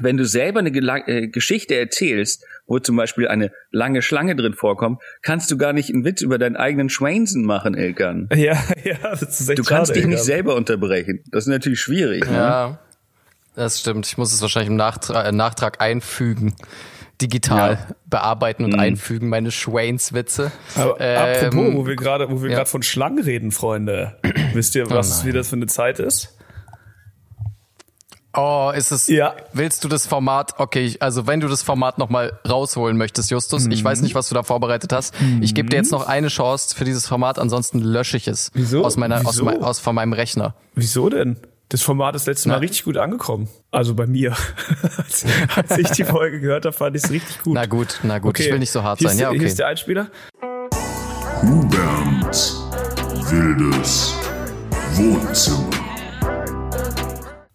wenn 0.00 0.16
du 0.16 0.24
selber 0.24 0.60
eine 0.60 0.70
äh, 0.70 1.28
Geschichte 1.28 1.74
erzählst, 1.76 2.44
wo 2.66 2.78
zum 2.78 2.96
Beispiel 2.96 3.28
eine 3.28 3.52
lange 3.70 4.02
Schlange 4.02 4.34
drin 4.36 4.54
vorkommt, 4.54 5.00
kannst 5.22 5.50
du 5.50 5.56
gar 5.56 5.72
nicht 5.72 5.90
einen 5.92 6.04
Witz 6.04 6.22
über 6.22 6.38
deinen 6.38 6.56
eigenen 6.56 6.88
Schweinsen 6.88 7.44
machen, 7.44 7.74
Elkan. 7.74 8.28
Ja, 8.34 8.62
ja, 8.84 8.96
das 9.12 9.40
ist 9.40 9.48
echt 9.48 9.58
Du 9.58 9.64
kannst 9.64 9.88
schade, 9.90 10.00
dich 10.00 10.08
nicht 10.08 10.22
selber 10.24 10.56
unterbrechen. 10.56 11.22
Das 11.30 11.44
ist 11.44 11.48
natürlich 11.50 11.80
schwierig. 11.80 12.26
Ne? 12.28 12.36
Ja, 12.36 12.78
das 13.54 13.80
stimmt. 13.80 14.06
Ich 14.06 14.18
muss 14.18 14.32
es 14.32 14.42
wahrscheinlich 14.42 14.70
im 14.70 14.76
Nachtrag, 14.76 15.26
äh, 15.26 15.32
Nachtrag 15.32 15.80
einfügen. 15.80 16.54
Digital 17.22 17.72
Ja. 17.74 17.94
bearbeiten 18.06 18.64
Mhm. 18.64 18.72
und 18.72 18.80
einfügen, 18.80 19.28
meine 19.28 19.52
Schwains-Witze. 19.52 20.50
Ähm, 20.98 21.16
apropos, 21.18 21.74
wo 21.74 21.86
wir 21.86 21.94
gerade, 21.94 22.28
wo 22.30 22.42
wir 22.42 22.50
ja. 22.50 22.56
gerade 22.56 22.70
von 22.70 22.82
Schlangen 22.82 23.22
reden, 23.22 23.52
Freunde. 23.52 24.16
Wisst 24.52 24.74
ihr, 24.74 24.90
was, 24.90 25.18
nein. 25.18 25.28
wie 25.28 25.32
das 25.36 25.48
für 25.48 25.56
eine 25.56 25.66
Zeit 25.66 26.00
ist? 26.00 26.36
Oh, 28.36 28.72
ist 28.74 28.90
es. 28.90 29.06
Ja. 29.08 29.34
Willst 29.52 29.84
du 29.84 29.88
das 29.88 30.06
Format? 30.06 30.54
Okay, 30.58 30.84
ich, 30.84 31.02
also 31.02 31.26
wenn 31.26 31.40
du 31.40 31.48
das 31.48 31.62
Format 31.62 31.98
nochmal 31.98 32.38
rausholen 32.48 32.96
möchtest, 32.96 33.30
Justus, 33.30 33.66
ich 33.66 33.80
Mhm. 33.80 33.84
weiß 33.84 34.00
nicht, 34.02 34.14
was 34.14 34.28
du 34.28 34.34
da 34.34 34.42
vorbereitet 34.42 34.92
hast. 34.92 35.14
Ich 35.40 35.54
gebe 35.54 35.68
dir 35.68 35.76
jetzt 35.76 35.92
noch 35.92 36.06
eine 36.06 36.28
Chance 36.28 36.74
für 36.74 36.84
dieses 36.84 37.06
Format, 37.06 37.38
ansonsten 37.38 37.78
lösche 37.80 38.16
ich 38.16 38.26
es. 38.28 38.50
Wieso? 38.54 38.84
Aus 38.84 38.96
meiner, 38.96 39.16
aus, 39.26 39.34
Wieso? 39.34 39.44
mein, 39.44 39.62
aus 39.62 39.78
von 39.78 39.94
meinem 39.94 40.12
Rechner. 40.12 40.54
Wieso 40.74 41.08
denn? 41.08 41.36
Das 41.70 41.82
Format 41.82 42.14
ist 42.14 42.26
letztes 42.26 42.46
Mal 42.46 42.54
Na. 42.54 42.58
richtig 42.60 42.84
gut 42.84 42.96
angekommen. 42.96 43.48
Also 43.70 43.94
bei 43.94 44.06
mir. 44.06 44.34
als, 44.98 45.24
als 45.56 45.78
ich 45.78 45.90
die 45.92 46.04
Folge 46.04 46.40
gehört 46.40 46.66
habe, 46.66 46.76
fand 46.76 46.96
ich 46.96 47.04
es 47.04 47.10
richtig 47.10 47.42
gut. 47.42 47.54
Na 47.54 47.66
gut, 47.66 48.00
na 48.02 48.18
gut, 48.18 48.38
ich 48.38 48.50
will 48.50 48.58
nicht 48.58 48.70
so 48.70 48.82
hart 48.82 48.98
hier 48.98 49.08
sein. 49.08 49.18
Ja, 49.18 49.30
Hier 49.30 49.38
okay. 49.38 49.46
ist 49.48 49.58
der 49.58 49.68
Einspieler. 49.68 50.08
Huberns 51.42 52.62
wildes 53.30 54.14
Wohnzimmer. 54.94 55.83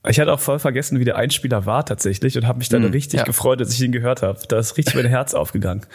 Ich 0.07 0.19
hatte 0.19 0.31
auch 0.31 0.39
voll 0.39 0.59
vergessen, 0.59 0.99
wie 0.99 1.05
der 1.05 1.17
Einspieler 1.17 1.65
war 1.65 1.85
tatsächlich 1.85 2.37
und 2.37 2.47
habe 2.47 2.59
mich 2.59 2.69
dann 2.69 2.83
richtig 2.85 3.13
Hm, 3.13 3.17
ja. 3.19 3.23
gefreut, 3.25 3.59
dass 3.59 3.73
ich 3.73 3.81
ihn 3.81 3.91
gehört 3.91 4.21
habe. 4.21 4.39
Da 4.47 4.59
ist 4.59 4.77
richtig 4.77 4.95
mein 4.95 5.05
Herz 5.05 5.33
aufgegangen. 5.33 5.85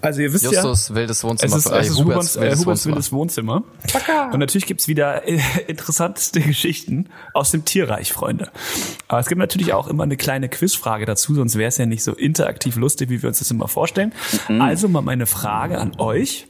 Also 0.00 0.20
ihr 0.20 0.32
wisst 0.34 0.44
ja, 0.44 0.50
Justus 0.52 0.94
wildes 0.94 1.24
Wohnzimmer. 1.24 1.56
Es 1.56 1.64
ist, 1.64 1.72
es 1.72 1.88
ist 1.90 1.98
Huberts, 1.98 2.36
äh, 2.36 2.40
Huberts 2.40 2.66
Wohnzimmer. 2.66 2.94
wildes 2.94 3.12
Wohnzimmer. 3.12 3.64
Und 4.32 4.38
natürlich 4.38 4.66
gibt's 4.66 4.86
wieder 4.86 5.26
äh, 5.26 5.40
interessanteste 5.66 6.40
Geschichten 6.40 7.08
aus 7.32 7.52
dem 7.52 7.64
Tierreich, 7.64 8.12
Freunde. 8.12 8.50
Aber 9.08 9.20
es 9.20 9.28
gibt 9.28 9.38
natürlich 9.38 9.72
auch 9.72 9.88
immer 9.88 10.02
eine 10.02 10.18
kleine 10.18 10.50
Quizfrage 10.50 11.06
dazu, 11.06 11.34
sonst 11.34 11.56
wäre 11.56 11.68
es 11.68 11.78
ja 11.78 11.86
nicht 11.86 12.04
so 12.04 12.12
interaktiv 12.12 12.76
lustig, 12.76 13.08
wie 13.08 13.22
wir 13.22 13.28
uns 13.28 13.38
das 13.38 13.50
immer 13.50 13.66
vorstellen. 13.68 14.12
Also 14.58 14.88
mal 14.88 15.00
meine 15.00 15.24
Frage 15.26 15.78
an 15.78 15.92
euch. 15.98 16.46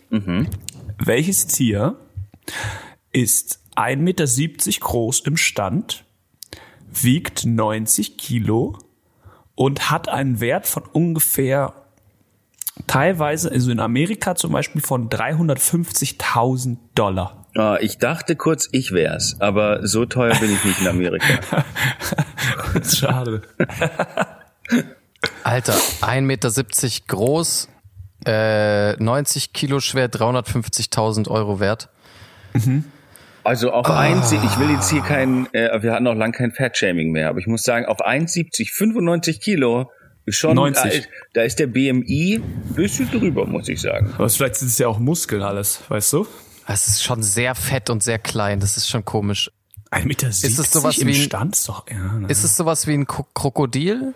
Welches 0.99 1.47
Tier 1.47 1.97
ist 3.13 3.61
1,70 3.77 3.97
Meter 3.99 4.25
groß 4.81 5.21
im 5.21 5.37
Stand, 5.37 6.05
wiegt 7.03 7.45
90 7.45 8.17
Kilo 8.19 8.79
und 9.55 9.91
hat 9.91 10.09
einen 10.09 10.41
Wert 10.41 10.67
von 10.67 10.83
ungefähr 10.85 11.75
teilweise, 12.87 13.51
also 13.51 13.71
in 13.71 13.81
Amerika 13.81 14.35
zum 14.35 14.53
Beispiel 14.53 14.83
von 14.83 15.09
350.000 15.09 16.77
Dollar. 16.95 17.47
Ah, 17.57 17.79
ich 17.81 17.99
dachte 17.99 18.35
kurz, 18.35 18.69
ich 18.73 18.93
wär's, 18.93 19.41
aber 19.41 19.87
so 19.87 20.07
teuer 20.07 20.35
bin 20.37 20.53
ich 20.53 20.65
nicht 20.65 20.81
in 20.81 20.89
Amerika. 20.89 21.65
Schade. 22.85 23.43
Alter, 25.45 25.75
1,70 25.75 26.21
Meter 26.23 26.51
groß, 27.07 27.69
äh, 28.27 28.95
90 28.97 29.53
Kilo 29.53 29.79
schwer, 29.79 30.11
350.000 30.11 31.29
Euro 31.29 31.61
wert. 31.61 31.91
Also 33.45 33.71
auf 33.73 33.89
1, 33.91 34.33
ich 34.33 34.59
will 34.59 34.71
jetzt 34.71 34.91
hier 34.91 35.03
kein, 35.03 35.53
äh, 35.53 35.83
wir 35.83 35.93
hatten 35.93 36.07
auch 36.07 36.15
lang 36.15 36.33
kein 36.33 36.51
Fat-Shaming 36.53 37.13
mehr, 37.13 37.29
aber 37.29 37.39
ich 37.39 37.47
muss 37.47 37.63
sagen, 37.63 37.85
auf 37.87 38.01
1,70, 38.05 38.73
95 38.73 39.41
Kilo, 39.41 39.91
ist 40.25 40.37
schon, 40.37 40.55
90. 40.57 40.95
Äh, 40.95 41.03
da 41.35 41.43
ist 41.43 41.59
der 41.59 41.67
BMI 41.67 42.37
ein 42.43 42.75
bisschen 42.75 43.11
drüber, 43.11 43.47
muss 43.47 43.69
ich 43.69 43.81
sagen. 43.83 44.13
Aber 44.17 44.29
vielleicht 44.31 44.57
sind 44.57 44.69
es 44.69 44.79
ja 44.79 44.89
auch 44.89 44.99
Muskeln 44.99 45.43
alles, 45.43 45.81
weißt 45.89 46.15
du? 46.15 46.27
Es 46.67 46.89
ist 46.89 47.03
schon 47.05 47.23
sehr 47.23 47.55
fett 47.55 47.91
und 47.91 48.03
sehr 48.03 48.19
klein, 48.19 48.61
das 48.61 48.79
ist 48.79 48.89
schon 48.89 49.05
komisch. 49.05 49.51
1,70 49.91 50.07
Meter 50.07 50.29
es 50.29 50.41
sowas 50.73 50.97
im 50.99 51.09
wie 51.09 51.13
ein- 51.13 51.21
Stand? 51.21 51.55
Ist 51.55 51.69
doch, 51.69 51.87
ja, 51.91 51.97
ne. 52.15 52.27
Ist 52.29 52.43
es 52.43 52.57
sowas 52.57 52.87
wie 52.87 52.95
ein 52.95 53.07
Kro- 53.07 53.27
Krokodil? 53.35 54.15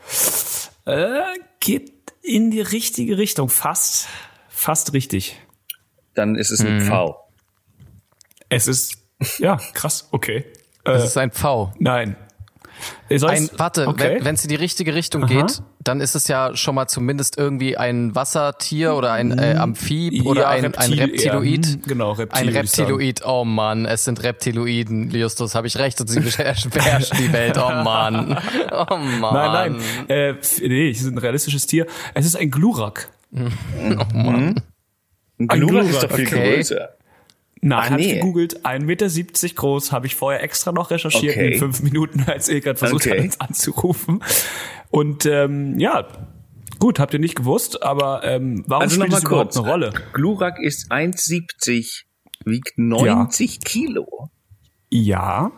äh, 0.87 1.21
geht 1.61 1.93
in 2.23 2.51
die 2.51 2.63
richtige 2.63 3.19
Richtung. 3.19 3.51
Fast, 3.51 4.09
fast 4.49 4.95
richtig. 4.95 5.37
Dann 6.15 6.35
ist 6.35 6.51
es 6.51 6.61
ein 6.61 6.81
V. 6.81 7.17
Es 8.49 8.67
ist, 8.67 8.97
ja, 9.39 9.57
krass, 9.75 10.09
okay. 10.13 10.45
Es 10.85 11.03
Äh, 11.03 11.07
ist 11.07 11.19
ein 11.19 11.31
V. 11.33 11.73
nein. 11.79 12.17
Ein, 13.11 13.51
warte, 13.57 13.89
okay. 13.89 14.19
wenn 14.23 14.37
es 14.37 14.45
in 14.45 14.51
die 14.51 14.55
richtige 14.55 14.95
Richtung 14.95 15.25
Aha. 15.25 15.29
geht, 15.43 15.63
dann 15.83 16.01
ist 16.01 16.15
es 16.15 16.29
ja 16.29 16.55
schon 16.55 16.77
mal 16.77 16.87
zumindest 16.87 17.37
irgendwie 17.37 17.77
ein 17.77 18.15
Wassertier 18.15 18.95
oder 18.95 19.11
ein 19.13 19.37
äh, 19.37 19.57
Amphib 19.59 20.25
oder 20.25 20.43
Ja, 20.43 20.49
ein, 20.51 20.65
ein 20.65 20.93
Reptil 20.93 20.99
eher. 21.01 21.07
Reptiloid. 21.09 21.67
Hm, 21.67 21.83
genau, 21.83 22.13
Reptil, 22.13 22.49
Ein. 22.49 22.55
Reptiloid, 22.55 23.27
oh 23.27 23.45
Mann, 23.45 23.85
es 23.85 24.05
sind 24.05 24.23
Reptiloiden, 24.23 25.11
Justus, 25.11 25.57
habe 25.57 25.67
ich 25.67 25.77
recht 25.79 26.01
und 26.01 26.07
sie 26.09 26.21
beherrschen 26.21 26.71
die 27.19 27.33
Welt, 27.33 27.59
oh 27.59 27.69
Mann. 27.83 28.39
Oh 28.71 28.97
Mann. 28.97 29.35
Nein, 29.35 29.73
nein. 30.07 30.09
Äh, 30.09 30.35
nee, 30.63 30.91
es 30.91 31.01
ist 31.01 31.07
ein 31.09 31.19
realistisches 31.19 31.67
Tier. 31.67 31.87
Es 32.15 32.27
ist 32.27 32.37
ein 32.37 32.51
Glurak. 32.51 33.11
Ein 33.33 33.53
Ein 35.51 35.61
Glurak 35.61 35.85
ist 35.85 35.91
Glurak, 35.91 36.09
doch 36.11 36.17
viel 36.17 36.27
okay. 36.27 36.55
größer. 36.57 36.89
Nein, 37.61 37.79
Ach, 37.83 37.91
habe 37.91 38.01
ich 38.03 38.15
gegoogelt. 38.15 38.65
1,70 38.65 38.85
Meter 38.85 39.55
groß, 39.55 39.93
habe 39.93 40.07
ich 40.07 40.15
vorher 40.17 40.43
extra 40.43 40.73
noch 40.73 40.91
recherchiert 40.91 41.37
Okay. 41.37 41.53
in 41.55 41.59
fünf 41.59 41.83
Minuten, 41.83 42.25
als 42.27 42.49
Ilkan 42.49 42.77
versucht 42.77 43.07
Okay. 43.07 43.19
hat, 43.19 43.25
uns 43.25 43.41
anzurufen. 43.41 44.23
Und 44.91 45.27
ähm, 45.27 45.79
ja, 45.79 46.07
gut, 46.79 46.99
habt 47.01 47.13
ihr 47.15 47.21
nicht 47.21 47.35
gewusst, 47.37 47.83
aber 47.83 48.23
ähm, 48.25 48.65
warum 48.67 48.83
Also 48.83 48.95
spielt 48.97 49.13
es 49.13 49.25
überhaupt 49.25 49.57
eine 49.57 49.67
Rolle? 49.69 49.93
Glurak 50.13 50.59
ist 50.61 50.91
1,70, 50.93 52.05
wiegt 52.45 52.79
90 52.79 53.61
Kilo. 53.65 54.07
Ja, 54.91 55.51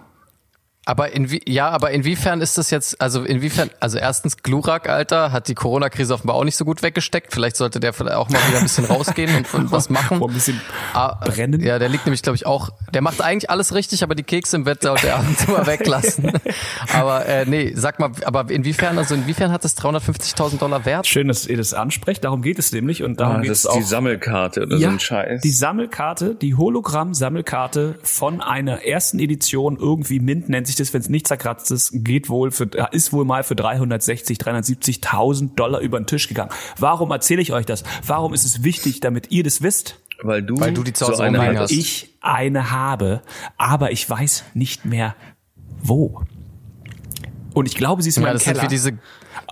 Aber 0.86 1.12
inwie 1.12 1.40
ja, 1.46 1.68
aber 1.68 1.90
inwiefern 1.90 2.40
ist 2.40 2.56
das 2.58 2.70
jetzt, 2.70 3.00
also 3.00 3.22
inwiefern, 3.22 3.70
also 3.80 3.98
erstens 3.98 4.38
Glurak, 4.42 4.88
Alter, 4.88 5.30
hat 5.30 5.46
die 5.48 5.54
Corona-Krise 5.54 6.14
offenbar 6.14 6.36
auch 6.36 6.42
nicht 6.44 6.56
so 6.56 6.64
gut 6.64 6.82
weggesteckt. 6.82 7.32
Vielleicht 7.34 7.56
sollte 7.56 7.80
der 7.80 7.92
vielleicht 7.92 8.16
auch 8.16 8.28
mal 8.30 8.40
wieder 8.48 8.56
ein 8.58 8.62
bisschen 8.64 8.86
rausgehen 8.86 9.36
und, 9.36 9.52
und 9.54 9.70
was 9.72 9.90
machen. 9.90 10.22
Ein 10.22 10.32
bisschen 10.32 10.60
Ah, 10.94 11.16
brennen. 11.24 11.60
Ja, 11.60 11.78
der 11.78 11.90
liegt 11.90 12.06
nämlich, 12.06 12.22
glaube 12.22 12.36
ich, 12.36 12.46
auch, 12.46 12.70
der 12.94 13.02
macht 13.02 13.20
eigentlich 13.20 13.50
alles 13.50 13.74
richtig, 13.74 14.02
aber 14.02 14.14
die 14.14 14.22
Kekse 14.22 14.56
im 14.56 14.64
Bett 14.64 14.82
sollte 14.82 15.08
er 15.08 15.16
ab 15.18 15.24
und 15.28 15.38
zu 15.38 15.50
mal 15.52 15.66
weglassen. 15.66 16.32
aber 16.94 17.26
äh, 17.26 17.44
nee, 17.46 17.72
sag 17.76 18.00
mal, 18.00 18.10
aber 18.24 18.50
inwiefern, 18.50 18.96
also 18.98 19.14
inwiefern 19.14 19.52
hat 19.52 19.64
das 19.64 19.76
350.000 19.76 20.58
Dollar 20.58 20.86
Wert? 20.86 21.06
Schön, 21.06 21.28
dass 21.28 21.46
ihr 21.46 21.58
das 21.58 21.74
ansprecht. 21.74 22.24
Darum 22.24 22.40
geht 22.42 22.58
es 22.58 22.72
nämlich 22.72 23.02
und 23.02 23.20
darum 23.20 23.36
Ah, 23.36 23.40
geht 23.40 23.50
das 23.50 23.58
es 23.58 23.64
ist 23.64 23.70
auch. 23.70 23.76
die 23.76 23.82
Sammelkarte 23.82 24.62
oder 24.62 24.78
so 24.78 24.86
ein 24.88 24.98
Scheiß. 24.98 25.42
Die 25.42 25.50
Sammelkarte, 25.52 26.34
die 26.34 26.54
Hologramm-Sammelkarte 26.56 27.96
von 28.02 28.40
einer 28.40 28.82
ersten 28.84 29.18
Edition, 29.18 29.76
irgendwie 29.78 30.20
Mint 30.20 30.48
nennt 30.48 30.69
sich 30.70 30.76
das, 30.76 30.94
wenn 30.94 31.00
es 31.00 31.08
nicht 31.08 31.26
zerkratzt 31.28 31.70
ist, 31.70 31.90
geht 31.92 32.28
wohl 32.28 32.50
für, 32.50 32.64
ist 32.92 33.12
wohl 33.12 33.24
mal 33.24 33.42
für 33.42 33.54
360, 33.56 34.38
370.000 34.38 35.54
Dollar 35.54 35.80
über 35.80 36.00
den 36.00 36.06
Tisch 36.06 36.28
gegangen. 36.28 36.50
Warum 36.78 37.10
erzähle 37.10 37.42
ich 37.42 37.52
euch 37.52 37.66
das? 37.66 37.84
Warum 38.06 38.32
ist 38.34 38.44
es 38.44 38.62
wichtig, 38.62 39.00
damit 39.00 39.30
ihr 39.30 39.42
das 39.44 39.62
wisst? 39.62 40.00
weil 40.22 40.42
du, 40.42 40.58
Weil 40.60 40.72
du 40.74 40.82
die 40.82 40.92
zu 40.92 41.06
so 41.06 41.22
eine 41.22 41.58
hast. 41.58 41.70
Ich 41.72 42.14
eine 42.20 42.70
habe, 42.70 43.22
aber 43.56 43.92
ich 43.92 44.08
weiß 44.08 44.44
nicht 44.54 44.84
mehr 44.84 45.14
wo. 45.82 46.22
Und 47.54 47.66
ich 47.66 47.74
glaube, 47.74 48.02
sie 48.02 48.10
ist 48.10 48.18
in 48.18 48.24
Ja, 48.24 48.36
sind 48.38 48.52
Keller. 48.52 48.62
wie 48.64 48.68
diese, 48.68 48.92
das 48.92 49.00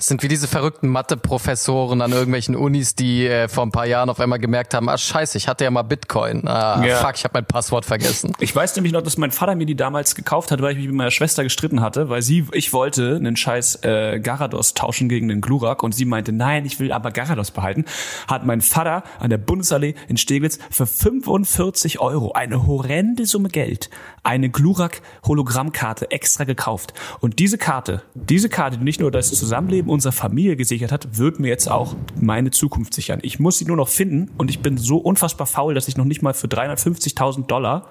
sind 0.01 0.23
wie 0.23 0.29
diese 0.29 0.49
verrückten 0.49 0.89
Mathe-Professoren 0.89 2.01
an 2.03 2.13
irgendwelchen 2.13 2.57
Unis, 2.57 2.95
die 2.95 3.27
äh, 3.27 3.49
vor 3.49 3.65
ein 3.65 3.73
paar 3.73 3.87
Jahren 3.87 4.09
auf 4.11 4.21
einmal 4.21 4.39
gemerkt 4.39 4.75
haben, 4.75 4.89
ah 4.89 4.97
scheiße, 4.99 5.37
ich 5.39 5.49
hatte 5.49 5.65
ja 5.65 5.71
mal 5.71 5.83
Bitcoin. 5.83 6.47
Ah, 6.47 6.85
Ja. 6.85 6.97
fuck, 6.97 7.15
ich 7.17 7.25
habe 7.25 7.33
mein 7.35 7.45
Passwort 7.47 7.85
vergessen. 7.85 8.33
Ich 8.39 8.55
weiß 8.55 8.77
nämlich 8.77 8.93
noch, 8.93 9.03
dass 9.03 9.17
mein 9.19 9.31
Vater 9.31 9.55
mir 9.55 9.67
die 9.67 9.75
damals 9.77 10.15
gekauft 10.15 10.51
hat, 10.51 10.63
weil 10.63 10.73
ich 10.73 10.79
mich 10.79 10.87
mit 10.87 10.97
meiner 10.97 11.11
Schwester 11.11 11.43
gestritten 11.43 11.81
hatte, 11.81 12.09
weil 12.09 12.23
sie, 12.23 12.47
ich 12.53 12.73
wollte 12.73 13.17
einen 13.17 13.37
scheiß 13.37 13.83
äh, 13.85 14.21
Garados 14.21 14.75
tauschen 14.75 15.09
gegen 15.09 15.29
den 15.29 15.41
Glurak 15.41 15.83
und 15.83 15.95
sie 15.95 16.05
meinte, 16.05 16.33
nein, 16.33 16.65
ich 16.65 16.79
will 16.81 16.93
aber 16.93 17.11
Garados 17.11 17.51
behalten. 17.51 17.85
Hat 18.29 18.47
mein 18.47 18.61
Vater 18.61 19.03
an 19.19 19.31
der 19.31 19.39
Bundesallee 19.39 19.95
in 20.09 20.17
Steglitz 20.17 20.59
für 20.71 20.87
45 20.87 22.01
Euro, 22.01 22.33
eine 22.33 22.67
horrende 22.67 23.27
Summe 23.27 23.49
Geld, 23.49 23.91
eine 24.23 24.51
Glurak 24.51 25.01
Hologrammkarte 25.27 26.11
extra 26.11 26.45
gekauft. 26.45 26.95
Und 27.21 27.39
diese 27.39 27.59
Karte, 27.59 28.03
diese 28.15 28.49
Karte, 28.49 28.79
die 28.79 28.85
nicht 28.85 29.01
nur 29.01 29.11
das 29.11 29.33
Zusammenleben 29.33 29.88
unserer 29.89 30.13
Familie 30.13 30.57
gesichert 30.57 30.93
hat, 30.93 31.19
wird 31.19 31.41
mir 31.41 31.49
jetzt 31.49 31.71
auch 31.71 31.95
meine 32.21 32.51
Zukunft 32.51 32.95
sichern. 32.95 33.21
Ich 33.23 33.39
muss 33.39 33.59
sie 33.59 33.65
nur 33.65 33.77
noch 33.77 33.89
finden 33.89 34.31
und 34.37 34.51
ich 34.51 34.61
bin 34.61 34.79
so 34.79 34.99
unfassbar 34.99 35.47
faul, 35.47 35.75
dass 35.75 35.89
ich 35.89 35.97
noch 35.97 36.05
nicht 36.05 36.23
mal 36.23 36.35
für 36.35 36.47
350.000 36.47 37.47
Dollar 37.47 37.89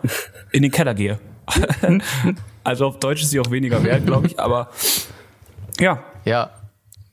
in 0.52 0.62
den 0.62 0.72
Keller 0.72 0.94
gehe. 0.94 1.20
also 2.64 2.88
auf 2.88 3.00
Deutsch 3.00 3.24
ist 3.24 3.30
sie 3.30 3.40
auch 3.40 3.52
weniger 3.52 3.84
wert, 3.84 4.06
glaube 4.06 4.28
ich, 4.28 4.40
aber 4.40 4.70
ja, 5.80 6.04
Ja. 6.26 6.52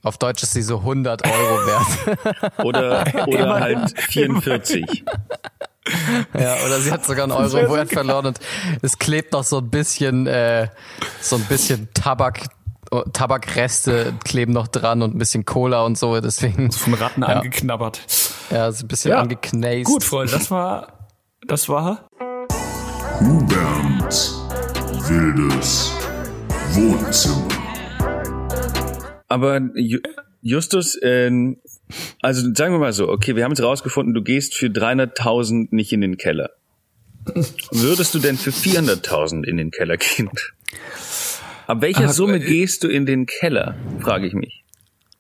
Auf 0.05 0.19
Deutsch 0.19 0.43
ist 0.43 0.53
sie 0.53 0.61
so 0.61 0.81
100 0.81 1.27
Euro 1.27 1.67
wert. 1.67 2.55
Oder, 2.65 3.27
oder 3.27 3.61
halt 3.61 3.99
44. 3.99 5.03
ja, 6.39 6.57
oder 6.65 6.81
sie 6.81 6.93
hat 6.93 7.07
sogar 7.07 7.25
einen 7.25 7.33
Euro 7.33 7.75
Wert 7.75 7.91
verloren 7.91 8.27
und 8.27 8.41
es 8.83 8.99
klebt 8.99 9.33
noch 9.33 9.45
so 9.45 9.59
ein 9.59 9.71
bisschen, 9.71 10.27
äh, 10.27 10.69
so 11.21 11.37
ein 11.37 11.45
bisschen 11.45 11.89
Tabak, 11.95 12.47
Tabakreste 13.03 14.15
kleben 14.25 14.53
noch 14.53 14.69
dran 14.69 15.03
und 15.03 15.15
ein 15.15 15.19
bisschen 15.19 15.45
Cola 15.45 15.83
und 15.85 15.99
so, 15.99 16.21
deswegen, 16.21 16.71
von 16.73 16.95
Ratten 16.95 17.23
Ja. 17.23 17.29
angeknabbert. 17.29 18.01
ja, 18.51 18.71
so 18.73 18.85
ein 18.85 18.89
bisschen 18.89 19.11
Ja. 19.13 19.21
angeknäst. 19.21 19.87
Gut, 19.87 20.05
Freunde, 20.05 20.33
das 20.33 20.51
war, 20.51 21.09
das 21.47 21.69
war 21.69 22.07
Hubert 23.21 24.15
Wildes 25.09 25.93
Wohnzimmer. 26.73 27.49
Aber 29.29 29.57
Ju- 29.77 30.03
Justus, 30.43 30.99
ähm, 31.03 31.59
also 32.23 32.43
sagen 32.55 32.75
wir 32.75 32.79
mal 32.79 32.93
so, 32.93 33.09
okay, 33.09 33.37
wir 33.37 33.45
haben 33.45 33.53
jetzt 33.53 33.63
rausgefunden, 33.63 34.15
du 34.15 34.23
gehst 34.23 34.55
für 34.55 34.67
300.000 34.69 35.69
nicht 35.71 35.93
in 35.93 36.01
den 36.01 36.17
Keller. 36.17 36.51
Würdest 37.71 38.15
du 38.15 38.19
denn 38.19 38.37
für 38.37 38.51
400.000 38.53 39.45
in 39.45 39.57
den 39.57 39.71
Keller 39.71 39.97
gehen? 39.97 40.29
Ab 41.67 41.81
welcher 41.81 42.05
Ah, 42.05 42.13
Summe 42.13 42.37
äh, 42.37 42.41
gehst 42.41 42.85
du 42.85 42.89
in 42.89 43.07
den 43.07 43.27
Keller, 43.27 43.75
frage 44.01 44.27
ich 44.27 44.35
mich. 44.35 44.65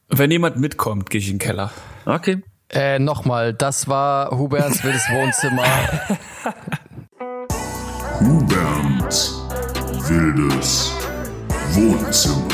Wenn 0.09 0.31
jemand 0.31 0.59
mitkommt, 0.59 1.09
gehe 1.11 1.21
ich 1.21 1.29
in 1.31 1.35
den 1.35 1.39
Keller. 1.41 1.71
Okay. 2.05 2.43
Äh, 2.71 2.99
nochmal, 2.99 3.55
das 3.55 3.89
war 3.89 4.31
Huberts 4.31 4.85
wildes 4.85 5.09
Wohnzimmer. 5.11 5.65
Hubert 8.21 9.33
Wildes 10.09 10.93
Wohnzimmer. 11.73 12.49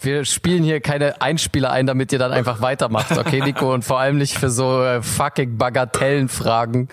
Wir 0.00 0.24
spielen 0.24 0.64
hier 0.64 0.80
keine 0.80 1.22
Einspieler 1.22 1.70
ein, 1.70 1.86
damit 1.86 2.12
ihr 2.12 2.18
dann 2.18 2.32
einfach 2.32 2.60
weitermacht, 2.60 3.16
okay, 3.16 3.40
Nico? 3.40 3.72
Und 3.72 3.84
vor 3.84 4.00
allem 4.00 4.18
nicht 4.18 4.36
für 4.36 4.50
so 4.50 4.82
äh, 4.82 5.00
fucking 5.00 5.56
Bagatellenfragen 5.58 6.88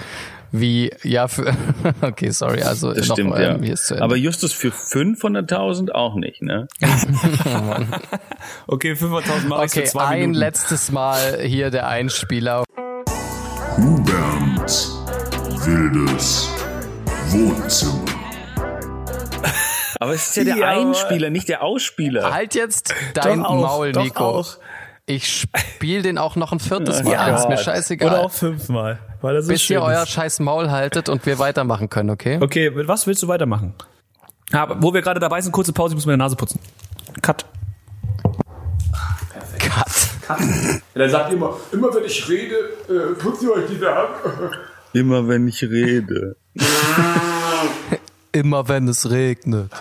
wie, 0.51 0.91
ja, 1.03 1.27
für, 1.27 1.53
okay, 2.01 2.29
sorry, 2.31 2.61
also 2.63 2.93
Das 2.93 3.07
noch, 3.07 3.15
stimmt, 3.15 3.35
ähm, 3.35 3.41
ja. 3.41 3.57
hier 3.61 3.73
ist 3.73 3.85
zu 3.87 3.93
Ende. 3.93 4.03
Aber 4.03 4.15
Justus 4.15 4.53
für 4.53 4.69
500.000 4.69 5.91
auch 5.91 6.15
nicht, 6.15 6.41
ne? 6.41 6.67
Okay, 8.67 8.93
500.000 8.93 9.47
Mal 9.47 9.59
okay, 9.65 9.81
für 9.81 9.83
zwei 9.85 10.05
ein 10.05 10.19
Minuten. 10.21 10.39
letztes 10.39 10.91
Mal 10.91 11.39
hier 11.41 11.69
der 11.71 11.87
Einspieler. 11.87 12.63
Hubert 13.77 14.87
Wildes 15.65 16.49
Wohnzimmer. 17.27 18.05
Aber 19.99 20.13
es 20.13 20.29
ist 20.29 20.37
ja 20.37 20.43
der 20.45 20.55
Ja, 20.57 20.67
Einspieler, 20.69 21.29
nicht 21.29 21.49
der 21.49 21.61
Ausspieler. 21.63 22.33
Halt 22.33 22.55
jetzt 22.55 22.93
dein 23.15 23.39
Doch 23.43 23.49
auch, 23.49 23.61
Maul, 23.61 23.91
doch 23.91 24.03
Nico. 24.03 24.23
auch. 24.23 24.57
Ich 25.05 25.27
spiel 25.27 26.01
den 26.03 26.17
auch 26.17 26.35
noch 26.35 26.51
ein 26.53 26.59
viertes 26.59 27.03
Mal. 27.03 27.11
Ja. 27.11 27.35
ist 27.37 27.49
mir 27.49 27.57
scheißegal. 27.57 28.07
Oder 28.09 28.19
auch 28.21 28.31
fünfmal, 28.31 28.99
weil 29.21 29.41
so 29.41 29.49
bis 29.49 29.61
schön 29.61 29.77
ihr 29.77 29.81
euer 29.83 30.03
ist. 30.03 30.09
scheiß 30.09 30.39
Maul 30.39 30.71
haltet 30.71 31.09
und 31.09 31.25
wir 31.25 31.39
weitermachen 31.39 31.89
können, 31.89 32.09
okay? 32.09 32.39
Okay, 32.41 32.69
mit 32.69 32.87
was 32.87 33.07
willst 33.07 33.23
du 33.23 33.27
weitermachen? 33.27 33.73
Aber 34.51 34.81
wo 34.81 34.93
wir 34.93 35.01
gerade 35.01 35.19
dabei 35.19 35.41
sind, 35.41 35.51
kurze 35.51 35.73
Pause, 35.73 35.93
ich 35.93 35.95
muss 35.95 36.05
meine 36.05 36.17
Nase 36.17 36.35
putzen. 36.35 36.59
Cut. 37.21 37.45
Cut. 39.59 40.09
Er 40.93 41.09
sagt 41.09 41.33
immer, 41.33 41.57
immer 41.71 41.93
wenn 41.93 42.05
ich 42.05 42.27
rede, 42.29 42.55
äh, 42.87 43.15
putzt 43.15 43.41
ihr 43.43 43.51
euch 43.51 43.67
die 43.69 43.77
Nase. 43.77 44.51
Immer 44.93 45.27
wenn 45.27 45.47
ich 45.47 45.61
rede. 45.63 46.35
Immer 48.31 48.67
wenn 48.67 48.87
es 48.87 49.09
regnet, 49.09 49.71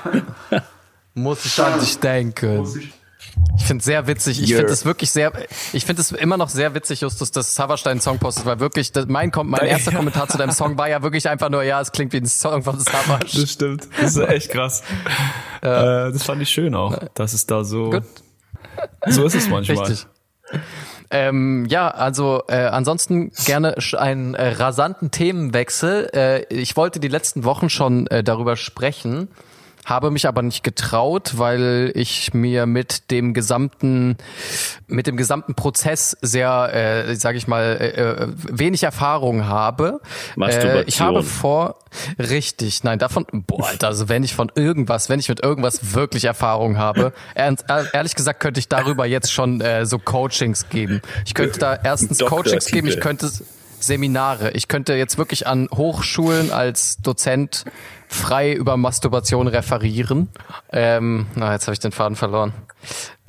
muss 1.14 1.45
ich 1.45 1.62
an 1.62 1.80
dich 1.80 1.99
denken. 1.99 2.64
Ich 2.64 2.93
finde 3.64 3.84
sehr 3.84 4.07
witzig. 4.07 4.43
Ich 4.43 4.51
Yeah. 4.51 4.59
finde 4.59 4.72
es 4.72 4.84
wirklich 4.84 5.11
sehr, 5.11 5.32
ich 5.72 5.84
finde 5.84 6.03
es 6.03 6.12
immer 6.12 6.36
noch 6.36 6.49
sehr 6.49 6.74
witzig, 6.74 7.03
Justus, 7.03 7.30
dass 7.30 7.59
einen 7.86 8.01
Song 8.01 8.18
postet, 8.18 8.47
weil 8.47 8.61
wirklich, 8.61 8.93
das, 8.93 9.07
mein, 9.07 9.30
mein 9.45 9.66
erster 9.66 9.93
Kommentar 9.97 10.28
zu 10.28 10.39
deinem 10.39 10.53
Song 10.53 10.78
war 10.78 10.89
ja 10.89 11.03
wirklich 11.03 11.28
einfach 11.28 11.51
nur, 11.51 11.62
ja, 11.62 11.80
es 11.80 11.93
klingt 11.93 12.12
wie 12.12 12.18
ein 12.18 12.26
Song 12.26 12.62
von 12.62 12.78
Savas. 12.80 13.32
Das 13.32 13.51
stimmt. 13.53 13.89
Das 14.01 14.16
ist 14.16 14.28
echt 14.28 14.51
krass. 14.51 14.82
Äh, 15.61 16.12
das 16.12 16.22
fand 16.22 16.41
ich 16.41 16.51
schön 16.51 16.76
auch, 16.76 16.97
dass 17.14 17.32
es 17.32 17.47
da 17.47 17.64
so. 17.64 17.91
Gut. 17.91 18.05
So 19.07 19.24
ist 19.24 19.34
es 19.34 19.49
manchmal. 19.49 19.78
Richtig. 19.89 20.07
Ähm, 21.11 21.66
ja, 21.68 21.89
also 21.89 22.43
äh, 22.49 22.66
ansonsten 22.66 23.32
gerne 23.47 23.74
einen 23.97 24.34
äh, 24.34 24.51
rasanten 24.51 25.11
Themenwechsel. 25.11 26.11
Äh, 26.14 26.55
ich 26.55 26.76
wollte 26.76 27.01
die 27.01 27.09
letzten 27.09 27.45
Wochen 27.45 27.70
schon 27.70 28.07
äh, 28.09 28.22
darüber 28.22 28.57
sprechen, 28.57 29.28
habe 29.89 30.11
mich 30.11 30.26
aber 30.28 30.43
nicht 30.43 30.62
getraut, 30.62 31.39
weil 31.39 31.93
ich 31.95 32.34
mir 32.34 32.66
mit 32.66 33.11
dem 33.11 33.32
gesamten 33.32 34.16
mit 34.86 35.07
dem 35.07 35.16
gesamten 35.16 35.55
Prozess 35.55 36.16
sehr, 36.20 36.72
äh, 37.09 37.14
sage 37.16 37.39
ich 37.39 37.47
mal, 37.49 37.78
äh, 37.80 37.89
äh, 38.01 38.28
wenig 38.51 38.82
Erfahrung 38.82 39.47
habe. 39.47 40.01
Äh, 40.64 40.82
ich 40.89 41.01
habe 41.01 41.22
vor, 41.22 41.78
richtig, 42.18 42.84
nein, 42.84 42.99
davon, 42.99 43.26
boah, 43.32 43.66
Alter, 43.68 43.89
also 43.89 44.09
wenn 44.09 44.24
ich 44.24 44.34
von 44.34 44.51
irgendwas, 44.55 45.09
wenn 45.09 45.20
ich 45.20 45.28
mit 45.28 45.43
irgendwas 45.43 45.95
wirklich 45.95 46.24
Erfahrung 46.24 46.76
habe, 46.78 47.12
ernst, 47.34 47.64
ehr- 47.68 47.93
ehrlich 47.95 48.14
gesagt 48.14 48.41
könnte 48.41 48.61
ich 48.61 48.68
darüber 48.68 49.07
jetzt 49.07 49.32
schon 49.32 49.61
äh, 49.61 49.86
so 49.86 49.99
Coachings 49.99 50.68
geben. 50.68 51.01
Ich 51.24 51.34
könnte 51.34 51.59
da 51.59 51.78
erstens 51.82 52.18
Coachings 52.18 52.66
geben, 52.66 52.89
ich 52.89 53.01
könnte 53.01 53.30
Seminare, 53.81 54.51
ich 54.53 54.68
könnte 54.68 54.95
jetzt 54.95 55.18
wirklich 55.18 55.47
an 55.47 55.68
Hochschulen 55.74 56.51
als 56.51 56.99
Dozent 56.99 57.64
frei 58.09 58.53
über 58.53 58.76
Masturbation 58.76 59.49
referieren. 59.49 60.29
Ähm, 60.72 61.26
na, 61.35 61.53
jetzt 61.53 61.66
habe 61.66 61.74
ich 61.74 61.81
den 61.81 61.93
Faden 61.93 62.16
verloren. 62.16 62.53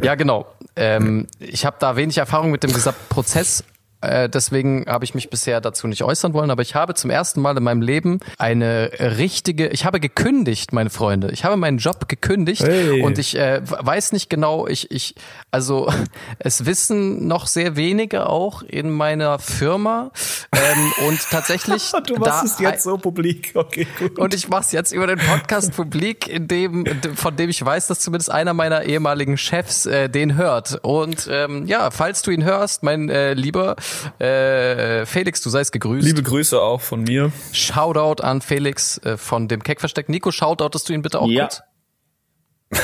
Ja, 0.02 0.16
genau. 0.16 0.48
Ähm, 0.76 1.28
ich 1.40 1.66
habe 1.66 1.78
da 1.80 1.96
wenig 1.96 2.18
Erfahrung 2.18 2.52
mit 2.52 2.64
dem 2.64 2.74
gesamten 2.74 3.06
Prozess 3.10 3.64
Äh, 4.02 4.30
deswegen 4.30 4.86
habe 4.88 5.04
ich 5.06 5.14
mich 5.14 5.30
bisher 5.30 5.60
dazu 5.62 5.88
nicht 5.88 6.04
äußern 6.04 6.34
wollen, 6.34 6.52
aber 6.52 6.62
ich 6.62 6.76
habe 6.76 6.94
zum 6.94 7.10
ersten 7.10 7.42
Mal 7.42 7.58
in 7.58 7.64
meinem 7.64 7.82
Leben 7.82 8.20
eine 8.38 8.92
richtige, 9.00 9.68
ich 9.68 9.86
habe 9.86 10.00
gekündigt, 10.00 10.72
meine 10.72 10.90
Freunde. 10.90 11.32
Ich 11.32 11.44
habe 11.44 11.58
meinen 11.58 11.78
Job 11.78 12.08
gekündigt 12.08 12.64
Hey. 12.64 13.02
und 13.02 13.18
ich 13.18 13.36
äh, 13.38 13.62
weiß 13.64 14.12
nicht 14.14 14.30
genau, 14.30 14.68
ich, 14.68 14.90
ich, 14.92 15.16
also 15.52 15.92
es 16.40 16.66
wissen 16.66 17.28
noch 17.28 17.48
sehr 17.48 17.76
wenige 17.76 18.28
auch 18.30 18.62
in 18.64 18.90
meiner 18.90 19.40
Firma 19.40 20.12
ähm, 20.54 21.08
und 21.08 21.20
tatsächlich 21.30 21.92
Du 22.08 22.16
machst 22.16 22.46
es 22.46 22.60
jetzt 22.60 22.84
so 22.84 22.98
publik. 22.98 23.52
Okay, 23.54 23.86
gut. 23.98 24.18
und 24.18 24.34
ich 24.34 24.48
mache 24.48 24.62
es 24.62 24.72
jetzt 24.72 24.92
über 24.92 25.08
den 25.08 25.20
Podcast 25.20 25.74
publik, 25.76 26.28
in 26.28 26.48
dem, 26.48 26.86
von 27.16 27.36
dem 27.36 27.50
ich 27.50 27.64
weiß, 27.64 27.88
dass 27.88 28.00
zumindest 28.00 28.32
einer 28.32 28.54
meiner 28.54 28.84
ehemaligen 28.84 29.38
Chefs 29.38 29.86
äh, 29.86 30.10
den 30.10 30.36
hört. 30.36 30.80
Und 30.84 31.28
ähm, 31.30 31.66
ja, 31.68 31.92
falls 31.92 32.22
du 32.22 32.32
ihn 32.32 32.44
hörst, 32.44 32.84
mein 32.84 33.10
äh, 33.10 33.34
lieber 33.34 33.76
äh, 34.20 35.06
Felix, 35.06 35.42
du 35.42 35.50
seist 35.50 35.72
gegrüßt. 35.72 36.06
Liebe 36.06 36.24
Grüße 36.24 36.60
auch 36.62 36.82
von 36.82 37.04
mir. 37.04 37.32
Shoutout 37.52 38.22
an 38.24 38.42
Felix 38.42 38.98
äh, 39.00 39.18
von 39.18 39.48
dem 39.48 39.64
Keckversteck. 39.64 40.10
Nico, 40.10 40.32
shoutoutest 40.32 40.88
du 40.90 40.94
ihn 40.94 41.02
bitte 41.02 41.20
auch 41.20 41.28
Ja. 41.28 41.44
kurz? 41.48 41.62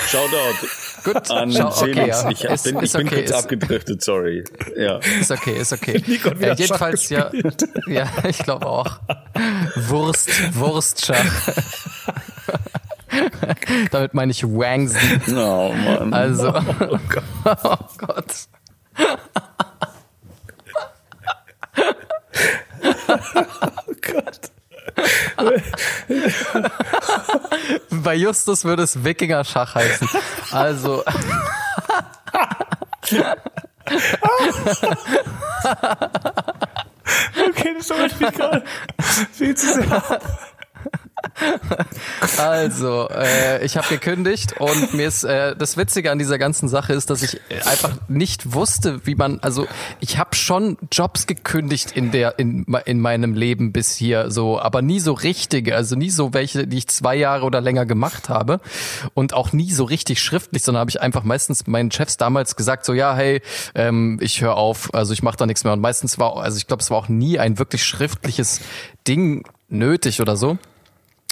Shoutout 0.09 0.67
Gut, 1.03 1.29
an 1.29 1.51
schau- 1.51 1.67
okay, 1.67 1.93
Felix. 1.93 2.23
ja. 2.23 2.29
Ich 2.31 2.43
hab- 2.45 2.51
Ist- 2.53 2.63
bin, 2.63 2.83
ich 2.83 2.91
bin 2.91 3.05
okay, 3.07 3.15
kurz 3.17 3.29
ist- 3.29 3.35
abgedriftet, 3.35 4.03
sorry. 4.03 4.43
Ja. 4.75 4.97
Ist 4.97 5.29
okay, 5.29 5.57
ist 5.59 5.73
okay. 5.73 6.03
Nico 6.07 6.29
äh, 6.29 6.55
jedenfalls 6.55 7.07
ja, 7.09 7.29
ja, 7.85 8.09
ich 8.27 8.39
glaube 8.39 8.65
auch. 8.65 8.99
Wurst, 9.75 10.29
Wurstschach. 10.55 11.23
Damit 13.91 14.13
meine 14.15 14.31
ich 14.31 14.43
Wangsen. 14.43 15.21
Oh 15.37 15.71
Mann. 15.73 16.13
Also, 16.13 16.49
Oh 16.49 16.99
Gott. 17.07 17.23
oh 17.63 17.77
Gott. 17.99 18.25
Oh 23.87 23.93
Gott. 24.01 24.51
Bei 27.91 28.15
Justus 28.15 28.63
würde 28.63 28.83
es 28.83 29.03
Wikinger-Schach 29.03 29.75
heißen. 29.75 30.07
Also, 30.51 31.03
Okay, 37.49 37.73
das 37.77 37.89
mich 38.19 38.31
gerade 38.31 38.63
viel 39.31 39.55
zu 39.55 39.73
sehr. 39.73 40.19
also, 42.37 43.09
äh, 43.09 43.63
ich 43.65 43.77
habe 43.77 43.87
gekündigt 43.87 44.59
und 44.59 44.93
mir 44.93 45.07
ist 45.07 45.23
äh, 45.23 45.55
das 45.55 45.77
Witzige 45.77 46.11
an 46.11 46.19
dieser 46.19 46.37
ganzen 46.37 46.69
Sache 46.69 46.93
ist, 46.93 47.09
dass 47.09 47.21
ich 47.23 47.35
äh, 47.49 47.61
einfach 47.65 47.91
nicht 48.07 48.53
wusste, 48.53 49.05
wie 49.05 49.15
man, 49.15 49.39
also 49.41 49.67
ich 49.99 50.17
habe 50.17 50.35
schon 50.35 50.77
Jobs 50.91 51.27
gekündigt 51.27 51.91
in 51.91 52.11
der 52.11 52.39
in, 52.39 52.65
in 52.85 52.99
meinem 52.99 53.33
Leben 53.33 53.71
bis 53.71 53.95
hier 53.95 54.31
so, 54.31 54.59
aber 54.59 54.81
nie 54.81 54.99
so 54.99 55.13
richtige, 55.13 55.75
also 55.75 55.95
nie 55.95 56.09
so 56.09 56.33
welche, 56.33 56.67
die 56.67 56.77
ich 56.77 56.87
zwei 56.87 57.15
Jahre 57.15 57.45
oder 57.45 57.61
länger 57.61 57.85
gemacht 57.85 58.29
habe 58.29 58.59
und 59.13 59.33
auch 59.33 59.53
nie 59.53 59.71
so 59.71 59.83
richtig 59.83 60.21
schriftlich, 60.21 60.63
sondern 60.63 60.81
habe 60.81 60.89
ich 60.89 61.01
einfach 61.01 61.23
meistens 61.23 61.67
meinen 61.67 61.91
Chefs 61.91 62.17
damals 62.17 62.55
gesagt 62.55 62.85
so 62.85 62.93
ja 62.93 63.15
hey, 63.15 63.41
ähm, 63.73 64.19
ich 64.21 64.41
höre 64.41 64.55
auf, 64.55 64.93
also 64.93 65.13
ich 65.13 65.23
mache 65.23 65.37
da 65.37 65.45
nichts 65.45 65.63
mehr 65.63 65.73
und 65.73 65.81
meistens 65.81 66.17
war, 66.17 66.37
also 66.37 66.57
ich 66.57 66.67
glaube, 66.67 66.81
es 66.81 66.91
war 66.91 66.97
auch 66.97 67.09
nie 67.09 67.39
ein 67.39 67.59
wirklich 67.59 67.83
schriftliches 67.83 68.61
Ding 69.07 69.43
nötig 69.69 70.21
oder 70.21 70.37
so. 70.37 70.57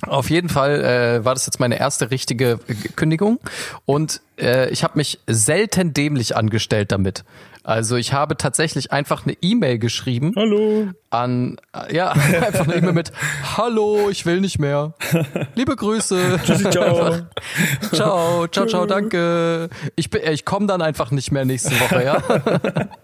Auf 0.07 0.29
jeden 0.29 0.49
Fall 0.49 0.83
äh, 0.83 1.25
war 1.25 1.33
das 1.33 1.45
jetzt 1.45 1.59
meine 1.59 1.79
erste 1.79 2.11
richtige 2.11 2.59
äh, 2.67 2.73
Kündigung 2.95 3.39
und 3.85 4.21
äh, 4.39 4.69
ich 4.69 4.83
habe 4.83 4.97
mich 4.97 5.19
selten 5.27 5.93
dämlich 5.93 6.35
angestellt 6.35 6.91
damit. 6.91 7.23
Also 7.65 7.95
ich 7.95 8.11
habe 8.11 8.35
tatsächlich 8.35 8.91
einfach 8.91 9.25
eine 9.25 9.37
E-Mail 9.41 9.79
geschrieben 9.79 10.33
Hallo. 10.35 10.89
an 11.09 11.57
äh, 11.73 11.95
ja 11.95 12.11
einfach 12.45 12.67
eine 12.67 12.75
E-Mail 12.75 12.93
mit 12.93 13.13
Hallo, 13.55 14.09
ich 14.09 14.25
will 14.25 14.41
nicht 14.41 14.59
mehr. 14.59 14.93
Liebe 15.55 15.75
Grüße. 15.75 16.39
Tschüssi, 16.43 16.69
ciao. 16.69 17.21
ciao, 17.93 18.47
ciao, 18.47 18.65
ciao, 18.65 18.85
danke. 18.85 19.69
Ich 19.95 20.09
bin, 20.09 20.21
äh, 20.21 20.33
ich 20.33 20.43
komme 20.43 20.67
dann 20.67 20.81
einfach 20.81 21.11
nicht 21.11 21.31
mehr 21.31 21.45
nächste 21.45 21.71
Woche, 21.79 22.03
ja. 22.03 22.21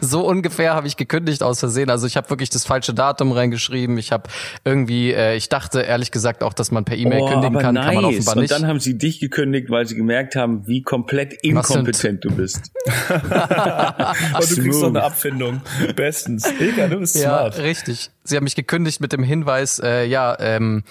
So 0.00 0.26
ungefähr 0.26 0.74
habe 0.74 0.86
ich 0.86 0.96
gekündigt 0.96 1.42
aus 1.42 1.60
Versehen. 1.60 1.90
Also 1.90 2.06
ich 2.06 2.16
habe 2.16 2.30
wirklich 2.30 2.50
das 2.50 2.64
falsche 2.64 2.94
Datum 2.94 3.32
reingeschrieben. 3.32 3.98
Ich 3.98 4.12
habe 4.12 4.24
irgendwie, 4.64 5.12
äh, 5.12 5.36
ich 5.36 5.48
dachte 5.48 5.80
ehrlich 5.80 6.10
gesagt 6.10 6.42
auch, 6.42 6.52
dass 6.52 6.70
man 6.70 6.84
per 6.84 6.96
E-Mail 6.96 7.20
Oh, 7.22 7.28
kündigen 7.30 7.58
kann, 7.58 7.74
nice. 7.74 7.86
kann 7.86 7.94
man 7.96 8.04
offenbar 8.04 8.34
Und 8.36 8.40
nicht. 8.42 8.52
dann 8.52 8.66
haben 8.66 8.80
sie 8.80 8.96
dich 8.98 9.20
gekündigt, 9.20 9.70
weil 9.70 9.86
sie 9.86 9.96
gemerkt 9.96 10.36
haben, 10.36 10.66
wie 10.66 10.82
komplett 10.82 11.32
inkompetent 11.42 12.24
du 12.24 12.30
bist. 12.30 12.70
Und 12.86 14.50
du 14.50 14.62
kriegst 14.62 14.80
noch 14.80 14.88
eine 14.88 15.02
Abfindung. 15.02 15.60
Bestens. 15.96 16.50
Ilka, 16.58 16.88
du 16.88 16.98
bist 16.98 17.16
ja, 17.16 17.38
smart. 17.38 17.58
richtig. 17.58 18.10
Sie 18.24 18.36
haben 18.36 18.44
mich 18.44 18.54
gekündigt 18.56 19.00
mit 19.00 19.12
dem 19.12 19.22
Hinweis, 19.22 19.78
äh, 19.78 20.04
ja, 20.04 20.36
ähm, 20.40 20.84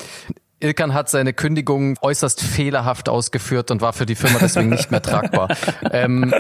Ilkan 0.61 0.93
hat 0.93 1.09
seine 1.09 1.31
Kündigung 1.33 1.97
äußerst 2.01 2.41
fehlerhaft 2.41 3.07
ausgeführt 3.07 3.71
und 3.71 3.79
war 3.81 3.93
für 3.93 4.05
die 4.05 4.15
Firma 4.15 4.39
deswegen 4.41 4.69
nicht 4.69 4.91
mehr 4.91 5.01
tragbar. 5.01 5.55
ähm, 5.91 6.33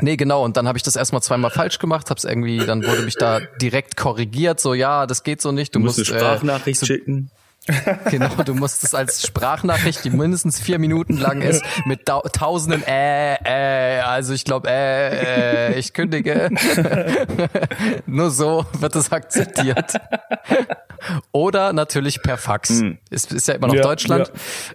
Nee, 0.00 0.16
genau. 0.16 0.44
Und 0.44 0.56
dann 0.56 0.68
habe 0.68 0.78
ich 0.78 0.82
das 0.82 0.96
erstmal 0.96 1.22
zweimal 1.22 1.50
falsch 1.50 1.78
gemacht, 1.78 2.10
hab's 2.10 2.24
irgendwie, 2.24 2.58
dann 2.58 2.84
wurde 2.84 3.02
mich 3.02 3.16
da 3.16 3.40
direkt 3.60 3.96
korrigiert, 3.96 4.60
so 4.60 4.74
ja, 4.74 5.06
das 5.06 5.22
geht 5.22 5.40
so 5.40 5.52
nicht. 5.52 5.74
Du, 5.74 5.78
Du 5.78 5.84
musst 5.84 5.98
musst 5.98 6.10
eine 6.12 6.20
Sprachnachricht 6.20 6.86
schicken. 6.86 7.30
Genau, 8.10 8.28
du 8.44 8.54
musst 8.54 8.84
es 8.84 8.94
als 8.94 9.26
Sprachnachricht, 9.26 10.04
die 10.04 10.10
mindestens 10.10 10.60
vier 10.60 10.78
Minuten 10.78 11.16
lang 11.16 11.42
ist, 11.42 11.64
mit 11.84 12.06
tau- 12.06 12.22
tausenden 12.32 12.82
äh, 12.86 13.34
äh, 13.44 14.00
also 14.00 14.32
ich 14.32 14.44
glaube, 14.44 14.68
äh, 14.70 15.72
äh, 15.72 15.78
ich 15.78 15.92
kündige. 15.92 16.50
Nur 18.06 18.30
so 18.30 18.64
wird 18.78 18.94
es 18.96 19.10
akzeptiert. 19.12 19.94
Oder 21.32 21.72
natürlich 21.72 22.22
per 22.22 22.36
Fax. 22.38 22.82
Ist, 23.10 23.32
ist 23.32 23.48
ja 23.48 23.54
immer 23.54 23.68
noch 23.68 23.74
Ja, 23.74 23.82
Deutschland. 23.82 24.32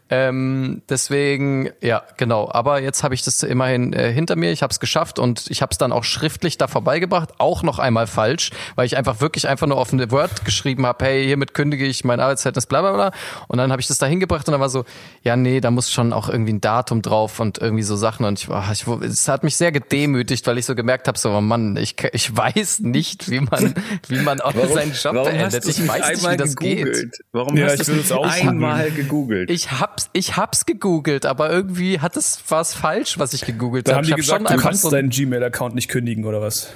Ähm, 0.09 0.81
deswegen, 0.89 1.71
ja, 1.81 2.03
genau. 2.17 2.49
Aber 2.51 2.81
jetzt 2.81 3.03
habe 3.03 3.15
ich 3.15 3.23
das 3.23 3.41
immerhin 3.43 3.93
äh, 3.93 4.11
hinter 4.11 4.35
mir. 4.35 4.51
Ich 4.51 4.61
habe 4.63 4.71
es 4.71 4.79
geschafft 4.79 5.19
und 5.19 5.49
ich 5.49 5.61
habe 5.61 5.71
es 5.71 5.77
dann 5.77 5.91
auch 5.91 6.03
schriftlich 6.03 6.57
da 6.57 6.67
vorbeigebracht. 6.67 7.29
Auch 7.39 7.63
noch 7.63 7.79
einmal 7.79 8.07
falsch, 8.07 8.51
weil 8.75 8.85
ich 8.85 8.97
einfach 8.97 9.19
wirklich 9.21 9.47
einfach 9.47 9.67
nur 9.67 9.77
auf 9.77 9.91
eine 9.93 10.11
Word 10.11 10.45
geschrieben 10.45 10.85
habe, 10.85 11.03
hey, 11.05 11.25
hiermit 11.25 11.53
kündige 11.53 11.85
ich 11.85 12.03
mein 12.03 12.19
Arbeitsverhältnis, 12.19 12.65
bla 12.65 12.80
bla 12.81 12.93
bla. 12.93 13.11
Und 13.47 13.57
dann 13.57 13.71
habe 13.71 13.81
ich 13.81 13.87
das 13.87 13.97
da 13.97 14.05
hingebracht 14.05 14.47
und 14.47 14.51
dann 14.51 14.61
war 14.61 14.69
so, 14.69 14.85
ja, 15.23 15.35
nee, 15.35 15.59
da 15.61 15.71
muss 15.71 15.91
schon 15.91 16.13
auch 16.13 16.29
irgendwie 16.29 16.53
ein 16.53 16.61
Datum 16.61 17.01
drauf 17.01 17.39
und 17.39 17.57
irgendwie 17.59 17.83
so 17.83 17.95
Sachen. 17.95 18.25
Und 18.25 18.39
ich 18.39 18.49
war, 18.49 18.71
ich, 18.71 18.85
es 18.87 19.27
hat 19.27 19.43
mich 19.43 19.55
sehr 19.55 19.71
gedemütigt, 19.71 20.45
weil 20.47 20.57
ich 20.57 20.65
so 20.65 20.75
gemerkt 20.75 21.07
habe, 21.07 21.17
so, 21.17 21.31
oh 21.31 21.41
Mann, 21.41 21.77
ich, 21.77 21.95
ich 22.13 22.35
weiß 22.35 22.79
nicht, 22.81 23.29
wie 23.29 23.41
man, 23.41 23.73
wie 24.07 24.19
man 24.19 24.41
auch 24.41 24.53
seinen 24.53 24.93
Job 24.93 25.15
warum 25.15 25.31
beendet. 25.31 25.65
Ich 25.67 25.87
weiß 25.87 26.09
nicht, 26.09 26.17
einmal 26.17 26.33
wie 26.33 26.37
das 26.37 26.55
geht. 26.55 26.77
gegoogelt? 26.85 27.17
Warum 27.31 27.57
Ja, 27.57 27.65
hast 27.67 27.79
ich 27.81 27.87
du 27.87 27.93
nicht 27.93 28.11
einmal 28.11 28.91
gegoogelt? 28.91 29.49
Ich 29.49 29.71
hab's, 29.71 30.09
ich 30.13 30.37
hab's 30.37 30.65
gegoogelt, 30.65 31.25
aber 31.25 31.49
irgendwie 31.51 31.99
hat 31.99 32.17
es 32.17 32.41
was 32.47 32.73
falsch, 32.73 33.17
was 33.19 33.33
ich 33.33 33.45
gegoogelt 33.45 33.87
Da 33.87 33.93
habe. 33.93 33.97
haben 33.97 34.15
die 34.15 34.21
Ich 34.21 34.31
hab 34.31 34.39
gesagt, 34.39 34.49
du 34.59 34.63
kannst 34.63 34.81
so, 34.81 34.89
deinen 34.89 35.09
Gmail-Account 35.09 35.75
nicht 35.75 35.87
kündigen 35.87 36.25
oder 36.25 36.41
was? 36.41 36.69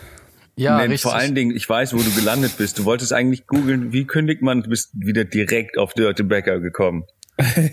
Ja, 0.56 0.78
Nein, 0.78 0.92
richtig. 0.92 1.12
vor 1.12 1.16
allen 1.16 1.36
Dingen, 1.36 1.56
ich 1.56 1.68
weiß, 1.68 1.94
wo 1.94 1.98
du 1.98 2.12
gelandet 2.16 2.58
bist. 2.58 2.80
Du 2.80 2.86
wolltest 2.86 3.12
eigentlich 3.12 3.46
googeln, 3.46 3.92
wie 3.92 4.06
kündigt 4.06 4.42
man, 4.42 4.64
du 4.64 4.70
bist 4.70 4.92
wieder 4.94 5.26
direkt 5.26 5.78
auf 5.78 5.94
Dirty 5.94 6.24
Becker 6.24 6.60
gekommen. 6.60 7.06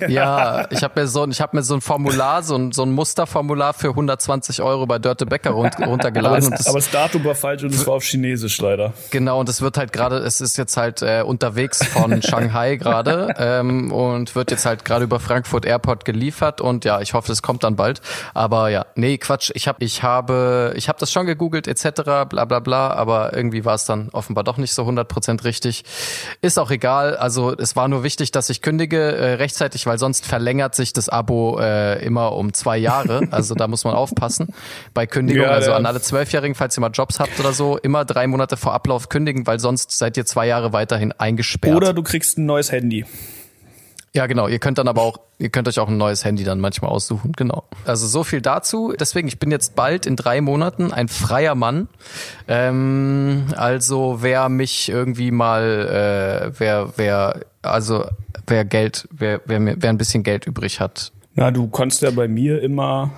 Ja, 0.08 0.66
ich 0.70 0.82
habe 0.82 1.00
mir 1.00 1.06
so, 1.06 1.22
ein- 1.22 1.30
ich 1.30 1.40
habe 1.40 1.56
mir 1.56 1.62
so 1.62 1.74
ein 1.74 1.80
Formular, 1.80 2.42
so 2.42 2.56
ein, 2.56 2.72
so 2.72 2.82
ein 2.82 2.90
Musterformular 2.92 3.74
für 3.74 3.90
120 3.90 4.60
Euro 4.62 4.86
bei 4.86 4.98
Dörte 4.98 5.24
Becker 5.26 5.50
run 5.50 5.66
Aber 5.76 5.86
runtergeladen. 5.86 6.36
das, 6.40 6.46
und 6.46 6.58
das, 6.58 6.66
aber 6.66 6.78
das 6.78 6.90
Datum 6.90 7.24
war 7.24 7.34
falsch 7.34 7.62
und 7.62 7.72
es 7.74 7.86
war 7.86 7.94
auf 7.94 8.04
Chinesisch 8.04 8.60
leider. 8.60 8.92
genau, 9.10 9.38
und 9.40 9.48
es 9.48 9.62
wird 9.62 9.78
halt 9.78 9.92
gerade, 9.92 10.16
es 10.18 10.40
ist 10.40 10.56
jetzt 10.56 10.76
halt 10.76 11.02
äh, 11.02 11.22
unterwegs 11.24 11.86
von 11.86 12.20
Shanghai 12.22 12.76
gerade 12.76 13.34
ähm, 13.38 13.92
und 13.92 14.34
wird 14.34 14.50
jetzt 14.50 14.66
halt 14.66 14.84
gerade 14.84 15.04
über 15.04 15.20
Frankfurt 15.20 15.64
Airport 15.64 16.04
geliefert 16.04 16.60
und 16.60 16.84
ja, 16.84 17.00
ich 17.00 17.14
hoffe, 17.14 17.30
es 17.32 17.42
kommt 17.42 17.62
dann 17.64 17.76
bald. 17.76 18.00
Aber 18.34 18.68
ja, 18.68 18.86
nee, 18.96 19.18
Quatsch, 19.18 19.50
ich 19.54 19.68
habe, 19.68 19.84
ich 19.84 20.02
habe, 20.02 20.72
ich 20.76 20.88
habe 20.88 20.98
das 20.98 21.12
schon 21.12 21.26
gegoogelt 21.26 21.68
etc. 21.68 22.02
Bla 22.28 22.44
bla 22.44 22.58
bla, 22.60 22.90
aber 22.90 23.32
irgendwie 23.34 23.64
war 23.64 23.74
es 23.74 23.84
dann 23.84 24.08
offenbar 24.12 24.44
doch 24.44 24.56
nicht 24.56 24.74
so 24.74 24.82
100% 24.82 25.44
richtig. 25.44 25.84
Ist 26.40 26.58
auch 26.58 26.70
egal. 26.70 27.16
Also 27.16 27.56
es 27.56 27.76
war 27.76 27.88
nur 27.88 28.02
wichtig, 28.02 28.32
dass 28.32 28.50
ich 28.50 28.60
kündige 28.62 29.12
äh, 29.16 29.32
rechtzeitig, 29.52 29.86
weil 29.86 29.98
sonst 29.98 30.24
verlängert 30.26 30.74
sich 30.74 30.92
das 30.92 31.08
Abo 31.08 31.58
äh, 31.60 32.02
immer 32.04 32.32
um 32.32 32.52
zwei 32.54 32.78
Jahre. 32.78 33.22
Also 33.32 33.54
da 33.54 33.66
muss 33.66 33.84
man 33.84 33.94
aufpassen 33.94 34.48
bei 34.94 35.06
Kündigung. 35.06 35.44
Ja, 35.44 35.50
also 35.50 35.72
an 35.72 35.86
alle 35.86 36.00
Zwölfjährigen, 36.00 36.54
falls 36.54 36.76
ihr 36.76 36.80
mal 36.80 36.90
Jobs 36.90 37.18
habt 37.18 37.40
oder 37.40 37.52
so, 37.52 37.78
immer 37.78 38.04
drei 38.04 38.26
Monate 38.26 38.56
vor 38.56 38.74
Ablauf 38.74 39.08
kündigen, 39.08 39.46
weil 39.46 39.58
sonst 39.58 39.90
seid 39.92 40.16
ihr 40.16 40.26
zwei 40.26 40.46
Jahre 40.46 40.72
weiterhin 40.72 41.12
eingesperrt. 41.12 41.74
Oder 41.74 41.94
du 41.94 42.02
kriegst 42.02 42.38
ein 42.38 42.46
neues 42.46 42.70
Handy. 42.72 43.06
Ja, 44.14 44.26
genau. 44.26 44.46
Ihr 44.46 44.58
könnt 44.58 44.76
dann 44.76 44.88
aber 44.88 45.00
auch, 45.00 45.18
ihr 45.38 45.48
könnt 45.48 45.68
euch 45.68 45.78
auch 45.78 45.88
ein 45.88 45.96
neues 45.96 46.22
Handy 46.24 46.44
dann 46.44 46.60
manchmal 46.60 46.90
aussuchen. 46.90 47.32
Genau. 47.32 47.64
Also 47.86 48.06
so 48.06 48.24
viel 48.24 48.42
dazu. 48.42 48.92
Deswegen, 48.98 49.26
ich 49.26 49.38
bin 49.38 49.50
jetzt 49.50 49.74
bald 49.74 50.04
in 50.04 50.16
drei 50.16 50.42
Monaten 50.42 50.92
ein 50.92 51.08
freier 51.08 51.54
Mann. 51.54 51.88
Ähm, 52.46 53.46
also 53.56 54.18
wer 54.20 54.48
mich 54.50 54.90
irgendwie 54.90 55.30
mal, 55.30 56.50
äh, 56.52 56.58
wer, 56.60 56.92
wer, 56.96 57.40
also 57.62 58.04
wer 58.46 58.64
Geld, 58.66 59.08
wer, 59.10 59.40
wer, 59.46 59.60
mir- 59.60 59.76
wer 59.78 59.88
ein 59.90 59.98
bisschen 59.98 60.22
Geld 60.22 60.46
übrig 60.46 60.78
hat. 60.80 61.10
Na, 61.34 61.50
du 61.50 61.68
kannst 61.68 62.02
ja 62.02 62.10
bei 62.10 62.28
mir 62.28 62.60
immer 62.62 63.10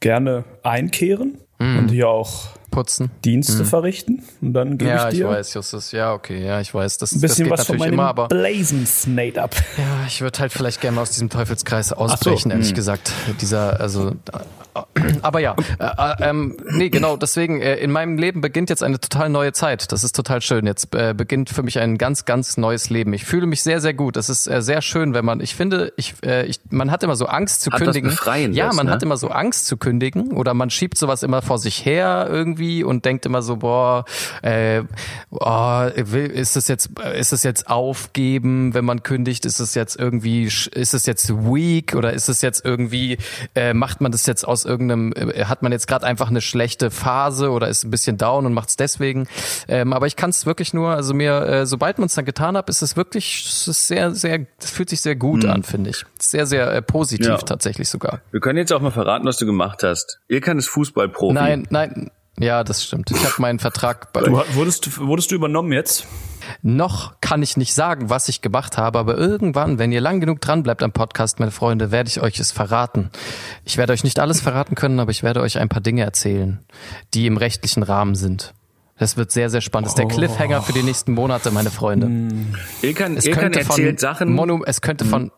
gerne 0.00 0.44
einkehren 0.62 1.38
und 1.58 1.88
hier 1.88 2.08
auch 2.08 2.48
putzen. 2.76 3.10
Dienste 3.24 3.64
verrichten 3.64 4.22
und 4.42 4.52
dann 4.52 4.76
gebe 4.76 4.90
Ja, 4.90 5.08
ich 5.08 5.14
ich, 5.14 5.20
dir 5.20 5.28
weiß, 5.28 5.54
Justus. 5.54 5.92
Ja, 5.92 6.12
okay, 6.12 6.44
ja, 6.44 6.60
ich 6.60 6.74
weiß. 6.74 6.98
Das, 6.98 7.12
ein 7.12 7.22
das 7.22 7.30
bisschen 7.30 7.44
geht 7.44 7.52
was 7.52 7.66
von 7.66 7.76
natürlich 7.76 7.90
meinem 7.90 8.00
immer, 8.00 8.08
aber 8.08 8.28
Blazensnade 8.28 9.42
ab. 9.42 9.54
ja, 9.78 10.06
ich 10.06 10.20
würde 10.20 10.38
halt 10.40 10.52
vielleicht 10.52 10.82
gerne 10.82 10.96
mal 10.96 11.02
aus 11.02 11.10
diesem 11.10 11.30
Teufelskreis 11.30 11.94
ausbrechen, 11.94 12.50
hm. 12.50 12.58
ehrlich 12.58 12.74
gesagt. 12.74 13.12
Dieser, 13.40 13.80
also, 13.80 14.12
aber 15.22 15.40
ja, 15.40 15.56
äh, 15.78 15.84
äh, 15.84 16.28
ähm, 16.28 16.56
nee, 16.72 16.90
genau. 16.90 17.16
Deswegen 17.16 17.62
äh, 17.62 17.76
in 17.76 17.90
meinem 17.90 18.18
Leben 18.18 18.42
beginnt 18.42 18.68
jetzt 18.68 18.82
eine 18.82 19.00
total 19.00 19.30
neue 19.30 19.52
Zeit. 19.52 19.90
Das 19.90 20.04
ist 20.04 20.14
total 20.14 20.42
schön. 20.42 20.66
Jetzt 20.66 20.94
äh, 20.94 21.14
beginnt 21.16 21.48
für 21.48 21.62
mich 21.62 21.78
ein 21.78 21.96
ganz, 21.96 22.24
ganz 22.26 22.58
neues 22.58 22.90
Leben. 22.90 23.14
Ich 23.14 23.24
fühle 23.24 23.46
mich 23.46 23.62
sehr, 23.62 23.80
sehr 23.80 23.94
gut. 23.94 24.16
Das 24.16 24.28
ist 24.28 24.46
äh, 24.46 24.60
sehr 24.60 24.82
schön, 24.82 25.14
wenn 25.14 25.24
man. 25.24 25.40
Ich 25.40 25.54
finde, 25.54 25.92
ich, 25.96 26.14
äh, 26.24 26.44
ich, 26.44 26.60
man 26.68 26.90
hat 26.90 27.02
immer 27.02 27.16
so 27.16 27.26
Angst 27.26 27.62
zu 27.62 27.70
Hat 27.70 27.80
kündigen. 27.80 28.16
Ja, 28.52 28.72
man 28.72 28.86
ne? 28.86 28.92
hat 28.92 29.02
immer 29.02 29.16
so 29.16 29.28
Angst 29.28 29.66
zu 29.66 29.78
kündigen 29.78 30.32
oder 30.32 30.52
man 30.52 30.68
schiebt 30.68 30.98
sowas 30.98 31.22
immer 31.22 31.40
vor 31.40 31.58
sich 31.58 31.84
her 31.86 32.28
irgendwie 32.30 32.65
und 32.84 33.04
denkt 33.04 33.26
immer 33.26 33.42
so, 33.42 33.56
boah, 33.56 34.04
äh, 34.42 34.82
oh, 35.30 35.84
ist 35.94 36.56
es 36.56 36.68
jetzt, 36.68 36.90
ist 37.14 37.32
es 37.32 37.42
jetzt 37.42 37.68
aufgeben, 37.68 38.74
wenn 38.74 38.84
man 38.84 39.02
kündigt? 39.02 39.44
Ist 39.46 39.60
es 39.60 39.74
jetzt 39.74 39.98
irgendwie, 39.98 40.44
ist 40.44 40.94
es 40.94 41.06
jetzt 41.06 41.30
weak 41.30 41.94
oder 41.94 42.12
ist 42.12 42.28
es 42.28 42.42
jetzt 42.42 42.64
irgendwie, 42.64 43.18
äh, 43.54 43.74
macht 43.74 44.00
man 44.00 44.12
das 44.12 44.26
jetzt 44.26 44.46
aus 44.46 44.64
irgendeinem, 44.64 45.12
äh, 45.12 45.44
hat 45.44 45.62
man 45.62 45.72
jetzt 45.72 45.86
gerade 45.88 46.06
einfach 46.06 46.30
eine 46.30 46.40
schlechte 46.40 46.90
Phase 46.90 47.50
oder 47.50 47.68
ist 47.68 47.84
ein 47.84 47.90
bisschen 47.90 48.16
down 48.18 48.46
und 48.46 48.52
macht 48.54 48.68
es 48.70 48.76
deswegen? 48.76 49.26
Ähm, 49.68 49.92
aber 49.92 50.06
ich 50.06 50.16
kann 50.16 50.30
es 50.30 50.46
wirklich 50.46 50.74
nur, 50.74 50.90
also 50.90 51.14
mir, 51.14 51.42
äh, 51.42 51.66
sobald 51.66 51.98
man 51.98 52.06
es 52.06 52.14
dann 52.14 52.24
getan 52.24 52.56
hat, 52.56 52.68
ist 52.68 52.82
es 52.82 52.96
wirklich, 52.96 53.44
es 53.46 53.68
ist 53.68 53.86
sehr, 53.88 54.12
sehr, 54.14 54.46
es 54.58 54.70
fühlt 54.70 54.90
sich 54.90 55.00
sehr 55.00 55.16
gut 55.16 55.44
an, 55.44 55.62
finde 55.62 55.90
ich. 55.90 56.04
Sehr, 56.20 56.46
sehr 56.46 56.72
äh, 56.72 56.82
positiv 56.82 57.26
Ja. 57.26 57.36
tatsächlich 57.38 57.88
sogar. 57.88 58.20
Wir 58.30 58.40
können 58.40 58.58
jetzt 58.58 58.72
auch 58.72 58.80
mal 58.80 58.90
verraten, 58.90 59.26
was 59.26 59.36
du 59.38 59.46
gemacht 59.46 59.82
hast. 59.82 60.20
Ilkan 60.28 60.58
ist 60.58 60.68
Fußballprofi. 60.68 61.34
Nein, 61.34 61.66
nein. 61.70 62.10
Ja, 62.38 62.64
das 62.64 62.84
stimmt. 62.84 63.10
Ich 63.10 63.24
habe 63.24 63.34
meinen 63.38 63.58
Vertrag 63.58 64.12
bei, 64.12 64.20
Du, 64.20 64.32
wurdest, 64.54 64.98
wurdest 65.00 65.30
du 65.30 65.34
übernommen 65.36 65.72
jetzt? 65.72 66.06
Noch 66.62 67.20
kann 67.20 67.42
ich 67.42 67.56
nicht 67.56 67.74
sagen, 67.74 68.10
was 68.10 68.28
ich 68.28 68.40
gemacht 68.42 68.76
habe, 68.76 68.98
aber 68.98 69.16
irgendwann, 69.16 69.78
wenn 69.78 69.90
ihr 69.90 70.00
lang 70.00 70.20
genug 70.20 70.40
dran 70.40 70.62
bleibt 70.62 70.82
am 70.82 70.92
Podcast, 70.92 71.40
meine 71.40 71.50
Freunde, 71.50 71.90
werde 71.90 72.08
ich 72.08 72.20
euch 72.20 72.38
es 72.38 72.52
verraten. 72.52 73.10
Ich 73.64 73.78
werde 73.78 73.92
euch 73.92 74.04
nicht 74.04 74.20
alles 74.20 74.40
verraten 74.40 74.74
können, 74.74 75.00
aber 75.00 75.10
ich 75.10 75.22
werde 75.22 75.40
euch 75.40 75.58
ein 75.58 75.68
paar 75.68 75.80
Dinge 75.80 76.02
erzählen, 76.02 76.60
die 77.14 77.26
im 77.26 77.36
rechtlichen 77.36 77.82
Rahmen 77.82 78.14
sind. 78.14 78.54
Das 78.98 79.16
wird 79.16 79.30
sehr, 79.30 79.50
sehr 79.50 79.60
spannend. 79.60 79.86
Das 79.86 79.92
ist 79.92 79.98
der 79.98 80.06
Cliffhanger 80.06 80.62
für 80.62 80.72
die 80.72 80.82
nächsten 80.82 81.12
Monate, 81.12 81.50
meine 81.50 81.70
Freunde. 81.70 82.06
Ilkan, 82.82 83.16
Es 83.16 83.26
Ilkan 83.26 83.42
könnte 83.42 83.60
erzählt 83.60 84.00
von 84.00 84.08
Sachen. 84.10 84.32
Monu, 84.32 84.62
es 84.64 84.80
könnte 84.80 85.04
von 85.04 85.30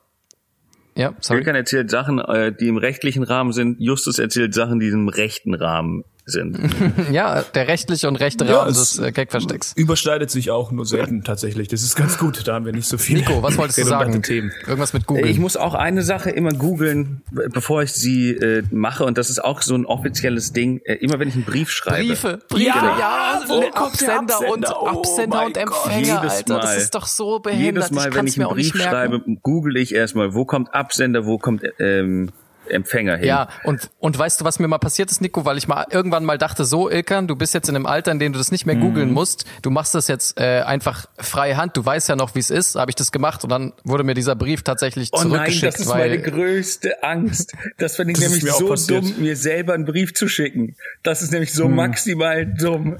ja, 0.94 1.12
sorry. 1.20 1.40
Ilkan 1.40 1.54
erzählt 1.54 1.90
Sachen, 1.90 2.18
äh, 2.18 2.52
die 2.52 2.66
im 2.66 2.76
rechtlichen 2.76 3.22
Rahmen 3.22 3.52
sind. 3.52 3.80
Justus 3.80 4.18
erzählt 4.18 4.52
Sachen, 4.52 4.80
die 4.80 4.88
im 4.88 5.08
rechten 5.08 5.54
Rahmen 5.54 6.02
sind. 6.30 6.58
Ja, 7.12 7.42
der 7.42 7.68
rechtliche 7.68 8.08
und 8.08 8.16
rechte 8.16 8.44
Ja, 8.44 8.58
Rahmen 8.60 8.70
es- 8.70 8.94
des 8.96 8.98
äh, 8.98 9.12
Gagverstecks. 9.12 9.72
Überschneidet 9.76 10.30
sich 10.30 10.50
auch 10.50 10.70
nur 10.72 10.84
selten 10.86 11.24
tatsächlich. 11.24 11.68
Das 11.68 11.82
ist 11.82 11.96
ganz 11.96 12.18
gut. 12.18 12.46
Da 12.46 12.54
haben 12.54 12.64
wir 12.66 12.72
nicht 12.72 12.88
so 12.88 12.98
viel. 12.98 13.18
Nico, 13.18 13.42
was 13.42 13.56
wolltest 13.56 13.78
du 13.78 13.84
sagen? 13.84 14.22
Themen. 14.22 14.52
Irgendwas 14.66 14.92
mit 14.92 15.06
Google. 15.06 15.26
Ich 15.26 15.38
muss 15.38 15.56
auch 15.56 15.74
eine 15.74 16.02
Sache 16.02 16.30
immer 16.30 16.50
googeln, 16.52 17.22
bevor 17.52 17.82
ich 17.82 17.92
sie 17.92 18.30
äh, 18.32 18.62
mache. 18.70 19.04
Und 19.04 19.16
das 19.18 19.30
ist 19.30 19.42
auch 19.42 19.62
so 19.62 19.74
ein 19.74 19.86
offizielles 19.86 20.52
Ding. 20.52 20.80
Äh, 20.84 20.94
immer 20.94 21.18
wenn 21.18 21.28
ich 21.28 21.34
einen 21.34 21.44
Brief 21.44 21.70
schreibe. 21.70 22.08
Briefe, 22.08 22.38
Briefe, 22.48 22.66
Ja, 22.68 22.96
ja, 22.98 23.40
wo 23.48 23.62
ja 23.62 23.70
kommt 23.70 24.00
der 24.00 24.18
Absender, 24.18 24.52
und 24.52 24.66
Absender? 24.66 24.82
Oh 24.82 24.98
Absender 24.98 25.46
und 25.46 25.54
Gott. 25.54 25.56
Empfänger, 25.62 25.98
Jedes 26.22 26.32
Alter, 26.36 26.54
das 26.56 26.64
Mal. 26.64 26.76
ist 26.76 26.94
doch 26.94 27.06
so 27.06 27.38
behindert. 27.38 27.64
Jedes 27.84 27.90
Mal, 27.90 28.08
ich 28.08 28.14
wenn 28.14 28.26
ich 28.26 28.36
mir 28.36 28.46
einen 28.48 28.54
Brief 28.56 28.74
schreibe, 28.76 29.22
google 29.42 29.76
ich 29.76 29.94
erstmal, 29.94 30.34
wo 30.34 30.44
kommt 30.44 30.74
Absender, 30.74 31.24
wo 31.26 31.38
kommt 31.38 31.62
ähm, 31.78 32.30
Empfänger 32.70 33.16
hin. 33.16 33.26
Ja, 33.26 33.48
und, 33.64 33.90
und 33.98 34.18
weißt 34.18 34.40
du, 34.40 34.44
was 34.44 34.58
mir 34.58 34.68
mal 34.68 34.78
passiert 34.78 35.10
ist, 35.10 35.20
Nico? 35.20 35.44
Weil 35.44 35.58
ich 35.58 35.68
mal 35.68 35.86
irgendwann 35.90 36.24
mal 36.24 36.38
dachte, 36.38 36.64
so, 36.64 36.90
Ilkan, 36.90 37.26
du 37.26 37.36
bist 37.36 37.54
jetzt 37.54 37.68
in 37.68 37.76
einem 37.76 37.86
Alter, 37.86 38.12
in 38.12 38.18
dem 38.18 38.32
du 38.32 38.38
das 38.38 38.50
nicht 38.52 38.66
mehr 38.66 38.76
Mhm. 38.76 38.80
googeln 38.80 39.12
musst. 39.12 39.44
Du 39.62 39.70
machst 39.70 39.94
das 39.94 40.08
jetzt 40.08 40.38
äh, 40.40 40.60
einfach 40.62 41.06
freie 41.18 41.56
Hand. 41.56 41.76
Du 41.76 41.84
weißt 41.84 42.08
ja 42.08 42.16
noch, 42.16 42.34
wie 42.34 42.40
es 42.40 42.50
ist. 42.50 42.74
Habe 42.76 42.90
ich 42.90 42.94
das 42.96 43.12
gemacht 43.12 43.44
und 43.44 43.50
dann 43.50 43.72
wurde 43.84 44.04
mir 44.04 44.14
dieser 44.14 44.36
Brief 44.36 44.62
tatsächlich 44.62 45.10
Oh 45.12 45.18
nein, 45.18 45.28
zurückgeschickt, 45.30 45.64
das 45.74 45.80
ist 45.80 45.88
meine 45.88 46.20
größte 46.20 47.02
Angst. 47.02 47.54
Das 47.78 47.96
finde 47.96 48.12
ich 48.12 48.18
Das 48.20 48.28
nämlich 48.30 48.52
so 48.52 48.74
dumm, 48.74 49.14
mir 49.18 49.36
selber 49.36 49.74
einen 49.74 49.84
Brief 49.84 50.14
zu 50.14 50.28
schicken. 50.28 50.76
Das 51.02 51.22
ist 51.22 51.32
nämlich 51.32 51.52
so 51.52 51.68
maximal 51.68 52.46
dumm. 52.46 52.96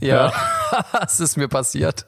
ja, 0.00 0.32
es 1.04 1.20
ist 1.20 1.36
mir 1.36 1.48
passiert. 1.48 2.06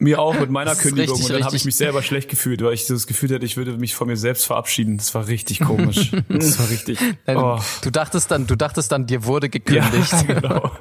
Mir 0.00 0.18
auch 0.18 0.38
mit 0.38 0.50
meiner 0.50 0.74
Kündigung. 0.74 1.14
richtig, 1.14 1.30
und 1.30 1.38
dann 1.38 1.44
habe 1.44 1.56
ich 1.56 1.64
mich 1.64 1.76
selber 1.76 2.02
schlecht 2.02 2.28
gefühlt, 2.28 2.62
weil 2.62 2.74
ich 2.74 2.86
das 2.86 3.06
Gefühl 3.06 3.32
hatte, 3.32 3.46
ich 3.46 3.56
würde 3.56 3.76
mich 3.76 3.94
von 3.94 4.08
mir 4.08 4.16
selbst 4.16 4.44
verabschieden. 4.44 4.96
Das 4.98 5.14
war 5.14 5.28
richtig 5.28 5.60
komisch. 5.60 6.10
Das 6.28 6.58
war 6.58 6.68
richtig. 6.68 6.98
Oh. 7.28 7.58
Du 7.82 7.90
dachtest 7.90 8.30
dann, 8.30 8.46
du 8.46 8.56
dachtest 8.56 8.90
dann, 8.90 9.06
dir 9.06 9.24
wurde 9.24 9.46
Ja, 9.46 9.50
gekündigt. 9.50 10.12
genau. 10.26 10.72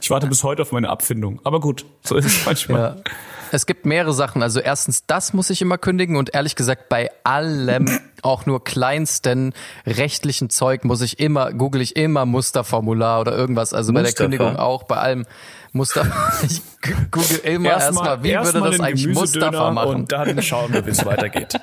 Ich 0.00 0.10
warte 0.10 0.28
bis 0.28 0.44
heute 0.44 0.62
auf 0.62 0.70
meine 0.72 0.88
Abfindung. 0.88 1.40
Aber 1.44 1.58
gut, 1.60 1.84
so 2.04 2.14
ist 2.16 2.26
es 2.26 2.46
manchmal. 2.46 2.80
Ja. 2.80 3.12
Es 3.52 3.66
gibt 3.66 3.86
mehrere 3.86 4.12
Sachen. 4.12 4.42
Also 4.42 4.60
erstens, 4.60 5.06
das 5.06 5.32
muss 5.32 5.50
ich 5.50 5.62
immer 5.62 5.78
kündigen 5.78 6.16
und 6.16 6.34
ehrlich 6.34 6.56
gesagt, 6.56 6.88
bei 6.88 7.10
allem, 7.24 7.86
auch 8.22 8.46
nur 8.46 8.64
kleinsten 8.64 9.52
rechtlichen 9.86 10.50
Zeug 10.50 10.84
muss 10.84 11.00
ich 11.00 11.18
immer, 11.20 11.52
google 11.52 11.80
ich 11.80 11.96
immer 11.96 12.26
Musterformular 12.26 13.20
oder 13.20 13.36
irgendwas. 13.36 13.74
Also 13.74 13.92
bei 13.92 14.00
der 14.00 14.08
Mustafa? 14.08 14.24
Kündigung 14.24 14.56
auch, 14.56 14.82
bei 14.84 14.96
allem 14.96 15.26
Muster. 15.72 16.06
Ich 16.42 16.62
google 17.10 17.38
immer 17.42 17.70
erstmal, 17.70 18.22
wie 18.22 18.30
erst 18.30 18.54
würde 18.54 18.70
das 18.70 18.80
eigentlich 18.80 19.08
Mustafa 19.08 19.70
machen? 19.72 19.94
Und 19.94 20.12
dann 20.12 20.40
schauen 20.42 20.72
wir, 20.72 20.86
wie 20.86 20.90
es 20.90 21.04
weitergeht. 21.04 21.54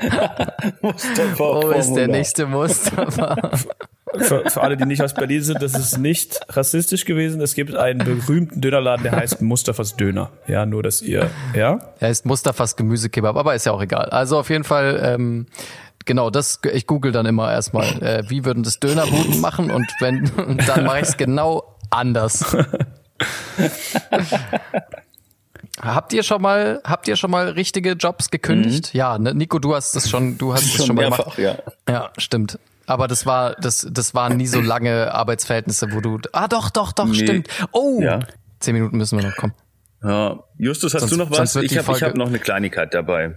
Wo 1.36 1.70
ist 1.70 1.94
der 1.94 2.08
nächste 2.08 2.46
Mustafa? 2.46 3.36
Für, 4.16 4.48
für 4.50 4.60
alle, 4.62 4.76
die 4.76 4.84
nicht 4.86 5.02
aus 5.02 5.14
Berlin 5.14 5.42
sind, 5.42 5.62
das 5.62 5.74
ist 5.74 5.98
nicht 5.98 6.40
rassistisch 6.48 7.04
gewesen. 7.04 7.40
Es 7.40 7.54
gibt 7.54 7.74
einen 7.74 7.98
berühmten 7.98 8.60
Dönerladen, 8.60 9.02
der 9.02 9.12
heißt 9.12 9.42
Mustafas 9.42 9.96
Döner. 9.96 10.30
Ja, 10.46 10.66
nur 10.66 10.82
dass 10.82 11.02
ihr, 11.02 11.30
ja? 11.54 11.78
Er 12.00 12.10
ist 12.10 12.26
Mustafas 12.26 12.76
Gemüsekebab, 12.76 13.36
aber 13.36 13.54
ist 13.54 13.66
ja 13.66 13.72
auch 13.72 13.82
egal. 13.82 14.06
Also 14.10 14.38
auf 14.38 14.50
jeden 14.50 14.64
Fall, 14.64 15.00
ähm, 15.02 15.46
genau, 16.04 16.30
das, 16.30 16.60
ich 16.72 16.86
google 16.86 17.12
dann 17.12 17.26
immer 17.26 17.52
erstmal, 17.52 17.86
äh, 18.02 18.22
wie 18.28 18.44
würden 18.44 18.62
das 18.62 18.80
Dönerbuden 18.80 19.40
machen 19.40 19.70
und 19.70 19.86
wenn, 20.00 20.30
dann 20.66 20.84
mache 20.84 20.98
ich 20.98 21.08
es 21.08 21.16
genau 21.16 21.76
anders. 21.90 22.56
Habt 25.80 26.12
ihr 26.12 26.22
schon 26.24 26.42
mal, 26.42 26.80
habt 26.84 27.06
ihr 27.06 27.14
schon 27.16 27.30
mal 27.30 27.50
richtige 27.50 27.92
Jobs 27.92 28.30
gekündigt? 28.30 28.94
Ja, 28.94 29.18
ne? 29.18 29.32
Nico, 29.34 29.58
du 29.58 29.74
hast 29.76 29.94
das 29.94 30.10
schon, 30.10 30.36
du 30.36 30.52
hast 30.52 30.78
das 30.78 30.86
schon, 30.86 30.96
mal 30.96 31.04
gemacht. 31.04 31.38
ja. 31.38 31.56
Ja, 31.88 32.10
stimmt. 32.18 32.58
Aber 32.88 33.06
das 33.06 33.26
war, 33.26 33.54
das, 33.60 33.86
das 33.90 34.14
waren 34.14 34.36
nie 34.38 34.46
so 34.46 34.60
lange 34.60 35.12
Arbeitsverhältnisse, 35.12 35.92
wo 35.92 36.00
du, 36.00 36.18
ah, 36.32 36.48
doch, 36.48 36.70
doch, 36.70 36.92
doch, 36.92 37.06
Nee. 37.06 37.14
stimmt. 37.18 37.48
Oh, 37.72 38.00
Ja. 38.02 38.20
zehn 38.60 38.74
Minuten 38.74 38.96
müssen 38.96 39.18
wir 39.20 39.28
noch 39.28 39.36
kommen. 39.36 39.52
ja. 40.02 40.38
Justus, 40.56 40.94
hast 40.94 41.02
Sonst- 41.02 41.12
du 41.12 41.16
noch 41.18 41.30
was? 41.30 41.54
Ich 41.56 41.76
habe 41.78 41.92
hab 42.00 42.14
noch 42.16 42.28
eine 42.28 42.38
Kleinigkeit 42.38 42.94
dabei. 42.94 43.36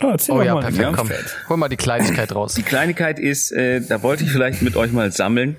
Ah, 0.00 0.14
Oh 0.14 0.16
doch 0.38 0.42
ja, 0.44 0.54
mal. 0.54 0.60
perfekt, 0.60 0.80
Ja. 0.82 0.92
komm. 0.92 1.10
Hol 1.48 1.56
mal 1.56 1.68
die 1.68 1.76
Kleinigkeit 1.76 2.34
raus. 2.34 2.54
Die 2.54 2.62
Kleinigkeit 2.62 3.18
ist, 3.18 3.52
äh, 3.52 3.80
da 3.80 4.02
wollte 4.02 4.24
ich 4.24 4.30
vielleicht 4.30 4.62
mit 4.62 4.76
euch 4.76 4.92
mal 4.92 5.10
sammeln, 5.12 5.56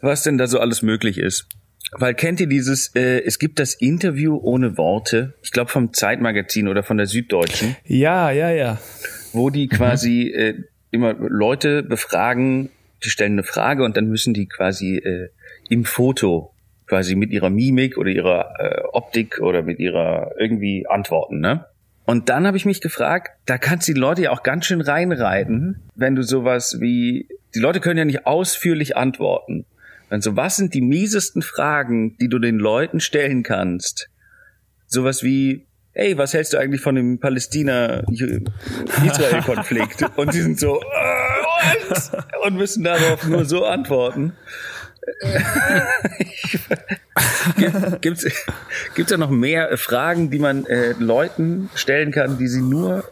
was 0.00 0.22
denn 0.22 0.38
da 0.38 0.46
so 0.46 0.58
alles 0.60 0.82
möglich 0.82 1.18
ist. 1.18 1.46
Weil 1.92 2.14
kennt 2.14 2.40
ihr 2.40 2.46
dieses, 2.46 2.94
äh, 2.94 3.20
es 3.24 3.38
gibt 3.38 3.58
das 3.58 3.74
Interview 3.74 4.38
ohne 4.42 4.78
Worte, 4.78 5.34
ich 5.42 5.50
glaube 5.52 5.70
vom 5.70 5.92
Zeitmagazin 5.92 6.66
oder 6.68 6.82
von 6.82 6.96
der 6.96 7.06
Süddeutschen, 7.06 7.76
Ja, 7.84 8.30
ja, 8.30 8.50
ja. 8.50 8.78
wo 9.32 9.50
die 9.50 9.68
quasi 9.68 10.28
äh, 10.30 10.54
immer 10.92 11.14
Leute 11.14 11.82
befragen, 11.82 12.70
die 13.04 13.10
stellen 13.10 13.32
eine 13.32 13.42
Frage 13.42 13.84
und 13.84 13.96
dann 13.96 14.06
müssen 14.06 14.34
die 14.34 14.46
quasi 14.46 14.98
äh, 14.98 15.30
im 15.68 15.84
Foto 15.84 16.52
quasi 16.86 17.16
mit 17.16 17.30
ihrer 17.30 17.50
Mimik 17.50 17.96
oder 17.96 18.10
ihrer 18.10 18.54
äh, 18.58 18.82
Optik 18.92 19.40
oder 19.40 19.62
mit 19.62 19.78
ihrer 19.78 20.32
irgendwie 20.38 20.86
antworten, 20.86 21.40
ne? 21.40 21.64
Und 22.04 22.28
dann 22.28 22.46
habe 22.46 22.56
ich 22.56 22.64
mich 22.64 22.80
gefragt, 22.80 23.30
da 23.46 23.58
kannst 23.58 23.88
du 23.88 23.94
die 23.94 24.00
Leute 24.00 24.22
ja 24.22 24.30
auch 24.30 24.42
ganz 24.42 24.66
schön 24.66 24.80
reinreiten, 24.80 25.82
wenn 25.94 26.16
du 26.16 26.22
sowas 26.22 26.78
wie, 26.80 27.28
die 27.54 27.60
Leute 27.60 27.80
können 27.80 27.98
ja 27.98 28.04
nicht 28.04 28.26
ausführlich 28.26 28.96
antworten. 28.96 29.64
Also 30.10 30.36
was 30.36 30.56
sind 30.56 30.74
die 30.74 30.82
miesesten 30.82 31.42
Fragen, 31.42 32.16
die 32.18 32.28
du 32.28 32.38
den 32.38 32.58
Leuten 32.58 33.00
stellen 33.00 33.42
kannst? 33.42 34.10
Sowas 34.86 35.22
wie, 35.22 35.64
hey, 35.94 36.16
was 36.16 36.32
hältst 36.34 36.52
du 36.52 36.58
eigentlich 36.58 36.80
von 36.80 36.94
dem 36.94 37.18
Palästina-Israel-Konflikt? 37.18 40.04
Und 40.16 40.34
die 40.34 40.40
sind 40.40 40.58
so, 40.58 40.80
äh, 40.80 42.46
und, 42.46 42.56
müssen 42.56 42.82
darauf 42.82 43.24
nur 43.26 43.44
so 43.44 43.64
antworten. 43.64 44.32
Gibt 48.00 48.24
es 48.24 48.44
gibt's 48.94 49.10
da 49.10 49.16
noch 49.16 49.30
mehr 49.30 49.70
äh, 49.70 49.76
Fragen, 49.76 50.30
die 50.30 50.38
man 50.38 50.66
äh, 50.66 50.94
Leuten 50.98 51.70
stellen 51.74 52.12
kann, 52.12 52.38
die 52.38 52.48
sie 52.48 52.62
nur 52.62 53.04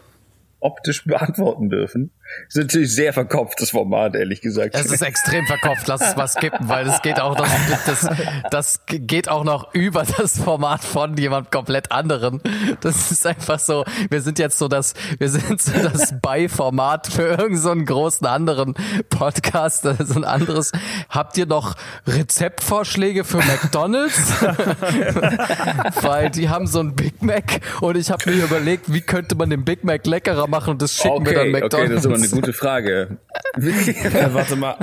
optisch 0.59 1.05
beantworten 1.05 1.69
dürfen? 1.69 2.11
Ist 2.47 2.57
natürlich 2.57 2.93
sehr 2.93 3.13
verkopft, 3.13 3.61
das 3.61 3.71
Format, 3.71 4.15
ehrlich 4.15 4.41
gesagt. 4.41 4.75
Es 4.75 4.87
ist 4.87 5.01
extrem 5.01 5.45
verkopft, 5.45 5.87
lass 5.87 6.01
es 6.01 6.15
mal 6.15 6.27
skippen, 6.27 6.67
weil 6.67 6.85
das 6.85 7.01
geht 7.01 7.19
auch 7.19 7.37
noch, 7.37 7.47
das, 7.85 8.09
das 8.49 8.81
geht 8.85 9.29
auch 9.29 9.43
noch 9.43 9.73
über 9.73 10.03
das 10.17 10.39
Format 10.39 10.83
von 10.83 11.17
jemand 11.17 11.51
komplett 11.51 11.91
anderen. 11.91 12.41
Das 12.81 13.11
ist 13.11 13.25
einfach 13.25 13.59
so, 13.59 13.85
wir 14.09 14.21
sind 14.21 14.39
jetzt 14.39 14.57
so 14.57 14.67
das, 14.67 14.93
wir 15.17 15.29
sind 15.29 15.61
so 15.61 15.71
das 15.71 16.13
Beiformat 16.21 17.07
für 17.07 17.23
irgendeinen 17.23 17.57
so 17.57 17.71
einen 17.71 17.85
großen 17.85 18.27
anderen 18.27 18.73
Podcast, 19.09 19.83
so 19.83 20.15
ein 20.15 20.25
anderes. 20.25 20.71
Habt 21.09 21.37
ihr 21.37 21.45
noch 21.45 21.75
Rezeptvorschläge 22.07 23.23
für 23.23 23.37
McDonalds? 23.37 24.19
weil 26.01 26.29
die 26.29 26.49
haben 26.49 26.67
so 26.67 26.79
ein 26.79 26.95
Big 26.95 27.21
Mac 27.21 27.61
und 27.81 27.97
ich 27.97 28.11
habe 28.11 28.29
mir 28.29 28.43
überlegt, 28.43 28.91
wie 28.91 29.01
könnte 29.01 29.35
man 29.35 29.49
den 29.49 29.63
Big 29.63 29.83
Mac 29.83 30.05
leckerer 30.05 30.47
machen 30.47 30.71
und 30.71 30.81
das 30.81 30.95
schicken 30.95 31.09
okay, 31.09 31.31
wir 31.31 31.33
dann 31.35 31.51
McDonalds. 31.51 32.05
okay, 32.05 32.13
das 32.13 32.20
eine 32.21 32.29
gute 32.31 32.53
Frage. 32.53 33.17
Äh, 33.57 34.29
warte 34.33 34.55
mal. 34.55 34.75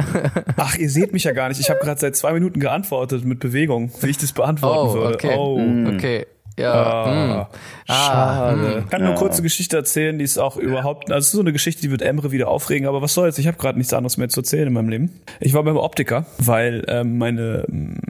Ach, 0.57 0.76
ihr 0.76 0.91
seht 0.91 1.12
mich 1.12 1.24
ja 1.24 1.32
gar 1.32 1.49
nicht. 1.49 1.59
Ich 1.61 1.70
habe 1.70 1.80
gerade 1.80 1.99
seit 1.99 2.16
zwei 2.16 2.32
Minuten 2.32 2.61
geantwortet 2.61 3.24
mit 3.24 3.41
Bewegung, 3.41 3.91
wie 4.03 4.11
ich 4.11 4.18
das 4.18 4.32
beantworten 4.32 4.91
Oh, 4.91 4.95
würde. 4.95 5.14
okay. 5.14 5.34
Oh. 5.36 5.95
Okay. 5.95 6.26
Ja. 6.59 6.72
Ah, 6.72 7.49
Ah, 7.86 7.95
schade. 7.95 8.82
Ich 8.84 8.91
kann 8.91 9.01
nur 9.03 9.11
eine 9.11 9.18
kurze 9.18 9.43
Geschichte 9.43 9.76
erzählen, 9.76 10.18
die 10.18 10.24
ist 10.24 10.39
auch 10.39 10.57
überhaupt, 10.57 11.11
also 11.12 11.18
es 11.20 11.26
ist 11.26 11.32
so 11.32 11.41
eine 11.41 11.53
Geschichte, 11.53 11.80
die 11.82 11.91
wird 11.93 12.03
Emre 12.03 12.32
wieder 12.32 12.49
aufregen, 12.49 12.89
aber 12.89 13.01
was 13.01 13.14
soll's, 13.14 13.39
ich 13.39 13.47
habe 13.47 13.57
gerade 13.59 13.78
nichts 13.78 13.93
anderes 13.95 14.16
mehr 14.16 14.28
zu 14.28 14.41
erzählen 14.41 14.66
in 14.66 14.72
meinem 14.74 14.89
Leben. 14.89 15.20
Ich 15.41 15.55
war 15.55 15.62
beim 15.62 15.76
Optiker, 15.76 16.26
weil 16.39 16.84
ähm, 16.89 17.16
meine, 17.16 17.64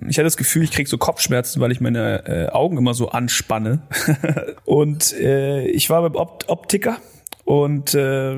ich 0.08 0.16
hatte 0.16 0.24
das 0.24 0.38
Gefühl, 0.38 0.62
ich 0.64 0.70
krieg 0.72 0.88
so 0.88 0.96
Kopfschmerzen, 0.98 1.60
weil 1.60 1.70
ich 1.72 1.80
meine 1.82 2.24
äh, 2.26 2.48
Augen 2.48 2.78
immer 2.78 2.94
so 2.94 3.10
anspanne. 3.10 3.82
Und 4.64 5.12
äh, 5.12 5.66
ich 5.68 5.90
war 5.90 6.00
beim 6.02 6.14
Opt 6.16 6.48
Optiker 6.48 6.96
und 7.44 7.94
äh, 7.94 8.36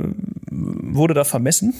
wurde 0.50 1.14
da 1.14 1.24
vermessen. 1.24 1.74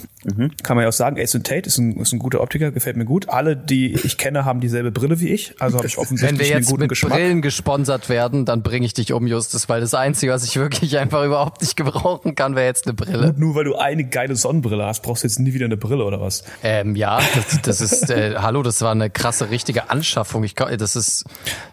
Kann 0.62 0.76
man 0.76 0.84
ja 0.84 0.88
auch 0.88 0.92
sagen, 0.92 1.18
Ace 1.20 1.32
Tate 1.32 1.66
ist 1.66 1.78
ein, 1.78 1.96
ist 1.96 2.12
ein 2.12 2.18
guter 2.20 2.40
Optiker, 2.40 2.70
gefällt 2.70 2.96
mir 2.96 3.04
gut. 3.04 3.28
Alle, 3.28 3.56
die 3.56 3.92
ich 3.94 4.16
kenne, 4.16 4.44
haben 4.44 4.60
dieselbe 4.60 4.90
Brille 4.92 5.18
wie 5.20 5.28
ich, 5.30 5.54
also 5.58 5.78
habe 5.78 5.86
ich 5.88 5.94
Wenn 5.94 5.98
wir 5.98 6.02
offensichtlich 6.02 6.50
einen 6.52 6.60
jetzt 6.60 6.68
guten 6.70 6.80
mit 6.82 6.88
Geschmack. 6.90 7.12
Brillen 7.12 7.42
gesponsert 7.42 8.08
werden, 8.08 8.44
dann 8.44 8.62
bringe 8.62 8.86
ich 8.86 8.94
dich 8.94 9.12
um, 9.12 9.26
Justus, 9.26 9.68
weil 9.68 9.80
das 9.80 9.94
Einzige, 9.94 10.32
was 10.32 10.44
ich 10.44 10.56
wirklich 10.56 10.98
einfach 10.98 11.24
überhaupt 11.24 11.62
nicht 11.62 11.76
gebrauchen 11.76 12.34
kann, 12.34 12.54
wäre 12.54 12.66
jetzt 12.66 12.86
eine 12.86 12.94
Brille. 12.94 13.28
Gut, 13.28 13.38
nur 13.38 13.54
weil 13.56 13.64
du 13.64 13.76
eine 13.76 14.04
geile 14.04 14.36
Sonnenbrille 14.36 14.84
hast, 14.86 15.02
brauchst 15.02 15.24
du 15.24 15.26
jetzt 15.26 15.40
nie 15.40 15.52
wieder 15.52 15.64
eine 15.66 15.76
Brille 15.76 16.04
oder 16.04 16.20
was? 16.20 16.44
Ähm, 16.62 16.94
ja, 16.94 17.18
das, 17.34 17.62
das 17.62 17.80
ist, 17.80 18.10
äh, 18.10 18.36
hallo, 18.38 18.62
das 18.62 18.80
war 18.82 18.92
eine 18.92 19.10
krasse, 19.10 19.50
richtige 19.50 19.90
Anschaffung. 19.90 20.44
Ich, 20.44 20.54
kann- 20.54 20.76
das 20.78 20.94
ist, 20.96 21.24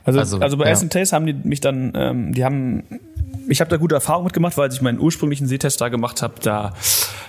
Also, 0.03 0.19
also, 0.19 0.39
Also, 0.39 0.57
bei 0.57 0.65
ja. 0.65 0.71
Aston 0.71 0.89
Taste 0.89 1.15
haben 1.15 1.25
die 1.27 1.33
mich 1.33 1.61
dann, 1.61 1.93
ähm, 1.95 2.33
die 2.33 2.43
haben, 2.43 2.83
ich 3.49 3.61
habe 3.61 3.69
da 3.69 3.77
gute 3.77 3.95
Erfahrungen 3.95 4.25
mitgemacht, 4.25 4.57
weil 4.57 4.65
als 4.65 4.75
ich 4.75 4.81
meinen 4.81 4.99
ursprünglichen 4.99 5.47
Sehtest 5.47 5.79
da 5.79 5.89
gemacht 5.89 6.21
habe, 6.21 6.33
da 6.41 6.73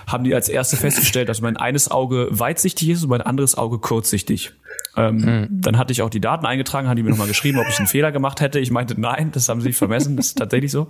haben 0.07 0.23
die 0.23 0.33
als 0.33 0.49
erste 0.49 0.75
festgestellt, 0.75 1.29
dass 1.29 1.41
mein 1.41 1.57
eines 1.57 1.91
Auge 1.91 2.27
weitsichtig 2.31 2.89
ist 2.89 3.03
und 3.03 3.09
mein 3.09 3.21
anderes 3.21 3.55
Auge 3.55 3.77
kurzsichtig. 3.77 4.53
Ähm, 4.97 5.47
Dann 5.51 5.77
hatte 5.77 5.91
ich 5.91 6.01
auch 6.01 6.09
die 6.09 6.19
Daten 6.19 6.45
eingetragen, 6.45 6.87
haben 6.87 6.95
die 6.95 7.03
mir 7.03 7.11
nochmal 7.11 7.27
geschrieben, 7.27 7.59
ob 7.59 7.67
ich 7.69 7.77
einen 7.77 7.87
Fehler 7.87 8.11
gemacht 8.11 8.41
hätte. 8.41 8.59
Ich 8.59 8.71
meinte, 8.71 8.99
nein, 8.99 9.31
das 9.31 9.47
haben 9.47 9.61
sie 9.61 9.71
vermessen, 9.71 10.17
das 10.17 10.27
ist 10.27 10.37
tatsächlich 10.37 10.71
so. 10.71 10.87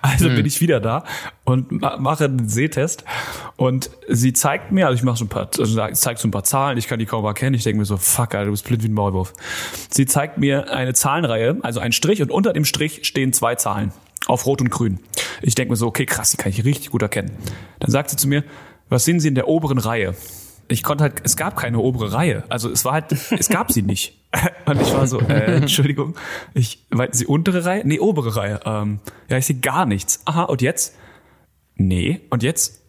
Also 0.00 0.28
bin 0.28 0.46
ich 0.46 0.60
wieder 0.60 0.80
da 0.80 1.04
und 1.44 1.72
ma 1.72 1.96
mache 1.98 2.24
einen 2.24 2.48
Sehtest 2.48 3.04
und 3.56 3.90
sie 4.08 4.32
zeigt 4.32 4.70
mir, 4.70 4.86
also 4.86 4.96
ich 4.96 5.02
mache 5.02 5.16
so 5.16 5.24
ein 5.24 5.28
paar, 5.28 5.48
also 5.58 5.88
zeigt 5.92 6.20
so 6.20 6.28
ein 6.28 6.30
paar 6.30 6.44
Zahlen, 6.44 6.78
ich 6.78 6.86
kann 6.86 6.98
die 6.98 7.06
kaum 7.06 7.24
erkennen, 7.24 7.54
ich 7.54 7.64
denke 7.64 7.80
mir 7.80 7.84
so, 7.84 7.96
fuck, 7.96 8.34
Alter, 8.34 8.46
du 8.46 8.50
bist 8.52 8.64
blind 8.64 8.82
wie 8.84 8.88
ein 8.88 8.94
Maulwurf. 8.94 9.32
Sie 9.90 10.06
zeigt 10.06 10.38
mir 10.38 10.72
eine 10.72 10.94
Zahlenreihe, 10.94 11.58
also 11.62 11.80
einen 11.80 11.92
Strich 11.92 12.22
und 12.22 12.30
unter 12.30 12.52
dem 12.52 12.64
Strich 12.64 13.00
stehen 13.04 13.32
zwei 13.32 13.56
Zahlen 13.56 13.92
auf 14.26 14.46
Rot 14.46 14.60
und 14.60 14.70
Grün. 14.70 15.00
Ich 15.40 15.54
denke 15.54 15.72
mir 15.72 15.76
so, 15.76 15.86
okay, 15.86 16.06
krass, 16.06 16.30
die 16.30 16.36
kann 16.36 16.50
ich 16.50 16.64
richtig 16.64 16.90
gut 16.90 17.02
erkennen. 17.02 17.30
Dann 17.80 17.90
sagt 17.90 18.10
sie 18.10 18.16
zu 18.16 18.28
mir, 18.28 18.44
was 18.88 19.04
sehen 19.04 19.20
Sie 19.20 19.28
in 19.28 19.34
der 19.34 19.48
oberen 19.48 19.78
Reihe? 19.78 20.14
Ich 20.68 20.82
konnte 20.82 21.02
halt, 21.04 21.22
es 21.24 21.36
gab 21.36 21.56
keine 21.56 21.78
obere 21.78 22.12
Reihe. 22.12 22.44
Also 22.48 22.70
es 22.70 22.84
war 22.84 22.92
halt, 22.92 23.12
es 23.30 23.48
gab 23.48 23.72
sie 23.72 23.82
nicht. 23.82 24.18
Und 24.64 24.80
ich 24.80 24.92
war 24.94 25.06
so, 25.06 25.20
äh, 25.20 25.56
Entschuldigung, 25.56 26.14
ich, 26.54 26.86
meinten 26.90 27.16
Sie 27.16 27.26
untere 27.26 27.64
Reihe? 27.64 27.82
Nee, 27.84 27.98
obere 27.98 28.36
Reihe. 28.36 28.60
Ähm, 28.64 29.00
ja, 29.28 29.38
ich 29.38 29.46
sehe 29.46 29.56
gar 29.56 29.86
nichts. 29.86 30.20
Aha, 30.24 30.44
und 30.44 30.62
jetzt? 30.62 30.94
Nee, 31.74 32.20
und 32.30 32.42
jetzt? 32.42 32.81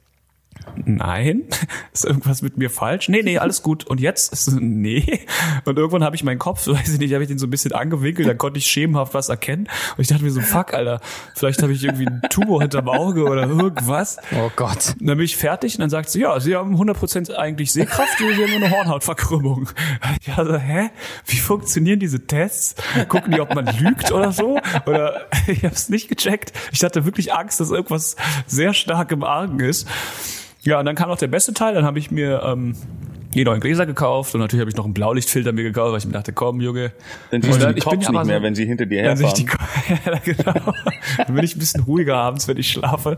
Nein, 0.86 1.44
ist 1.94 2.06
irgendwas 2.06 2.42
mit 2.42 2.58
mir 2.58 2.70
falsch? 2.70 3.10
Nee, 3.10 3.22
nee, 3.24 3.38
alles 3.38 3.62
gut. 3.62 3.86
Und 3.86 4.00
jetzt? 4.00 4.34
Ist, 4.34 4.52
nee. 4.60 5.26
Und 5.66 5.78
irgendwann 5.78 6.04
habe 6.04 6.16
ich 6.16 6.24
meinen 6.24 6.40
Kopf, 6.40 6.68
weiß 6.68 6.94
ich 6.94 7.00
nicht, 7.00 7.14
habe 7.14 7.24
ich 7.24 7.30
den 7.30 7.38
so 7.38 7.48
ein 7.48 7.50
bisschen 7.50 7.72
angewinkelt, 7.72 8.28
dann 8.28 8.38
konnte 8.38 8.60
ich 8.60 8.68
schemenhaft 8.68 9.14
was 9.14 9.30
erkennen. 9.30 9.68
Und 9.98 10.02
ich 10.02 10.08
dachte 10.08 10.24
mir 10.24 10.32
so, 10.32 10.42
fuck, 10.42 10.74
Alter, 10.74 11.02
vielleicht 11.36 11.62
habe 11.62 11.74
ich 11.74 11.84
irgendwie 11.84 12.08
einen 12.08 12.22
Tumor 12.30 12.62
hinterm 12.62 12.90
Auge 12.90 13.24
oder 13.26 13.48
irgendwas. 13.48 14.18
oh 14.36 14.52
Gott. 14.56 14.96
Und 15.00 15.08
dann 15.08 15.18
bin 15.18 15.26
ich 15.26 15.38
fertig 15.38 15.76
und 15.76 15.82
dann 15.82 15.90
sagt 15.90 16.10
sie, 16.10 16.22
ja, 16.22 16.40
Sie 16.40 16.56
haben 16.56 16.76
100% 16.76 17.34
eigentlich 17.36 17.72
Sehkraft, 17.72 18.18
Sie 18.18 18.26
haben 18.26 18.38
nur 18.38 18.56
eine 18.56 18.72
Hornhautverkrümmung. 18.72 19.70
Ich 20.22 20.36
war 20.36 20.46
so, 20.46 20.58
hä? 20.58 20.90
Wie 21.26 21.38
funktionieren 21.38 22.00
diese 22.00 22.26
Tests? 22.26 22.76
Gucken 23.08 23.34
die, 23.34 23.42
ob 23.42 23.54
man 23.54 23.66
lügt 23.78 24.12
oder 24.12 24.32
so? 24.32 24.60
Oder 24.86 25.28
ich 25.48 25.64
habe 25.64 25.76
es 25.76 25.90
nicht 25.90 26.10
gecheckt. 26.10 26.54
Ich 26.72 26.84
hatte 26.84 27.06
wirklich 27.06 27.34
Angst, 27.34 27.60
dass 27.60 27.72
irgendwas 27.72 28.16
sehr 28.48 28.74
stark 28.74 29.12
im 29.12 29.24
Argen 29.24 29.60
ist. 29.60 29.88
Ja, 30.64 30.80
und 30.80 30.86
dann 30.86 30.96
kam 30.96 31.10
noch 31.10 31.18
der 31.18 31.28
beste 31.28 31.54
Teil. 31.54 31.74
Dann 31.74 31.86
habe 31.86 32.00
ich 32.00 32.10
mir 32.12 32.42
ähm, 32.44 32.76
die 33.34 33.44
neuen 33.44 33.60
Gläser 33.60 33.86
gekauft 33.86 34.34
und 34.36 34.42
natürlich 34.42 34.62
habe 34.62 34.70
ich 34.70 34.78
noch 34.78 34.86
einen 34.86 34.94
Blaulichtfilter 34.94 35.52
mir 35.52 35.64
gekauft, 35.64 35.92
weil 35.92 35.98
ich 35.98 36.06
mir 36.06 36.12
dachte, 36.14 36.32
komm, 36.34 36.62
Junge. 36.62 36.92
Dann 37.32 37.42
siehst 37.42 37.56
du 37.58 37.66
dann- 37.66 37.74
die 37.74 37.80
ich 37.80 37.84
bin 37.86 37.94
Cops 38.00 38.10
nicht 38.10 38.26
mehr, 38.26 38.38
so- 38.38 38.44
wenn 38.44 38.56
sie 38.56 38.66
hinter 38.66 38.86
dir 38.86 39.04
dann 39.04 39.18
herfahren. 39.18 39.46
die, 39.46 39.46
ja, 40.06 40.20
genau. 40.24 40.74
Dann 41.18 41.36
bin 41.36 41.44
ich 41.44 41.56
ein 41.56 41.60
bisschen 41.60 41.82
ruhiger 41.84 42.16
abends, 42.16 42.48
wenn 42.48 42.58
ich 42.58 42.70
schlafe. 42.72 43.18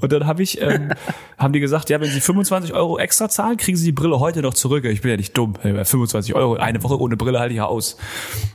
Und 0.00 0.12
dann 0.12 0.26
habe 0.26 0.42
ich, 0.42 0.60
ähm, 0.60 0.90
haben 1.38 1.52
die 1.52 1.60
gesagt, 1.60 1.88
ja, 1.88 2.00
wenn 2.00 2.10
Sie 2.10 2.20
25 2.20 2.74
Euro 2.74 2.98
extra 2.98 3.28
zahlen, 3.28 3.56
kriegen 3.56 3.76
Sie 3.78 3.84
die 3.86 3.92
Brille 3.92 4.18
heute 4.18 4.42
noch 4.42 4.54
zurück. 4.54 4.84
Ich 4.84 5.00
bin 5.02 5.12
ja 5.12 5.16
nicht 5.16 5.38
dumm. 5.38 5.54
25 5.54 6.34
Euro, 6.34 6.54
eine 6.56 6.82
Woche 6.82 7.00
ohne 7.00 7.16
Brille 7.16 7.38
halte 7.38 7.52
ich 7.54 7.58
ja 7.58 7.66
aus. 7.66 7.96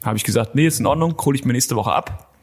Habe 0.03 0.17
ich 0.17 0.23
gesagt, 0.25 0.53
nee, 0.55 0.67
ist 0.67 0.79
in 0.81 0.85
Ordnung, 0.85 1.15
hole 1.23 1.37
ich 1.37 1.45
mir 1.45 1.53
nächste 1.53 1.75
Woche 1.77 1.93
ab. 1.93 2.33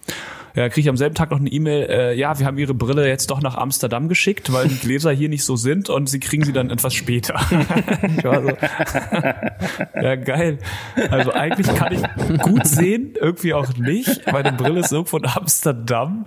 Ja, 0.55 0.69
kriege 0.69 0.83
ich 0.83 0.89
am 0.89 0.97
selben 0.97 1.17
Tag 1.17 1.33
noch 1.33 1.41
eine 1.41 1.51
E-Mail, 1.51 1.91
äh, 1.91 2.15
ja, 2.15 2.39
wir 2.39 2.47
haben 2.47 2.59
Ihre 2.59 2.75
Brille 2.75 3.09
jetzt 3.09 3.29
doch 3.31 3.43
nach 3.43 3.57
Amsterdam 3.57 4.09
geschickt, 4.09 4.53
weil 4.53 4.69
die 4.69 4.79
Gläser 4.79 5.11
hier 5.11 5.29
nicht 5.29 5.45
so 5.45 5.57
sind 5.57 5.91
und 5.91 6.09
Sie 6.09 6.21
kriegen 6.21 6.45
sie 6.45 6.53
dann 6.53 6.71
etwas 6.71 6.95
später. 6.95 7.35
ich 8.19 8.25
war 8.25 8.41
so, 8.41 8.53
ja, 10.01 10.15
geil. 10.15 10.59
Also 11.11 11.33
eigentlich 11.33 11.67
kann 11.75 11.93
ich 11.93 12.39
gut 12.41 12.69
sehen, 12.69 13.15
irgendwie 13.21 13.53
auch 13.53 13.77
nicht. 13.77 14.31
Meine 14.31 14.53
Brille 14.53 14.81
ist 14.81 14.93
irgendwo 14.93 15.17
in 15.17 15.27
Amsterdam. 15.27 16.25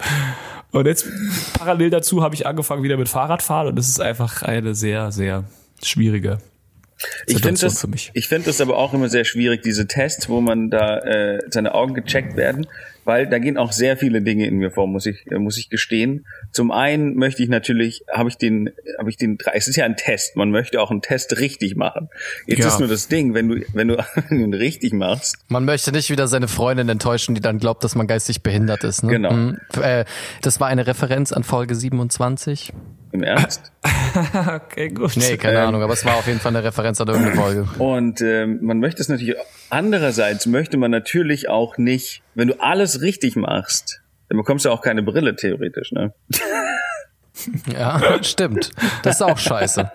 Und 0.71 0.85
jetzt 0.85 1.07
parallel 1.57 1.89
dazu 1.89 2.21
habe 2.21 2.35
ich 2.35 2.45
angefangen 2.45 2.83
wieder 2.83 2.97
mit 2.97 3.07
Fahrradfahren 3.07 3.69
und 3.69 3.75
das 3.77 3.87
ist 3.87 4.01
einfach 4.01 4.41
eine 4.41 4.75
sehr, 4.75 5.13
sehr 5.13 5.45
schwierige 5.81 6.39
Ich 7.27 7.35
finde 7.35 7.55
Situation 7.55 7.69
das, 7.69 7.79
für 7.81 7.87
mich. 7.87 8.11
ich 8.13 8.27
finde 8.27 8.47
das 8.47 8.59
aber 8.59 8.75
auch 8.75 8.93
immer 8.93 9.07
sehr 9.07 9.23
schwierig, 9.23 9.61
diese 9.61 9.87
Tests, 9.87 10.27
wo 10.27 10.41
man 10.41 10.69
da 10.69 10.97
äh, 10.99 11.39
seine 11.49 11.73
Augen 11.73 11.93
gecheckt 11.93 12.35
werden, 12.35 12.67
weil 13.07 13.25
da 13.27 13.39
gehen 13.39 13.57
auch 13.57 13.71
sehr 13.71 13.95
viele 13.97 14.21
Dinge 14.21 14.45
in 14.47 14.57
mir 14.57 14.69
vor, 14.69 14.85
muss 14.85 15.05
ich 15.05 15.25
äh, 15.31 15.39
muss 15.39 15.57
ich 15.57 15.69
gestehen. 15.69 16.25
Zum 16.51 16.71
einen 16.71 17.15
möchte 17.15 17.41
ich 17.41 17.49
natürlich, 17.49 18.03
habe 18.13 18.29
ich 18.29 18.37
den, 18.37 18.69
habe 18.99 19.09
ich 19.09 19.17
den, 19.17 19.37
es 19.53 19.67
ist 19.67 19.77
ja 19.77 19.85
ein 19.85 19.95
Test, 19.95 20.35
man 20.35 20.51
möchte 20.51 20.79
auch 20.81 20.91
einen 20.91 21.01
Test 21.01 21.39
richtig 21.39 21.75
machen. 21.75 22.09
Jetzt 22.45 22.59
Ja. 22.59 22.67
ist 22.67 22.79
nur 22.79 22.89
das 22.89 23.07
Ding, 23.07 23.33
wenn 23.33 23.47
du 23.47 23.61
wenn 23.73 23.87
du 23.87 23.97
wenn 24.29 24.37
du 24.37 24.43
ihn 24.43 24.53
richtig 24.53 24.93
machst, 24.93 25.37
Man 25.47 25.65
möchte 25.65 25.91
nicht 25.91 26.09
wieder 26.11 26.27
seine 26.27 26.47
Freundin 26.47 26.89
enttäuschen, 26.89 27.33
die 27.33 27.41
dann 27.41 27.57
glaubt, 27.59 27.83
dass 27.83 27.95
man 27.95 28.07
geistig 28.07 28.43
behindert 28.43 28.83
ist. 28.83 29.03
Ne? 29.03 29.13
Genau. 29.13 29.31
Mhm. 29.33 29.57
Äh, 29.81 30.03
das 30.41 30.59
war 30.59 30.67
eine 30.67 30.85
Referenz 30.85 31.31
an 31.31 31.43
Folge 31.43 31.75
27. 31.75 32.73
im 33.11 33.23
Ernst. 33.23 33.71
Okay, 34.47 34.89
gut. 34.89 35.15
Nee, 35.15 35.37
keine 35.37 35.59
Ähm. 35.59 35.67
Ahnung, 35.67 35.83
aber 35.83 35.93
es 35.93 36.03
war 36.03 36.15
auf 36.15 36.25
jeden 36.25 36.39
Fall 36.39 36.55
eine 36.55 36.63
Referenz 36.63 36.99
an 36.99 37.07
irgendeine 37.07 37.35
Folge. 37.35 37.67
Und 37.77 38.21
ähm, 38.21 38.59
man 38.63 38.79
möchte 38.79 39.01
es 39.01 39.09
natürlich, 39.09 39.35
andererseits 39.69 40.47
möchte 40.47 40.77
man 40.77 40.89
natürlich 40.89 41.49
auch 41.49 41.77
nicht, 41.77 42.23
wenn 42.33 42.47
du 42.47 42.59
alles 42.59 43.01
richtig 43.01 43.35
machst, 43.35 44.01
dann 44.29 44.37
bekommst 44.37 44.65
du 44.65 44.71
auch 44.71 44.81
keine 44.81 45.03
Brille 45.03 45.35
theoretisch, 45.35 45.91
ne? 45.91 46.13
Ja, 47.71 48.19
stimmt. 48.23 48.71
Das 49.03 49.15
ist 49.15 49.21
auch 49.21 49.37
scheiße. 49.37 49.89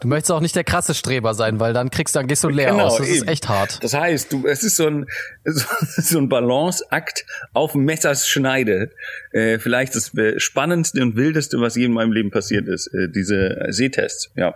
Du 0.00 0.08
möchtest 0.08 0.32
auch 0.32 0.40
nicht 0.40 0.56
der 0.56 0.64
krasse 0.64 0.94
Streber 0.94 1.34
sein, 1.34 1.60
weil 1.60 1.72
dann 1.72 1.90
kriegst 1.90 2.14
du, 2.14 2.20
dann 2.20 2.28
gehst 2.28 2.44
du 2.44 2.48
leer 2.48 2.74
aus. 2.74 2.98
Das 2.98 3.08
ist 3.08 3.22
eben. 3.22 3.28
echt 3.28 3.48
hart. 3.48 3.82
Das 3.82 3.94
heißt, 3.94 4.32
du, 4.32 4.46
es 4.46 4.62
ist 4.62 4.76
so 4.76 4.86
ein, 4.86 5.06
so, 5.44 5.66
so 5.80 6.18
ein 6.18 6.28
Balanceakt 6.28 7.26
auf 7.52 7.74
Messers 7.74 8.28
Schneide. 8.28 8.90
Äh, 9.32 9.58
vielleicht 9.58 9.94
das 9.94 10.12
spannendste 10.36 11.02
und 11.02 11.16
wildeste, 11.16 11.60
was 11.60 11.76
je 11.76 11.86
in 11.86 11.92
meinem 11.92 12.12
Leben 12.12 12.30
passiert 12.30 12.68
ist, 12.68 12.88
äh, 12.88 13.08
diese 13.08 13.66
Sehtests, 13.68 14.30
ja. 14.36 14.54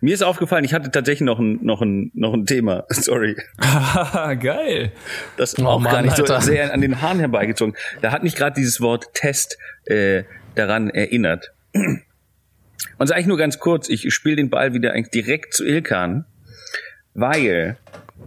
Mir 0.00 0.14
ist 0.14 0.22
aufgefallen, 0.22 0.64
ich 0.64 0.74
hatte 0.74 0.90
tatsächlich 0.90 1.24
noch 1.24 1.38
ein, 1.38 1.58
noch 1.62 1.80
ein, 1.80 2.10
noch 2.14 2.34
ein 2.34 2.46
Thema. 2.46 2.84
Sorry. 2.90 3.36
Geil. 4.40 4.92
Das 5.36 5.58
Oh 5.58 5.64
auch 5.64 5.82
gar 5.82 5.94
Mann, 5.94 6.04
nicht 6.04 6.16
so 6.16 6.22
Alter. 6.22 6.40
sehr 6.40 6.72
an 6.72 6.80
den 6.80 7.00
Haaren 7.00 7.18
herbeigezogen. 7.18 7.74
Da 8.02 8.12
hat 8.12 8.22
mich 8.22 8.34
gerade 8.34 8.54
dieses 8.54 8.80
Wort 8.80 9.14
Test 9.14 9.58
äh, 9.86 10.24
daran 10.66 10.90
erinnert. 10.90 11.52
Und 11.74 12.02
ist 13.00 13.12
eigentlich 13.12 13.26
nur 13.26 13.38
ganz 13.38 13.58
kurz. 13.58 13.88
Ich 13.88 14.12
spiele 14.12 14.36
den 14.36 14.50
Ball 14.50 14.72
wieder 14.74 14.92
eigentlich 14.92 15.10
direkt 15.10 15.54
zu 15.54 15.64
Ilkan, 15.64 16.24
weil 17.14 17.76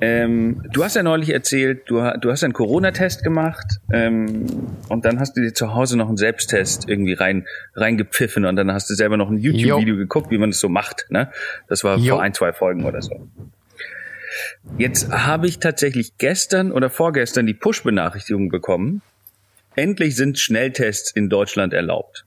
Ähm, 0.02 0.64
du 0.74 0.84
hast 0.84 0.96
ja 0.96 1.04
neulich 1.04 1.30
erzählt, 1.30 1.84
du, 1.86 2.02
du 2.20 2.32
hast 2.32 2.44
einen 2.44 2.54
Corona-Test 2.54 3.24
gemacht 3.24 3.80
ähm, 3.92 4.48
und 4.90 5.06
dann 5.06 5.20
hast 5.20 5.38
du 5.38 5.42
dir 5.42 5.54
zu 5.54 5.76
Hause 5.76 5.98
noch 5.98 6.08
einen 6.08 6.18
Selbsttest 6.18 6.90
irgendwie 6.90 7.14
rein 7.14 7.46
reingepfiffen 7.76 8.44
und 8.46 8.56
dann 8.56 8.72
hast 8.74 8.90
du 8.90 8.96
selber 8.96 9.18
noch 9.18 9.30
ein 9.30 9.38
YouTube-Video 9.38 9.96
geguckt, 9.96 10.32
wie 10.32 10.40
man 10.40 10.50
das 10.50 10.60
so 10.60 10.68
macht. 10.68 11.06
Ne? 11.10 11.30
Das 11.68 11.84
war 11.84 12.00
Jo. 12.00 12.16
vor 12.16 12.24
ein, 12.24 12.34
zwei 12.34 12.54
Folgen 12.54 12.86
oder 12.86 13.04
so. 13.04 13.30
Jetzt 14.80 15.12
habe 15.12 15.46
ich 15.48 15.60
tatsächlich 15.60 16.18
gestern 16.18 16.72
oder 16.72 16.90
vorgestern 16.90 17.46
die 17.46 17.54
Push-Benachrichtigung 17.54 18.50
bekommen. 18.50 19.04
Endlich 19.76 20.16
sind 20.16 20.40
Schnelltests 20.40 21.12
in 21.12 21.30
Deutschland 21.30 21.74
erlaubt. 21.74 22.26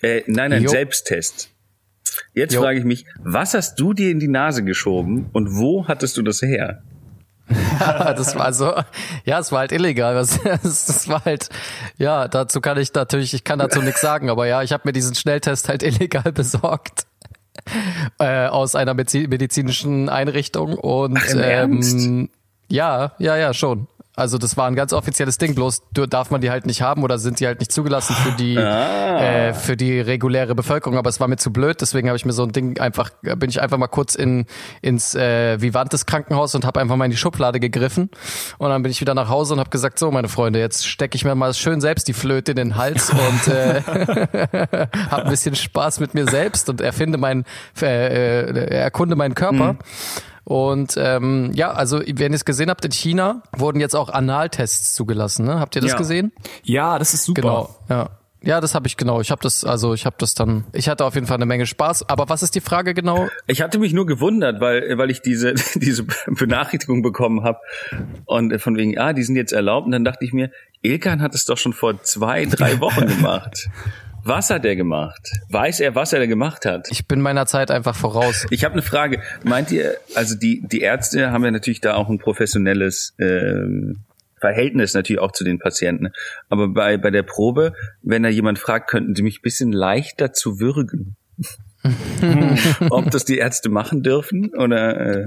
Äh, 0.00 0.22
nein, 0.26 0.52
ein 0.52 0.62
Jo. 0.64 0.70
Selbsttest. 0.70 1.50
Jetzt 2.34 2.56
frage 2.56 2.78
ich 2.78 2.84
mich, 2.84 3.06
was 3.22 3.54
hast 3.54 3.76
du 3.80 3.94
dir 3.94 4.10
in 4.10 4.20
die 4.20 4.28
Nase 4.28 4.64
geschoben 4.64 5.30
und 5.32 5.56
wo 5.56 5.86
hattest 5.88 6.16
du 6.16 6.22
das 6.22 6.42
her? 6.42 6.82
das 7.78 8.36
war 8.36 8.52
so, 8.52 8.72
ja, 9.24 9.38
es 9.38 9.52
war 9.52 9.60
halt 9.60 9.72
illegal. 9.72 10.14
Das, 10.14 10.40
das, 10.42 11.08
war 11.08 11.24
halt, 11.24 11.48
ja, 11.98 12.28
dazu 12.28 12.60
kann 12.60 12.78
ich 12.78 12.92
natürlich, 12.94 13.34
ich 13.34 13.44
kann 13.44 13.58
dazu 13.58 13.80
nichts 13.82 14.00
sagen, 14.00 14.30
aber 14.30 14.46
ja, 14.46 14.62
ich 14.62 14.72
habe 14.72 14.82
mir 14.86 14.92
diesen 14.92 15.14
Schnelltest 15.14 15.68
halt 15.68 15.82
illegal 15.82 16.32
besorgt. 16.32 17.06
Äh, 18.18 18.46
aus 18.46 18.74
einer 18.74 18.94
medizi- 18.94 19.28
medizinischen 19.28 20.08
Einrichtung 20.08 20.74
und 20.74 21.16
Ach, 21.18 21.28
im 21.28 21.38
Ernst? 21.38 21.94
ähm, 22.06 22.30
ja, 22.68 23.12
ja, 23.18 23.36
ja, 23.36 23.52
schon. 23.52 23.86
Also 24.14 24.36
das 24.36 24.58
war 24.58 24.66
ein 24.66 24.74
ganz 24.74 24.92
offizielles 24.92 25.38
Ding, 25.38 25.54
bloß 25.54 25.84
darf 25.92 26.30
man 26.30 26.42
die 26.42 26.50
halt 26.50 26.66
nicht 26.66 26.82
haben 26.82 27.02
oder 27.02 27.18
sind 27.18 27.40
die 27.40 27.46
halt 27.46 27.60
nicht 27.60 27.72
zugelassen 27.72 28.14
für 28.14 28.32
die 28.32 28.56
äh, 28.56 29.54
für 29.54 29.74
die 29.74 30.00
reguläre 30.00 30.54
Bevölkerung. 30.54 30.98
Aber 30.98 31.08
es 31.08 31.18
war 31.18 31.28
mir 31.28 31.38
zu 31.38 31.50
blöd, 31.50 31.80
deswegen 31.80 32.08
habe 32.08 32.16
ich 32.16 32.26
mir 32.26 32.34
so 32.34 32.42
ein 32.42 32.52
Ding 32.52 32.78
einfach 32.78 33.10
bin 33.22 33.48
ich 33.48 33.62
einfach 33.62 33.78
mal 33.78 33.86
kurz 33.86 34.14
in 34.14 34.44
ins 34.82 35.14
äh, 35.14 35.60
Vivantes 35.62 36.04
Krankenhaus 36.04 36.54
und 36.54 36.66
habe 36.66 36.78
einfach 36.78 36.96
mal 36.96 37.06
in 37.06 37.10
die 37.10 37.16
Schublade 37.16 37.58
gegriffen 37.58 38.10
und 38.58 38.68
dann 38.68 38.82
bin 38.82 38.92
ich 38.92 39.00
wieder 39.00 39.14
nach 39.14 39.30
Hause 39.30 39.54
und 39.54 39.60
habe 39.60 39.70
gesagt, 39.70 39.98
so 39.98 40.10
meine 40.10 40.28
Freunde, 40.28 40.58
jetzt 40.58 40.86
stecke 40.86 41.16
ich 41.16 41.24
mir 41.24 41.34
mal 41.34 41.54
schön 41.54 41.80
selbst 41.80 42.06
die 42.06 42.12
Flöte 42.12 42.52
in 42.52 42.56
den 42.56 42.76
Hals 42.76 43.10
und 43.10 43.48
äh, 43.48 43.80
habe 45.10 45.24
ein 45.24 45.30
bisschen 45.30 45.54
Spaß 45.54 46.00
mit 46.00 46.12
mir 46.12 46.28
selbst 46.28 46.68
und 46.68 46.82
erfinde 46.82 47.16
mein 47.16 47.44
äh, 47.80 48.42
äh, 48.42 48.74
erkunde 48.74 49.16
meinen 49.16 49.34
Körper. 49.34 49.76
Und 50.44 50.94
ähm, 50.96 51.52
ja, 51.54 51.70
also 51.72 52.00
wenn 52.00 52.32
ihr 52.32 52.36
es 52.36 52.44
gesehen 52.44 52.68
habt, 52.70 52.84
in 52.84 52.90
China 52.92 53.42
wurden 53.56 53.80
jetzt 53.80 53.94
auch 53.94 54.08
Analtests 54.08 54.94
zugelassen. 54.94 55.46
Ne? 55.46 55.60
Habt 55.60 55.76
ihr 55.76 55.82
das 55.82 55.92
Ja. 55.92 55.96
gesehen? 55.98 56.32
Ja, 56.64 56.98
das 56.98 57.14
ist 57.14 57.24
super. 57.24 57.40
Genau. 57.42 57.76
Ja. 57.88 58.10
Ja, 58.44 58.60
das 58.60 58.74
habe 58.74 58.88
ich 58.88 58.96
genau. 58.96 59.20
Ich 59.20 59.30
habe 59.30 59.40
das, 59.40 59.62
also 59.64 59.94
ich 59.94 60.04
habe 60.04 60.16
das 60.18 60.34
dann. 60.34 60.64
Ich 60.72 60.88
hatte 60.88 61.04
auf 61.04 61.14
jeden 61.14 61.28
Fall 61.28 61.36
eine 61.36 61.46
Menge 61.46 61.64
Spaß. 61.64 62.08
Aber 62.08 62.28
was 62.28 62.42
ist 62.42 62.56
die 62.56 62.60
Frage 62.60 62.92
genau? 62.92 63.28
Ich 63.46 63.62
hatte 63.62 63.78
mich 63.78 63.92
nur 63.92 64.04
gewundert, 64.04 64.60
weil 64.60 64.98
weil 64.98 65.12
ich 65.12 65.22
diese 65.22 65.54
diese 65.76 66.04
Benachrichtigung 66.26 67.02
bekommen 67.02 67.44
habe 67.44 67.58
und 68.24 68.60
von 68.60 68.76
wegen, 68.76 68.98
ah, 68.98 69.12
die 69.12 69.22
sind 69.22 69.36
jetzt 69.36 69.52
erlaubt. 69.52 69.86
Und 69.86 69.92
dann 69.92 70.02
dachte 70.04 70.24
ich 70.24 70.32
mir, 70.32 70.50
Ilkan 70.80 71.22
hat 71.22 71.36
es 71.36 71.44
doch 71.44 71.56
schon 71.56 71.72
vor 71.72 72.02
zwei, 72.02 72.44
drei 72.46 72.80
Wochen 72.80 73.06
gemacht. 73.06 73.68
Was 74.24 74.50
hat 74.50 74.64
er 74.64 74.76
gemacht? 74.76 75.32
Weiß 75.48 75.80
er, 75.80 75.94
was 75.94 76.12
er 76.12 76.20
da 76.20 76.26
gemacht 76.26 76.64
hat? 76.64 76.88
Ich 76.90 77.08
bin 77.08 77.20
meiner 77.20 77.46
Zeit 77.46 77.70
einfach 77.70 77.96
voraus. 77.96 78.46
Ich 78.50 78.64
habe 78.64 78.74
eine 78.74 78.82
Frage. 78.82 79.20
Meint 79.44 79.72
ihr, 79.72 79.96
also 80.14 80.36
die, 80.36 80.62
die 80.66 80.80
Ärzte 80.80 81.32
haben 81.32 81.44
ja 81.44 81.50
natürlich 81.50 81.80
da 81.80 81.94
auch 81.94 82.08
ein 82.08 82.18
professionelles 82.18 83.14
ähm, 83.18 84.00
Verhältnis 84.38 84.94
natürlich 84.94 85.20
auch 85.20 85.32
zu 85.32 85.42
den 85.44 85.58
Patienten. 85.58 86.12
Aber 86.48 86.68
bei, 86.68 86.96
bei 86.98 87.10
der 87.10 87.22
Probe, 87.22 87.74
wenn 88.02 88.22
da 88.22 88.28
jemand 88.28 88.58
fragt, 88.58 88.90
könnten 88.90 89.14
sie 89.16 89.22
mich 89.22 89.38
ein 89.38 89.42
bisschen 89.42 89.72
leichter 89.72 90.32
zu 90.32 90.60
würgen. 90.60 91.16
ob 92.90 93.10
das 93.10 93.24
die 93.24 93.38
Ärzte 93.38 93.68
machen 93.68 94.02
dürfen 94.02 94.54
oder 94.54 95.26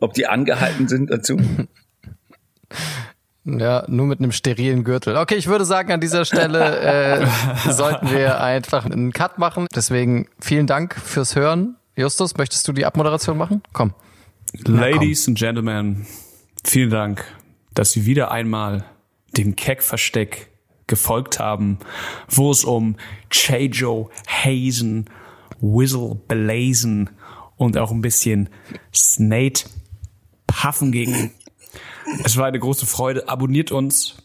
ob 0.00 0.14
die 0.14 0.26
angehalten 0.26 0.88
sind 0.88 1.10
dazu. 1.10 1.38
Ja, 3.44 3.84
nur 3.88 4.06
mit 4.06 4.20
einem 4.20 4.30
sterilen 4.30 4.84
Gürtel. 4.84 5.16
Okay, 5.16 5.34
ich 5.34 5.48
würde 5.48 5.64
sagen, 5.64 5.90
an 5.90 6.00
dieser 6.00 6.24
Stelle 6.24 6.78
äh, 6.78 7.26
sollten 7.70 8.10
wir 8.10 8.40
einfach 8.40 8.84
einen 8.84 9.12
Cut 9.12 9.38
machen. 9.38 9.66
Deswegen 9.74 10.28
vielen 10.38 10.66
Dank 10.66 10.94
fürs 10.94 11.34
Hören. 11.34 11.76
Justus, 11.96 12.36
möchtest 12.36 12.66
du 12.68 12.72
die 12.72 12.86
Abmoderation 12.86 13.36
machen? 13.36 13.62
Komm. 13.72 13.94
Ladies 14.64 15.26
and 15.26 15.36
Gentlemen, 15.36 16.06
vielen 16.64 16.90
Dank, 16.90 17.24
dass 17.74 17.92
Sie 17.92 18.06
wieder 18.06 18.30
einmal 18.30 18.84
dem 19.36 19.56
Keck-Versteck 19.56 20.50
gefolgt 20.86 21.38
haben, 21.38 21.78
wo 22.28 22.50
es 22.50 22.64
um 22.64 22.96
Chejo, 23.30 24.10
Hazen, 24.28 25.08
Whistle, 25.60 26.16
Blazen 26.28 27.10
und 27.56 27.78
auch 27.78 27.90
ein 27.90 28.02
bisschen 28.02 28.50
Snate 28.94 29.64
Puffen 30.46 30.92
ging. 30.92 31.30
Es 32.24 32.36
war 32.36 32.46
eine 32.46 32.58
große 32.58 32.86
Freude. 32.86 33.28
Abonniert 33.28 33.72
uns 33.72 34.16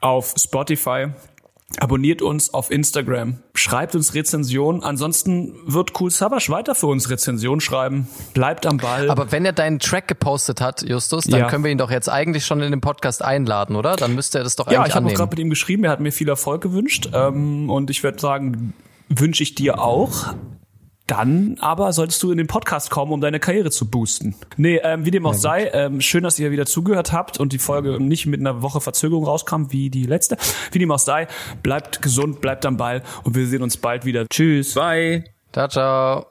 auf 0.00 0.34
Spotify. 0.38 1.08
Abonniert 1.80 2.22
uns 2.22 2.54
auf 2.54 2.70
Instagram. 2.70 3.40
Schreibt 3.54 3.94
uns 3.94 4.14
Rezensionen. 4.14 4.82
Ansonsten 4.82 5.54
wird 5.66 6.00
Cool 6.00 6.10
Savage 6.10 6.46
weiter 6.50 6.74
für 6.74 6.86
uns 6.86 7.10
Rezensionen 7.10 7.60
schreiben. 7.60 8.08
Bleibt 8.32 8.64
am 8.64 8.78
Ball. 8.78 9.10
Aber 9.10 9.32
wenn 9.32 9.44
er 9.44 9.52
deinen 9.52 9.78
Track 9.78 10.08
gepostet 10.08 10.62
hat, 10.62 10.80
Justus, 10.82 11.24
dann 11.24 11.40
Ja. 11.40 11.48
können 11.48 11.64
wir 11.64 11.70
ihn 11.70 11.76
doch 11.76 11.90
jetzt 11.90 12.08
eigentlich 12.08 12.46
schon 12.46 12.62
in 12.62 12.70
den 12.70 12.80
Podcast 12.80 13.22
einladen, 13.22 13.76
oder? 13.76 13.96
Dann 13.96 14.14
müsste 14.14 14.38
er 14.38 14.44
das 14.44 14.56
doch 14.56 14.70
Ja, 14.70 14.78
eigentlich 14.78 14.88
ich 14.88 14.94
habe 14.94 15.04
auch 15.04 15.08
annehmen. 15.08 15.16
gerade 15.18 15.30
mit 15.30 15.38
ihm 15.40 15.50
geschrieben, 15.50 15.84
er 15.84 15.90
hat 15.90 16.00
mir 16.00 16.10
viel 16.12 16.28
Erfolg 16.30 16.62
gewünscht. 16.62 17.10
Ähm, 17.12 17.68
und 17.68 17.90
ich 17.90 18.02
würde 18.02 18.18
sagen, 18.18 18.72
wünsche 19.10 19.42
ich 19.42 19.54
dir 19.54 19.78
auch. 19.78 20.34
Dann 21.08 21.56
aber 21.58 21.92
solltest 21.92 22.22
du 22.22 22.30
in 22.30 22.38
den 22.38 22.46
Podcast 22.46 22.90
kommen, 22.90 23.12
um 23.12 23.20
deine 23.20 23.40
Karriere 23.40 23.70
zu 23.70 23.90
boosten. 23.90 24.36
Nee, 24.56 24.76
ähm, 24.84 25.06
wie 25.06 25.10
dem 25.10 25.24
auch 25.26 25.34
sei, 25.34 25.70
ähm, 25.72 26.02
schön, 26.02 26.22
dass 26.22 26.38
ihr 26.38 26.50
wieder 26.50 26.66
zugehört 26.66 27.12
habt 27.12 27.40
und 27.40 27.52
die 27.54 27.58
Folge 27.58 27.98
nicht 27.98 28.26
mit 28.26 28.40
einer 28.40 28.60
Woche 28.62 28.80
Verzögerung 28.80 29.24
rauskam, 29.24 29.70
wie 29.70 29.88
die 29.88 30.04
letzte. 30.04 30.36
Wie 30.70 30.78
dem 30.78 30.90
auch 30.92 30.98
sei, 30.98 31.26
bleibt 31.62 32.02
gesund, 32.02 32.40
bleibt 32.42 32.66
am 32.66 32.76
Ball 32.76 33.02
und 33.24 33.34
wir 33.34 33.46
sehen 33.46 33.62
uns 33.62 33.78
bald 33.78 34.04
wieder. 34.04 34.26
Tschüss. 34.28 34.74
Bye. 34.74 35.24
Ciao, 35.52 35.68
ciao. 35.68 36.26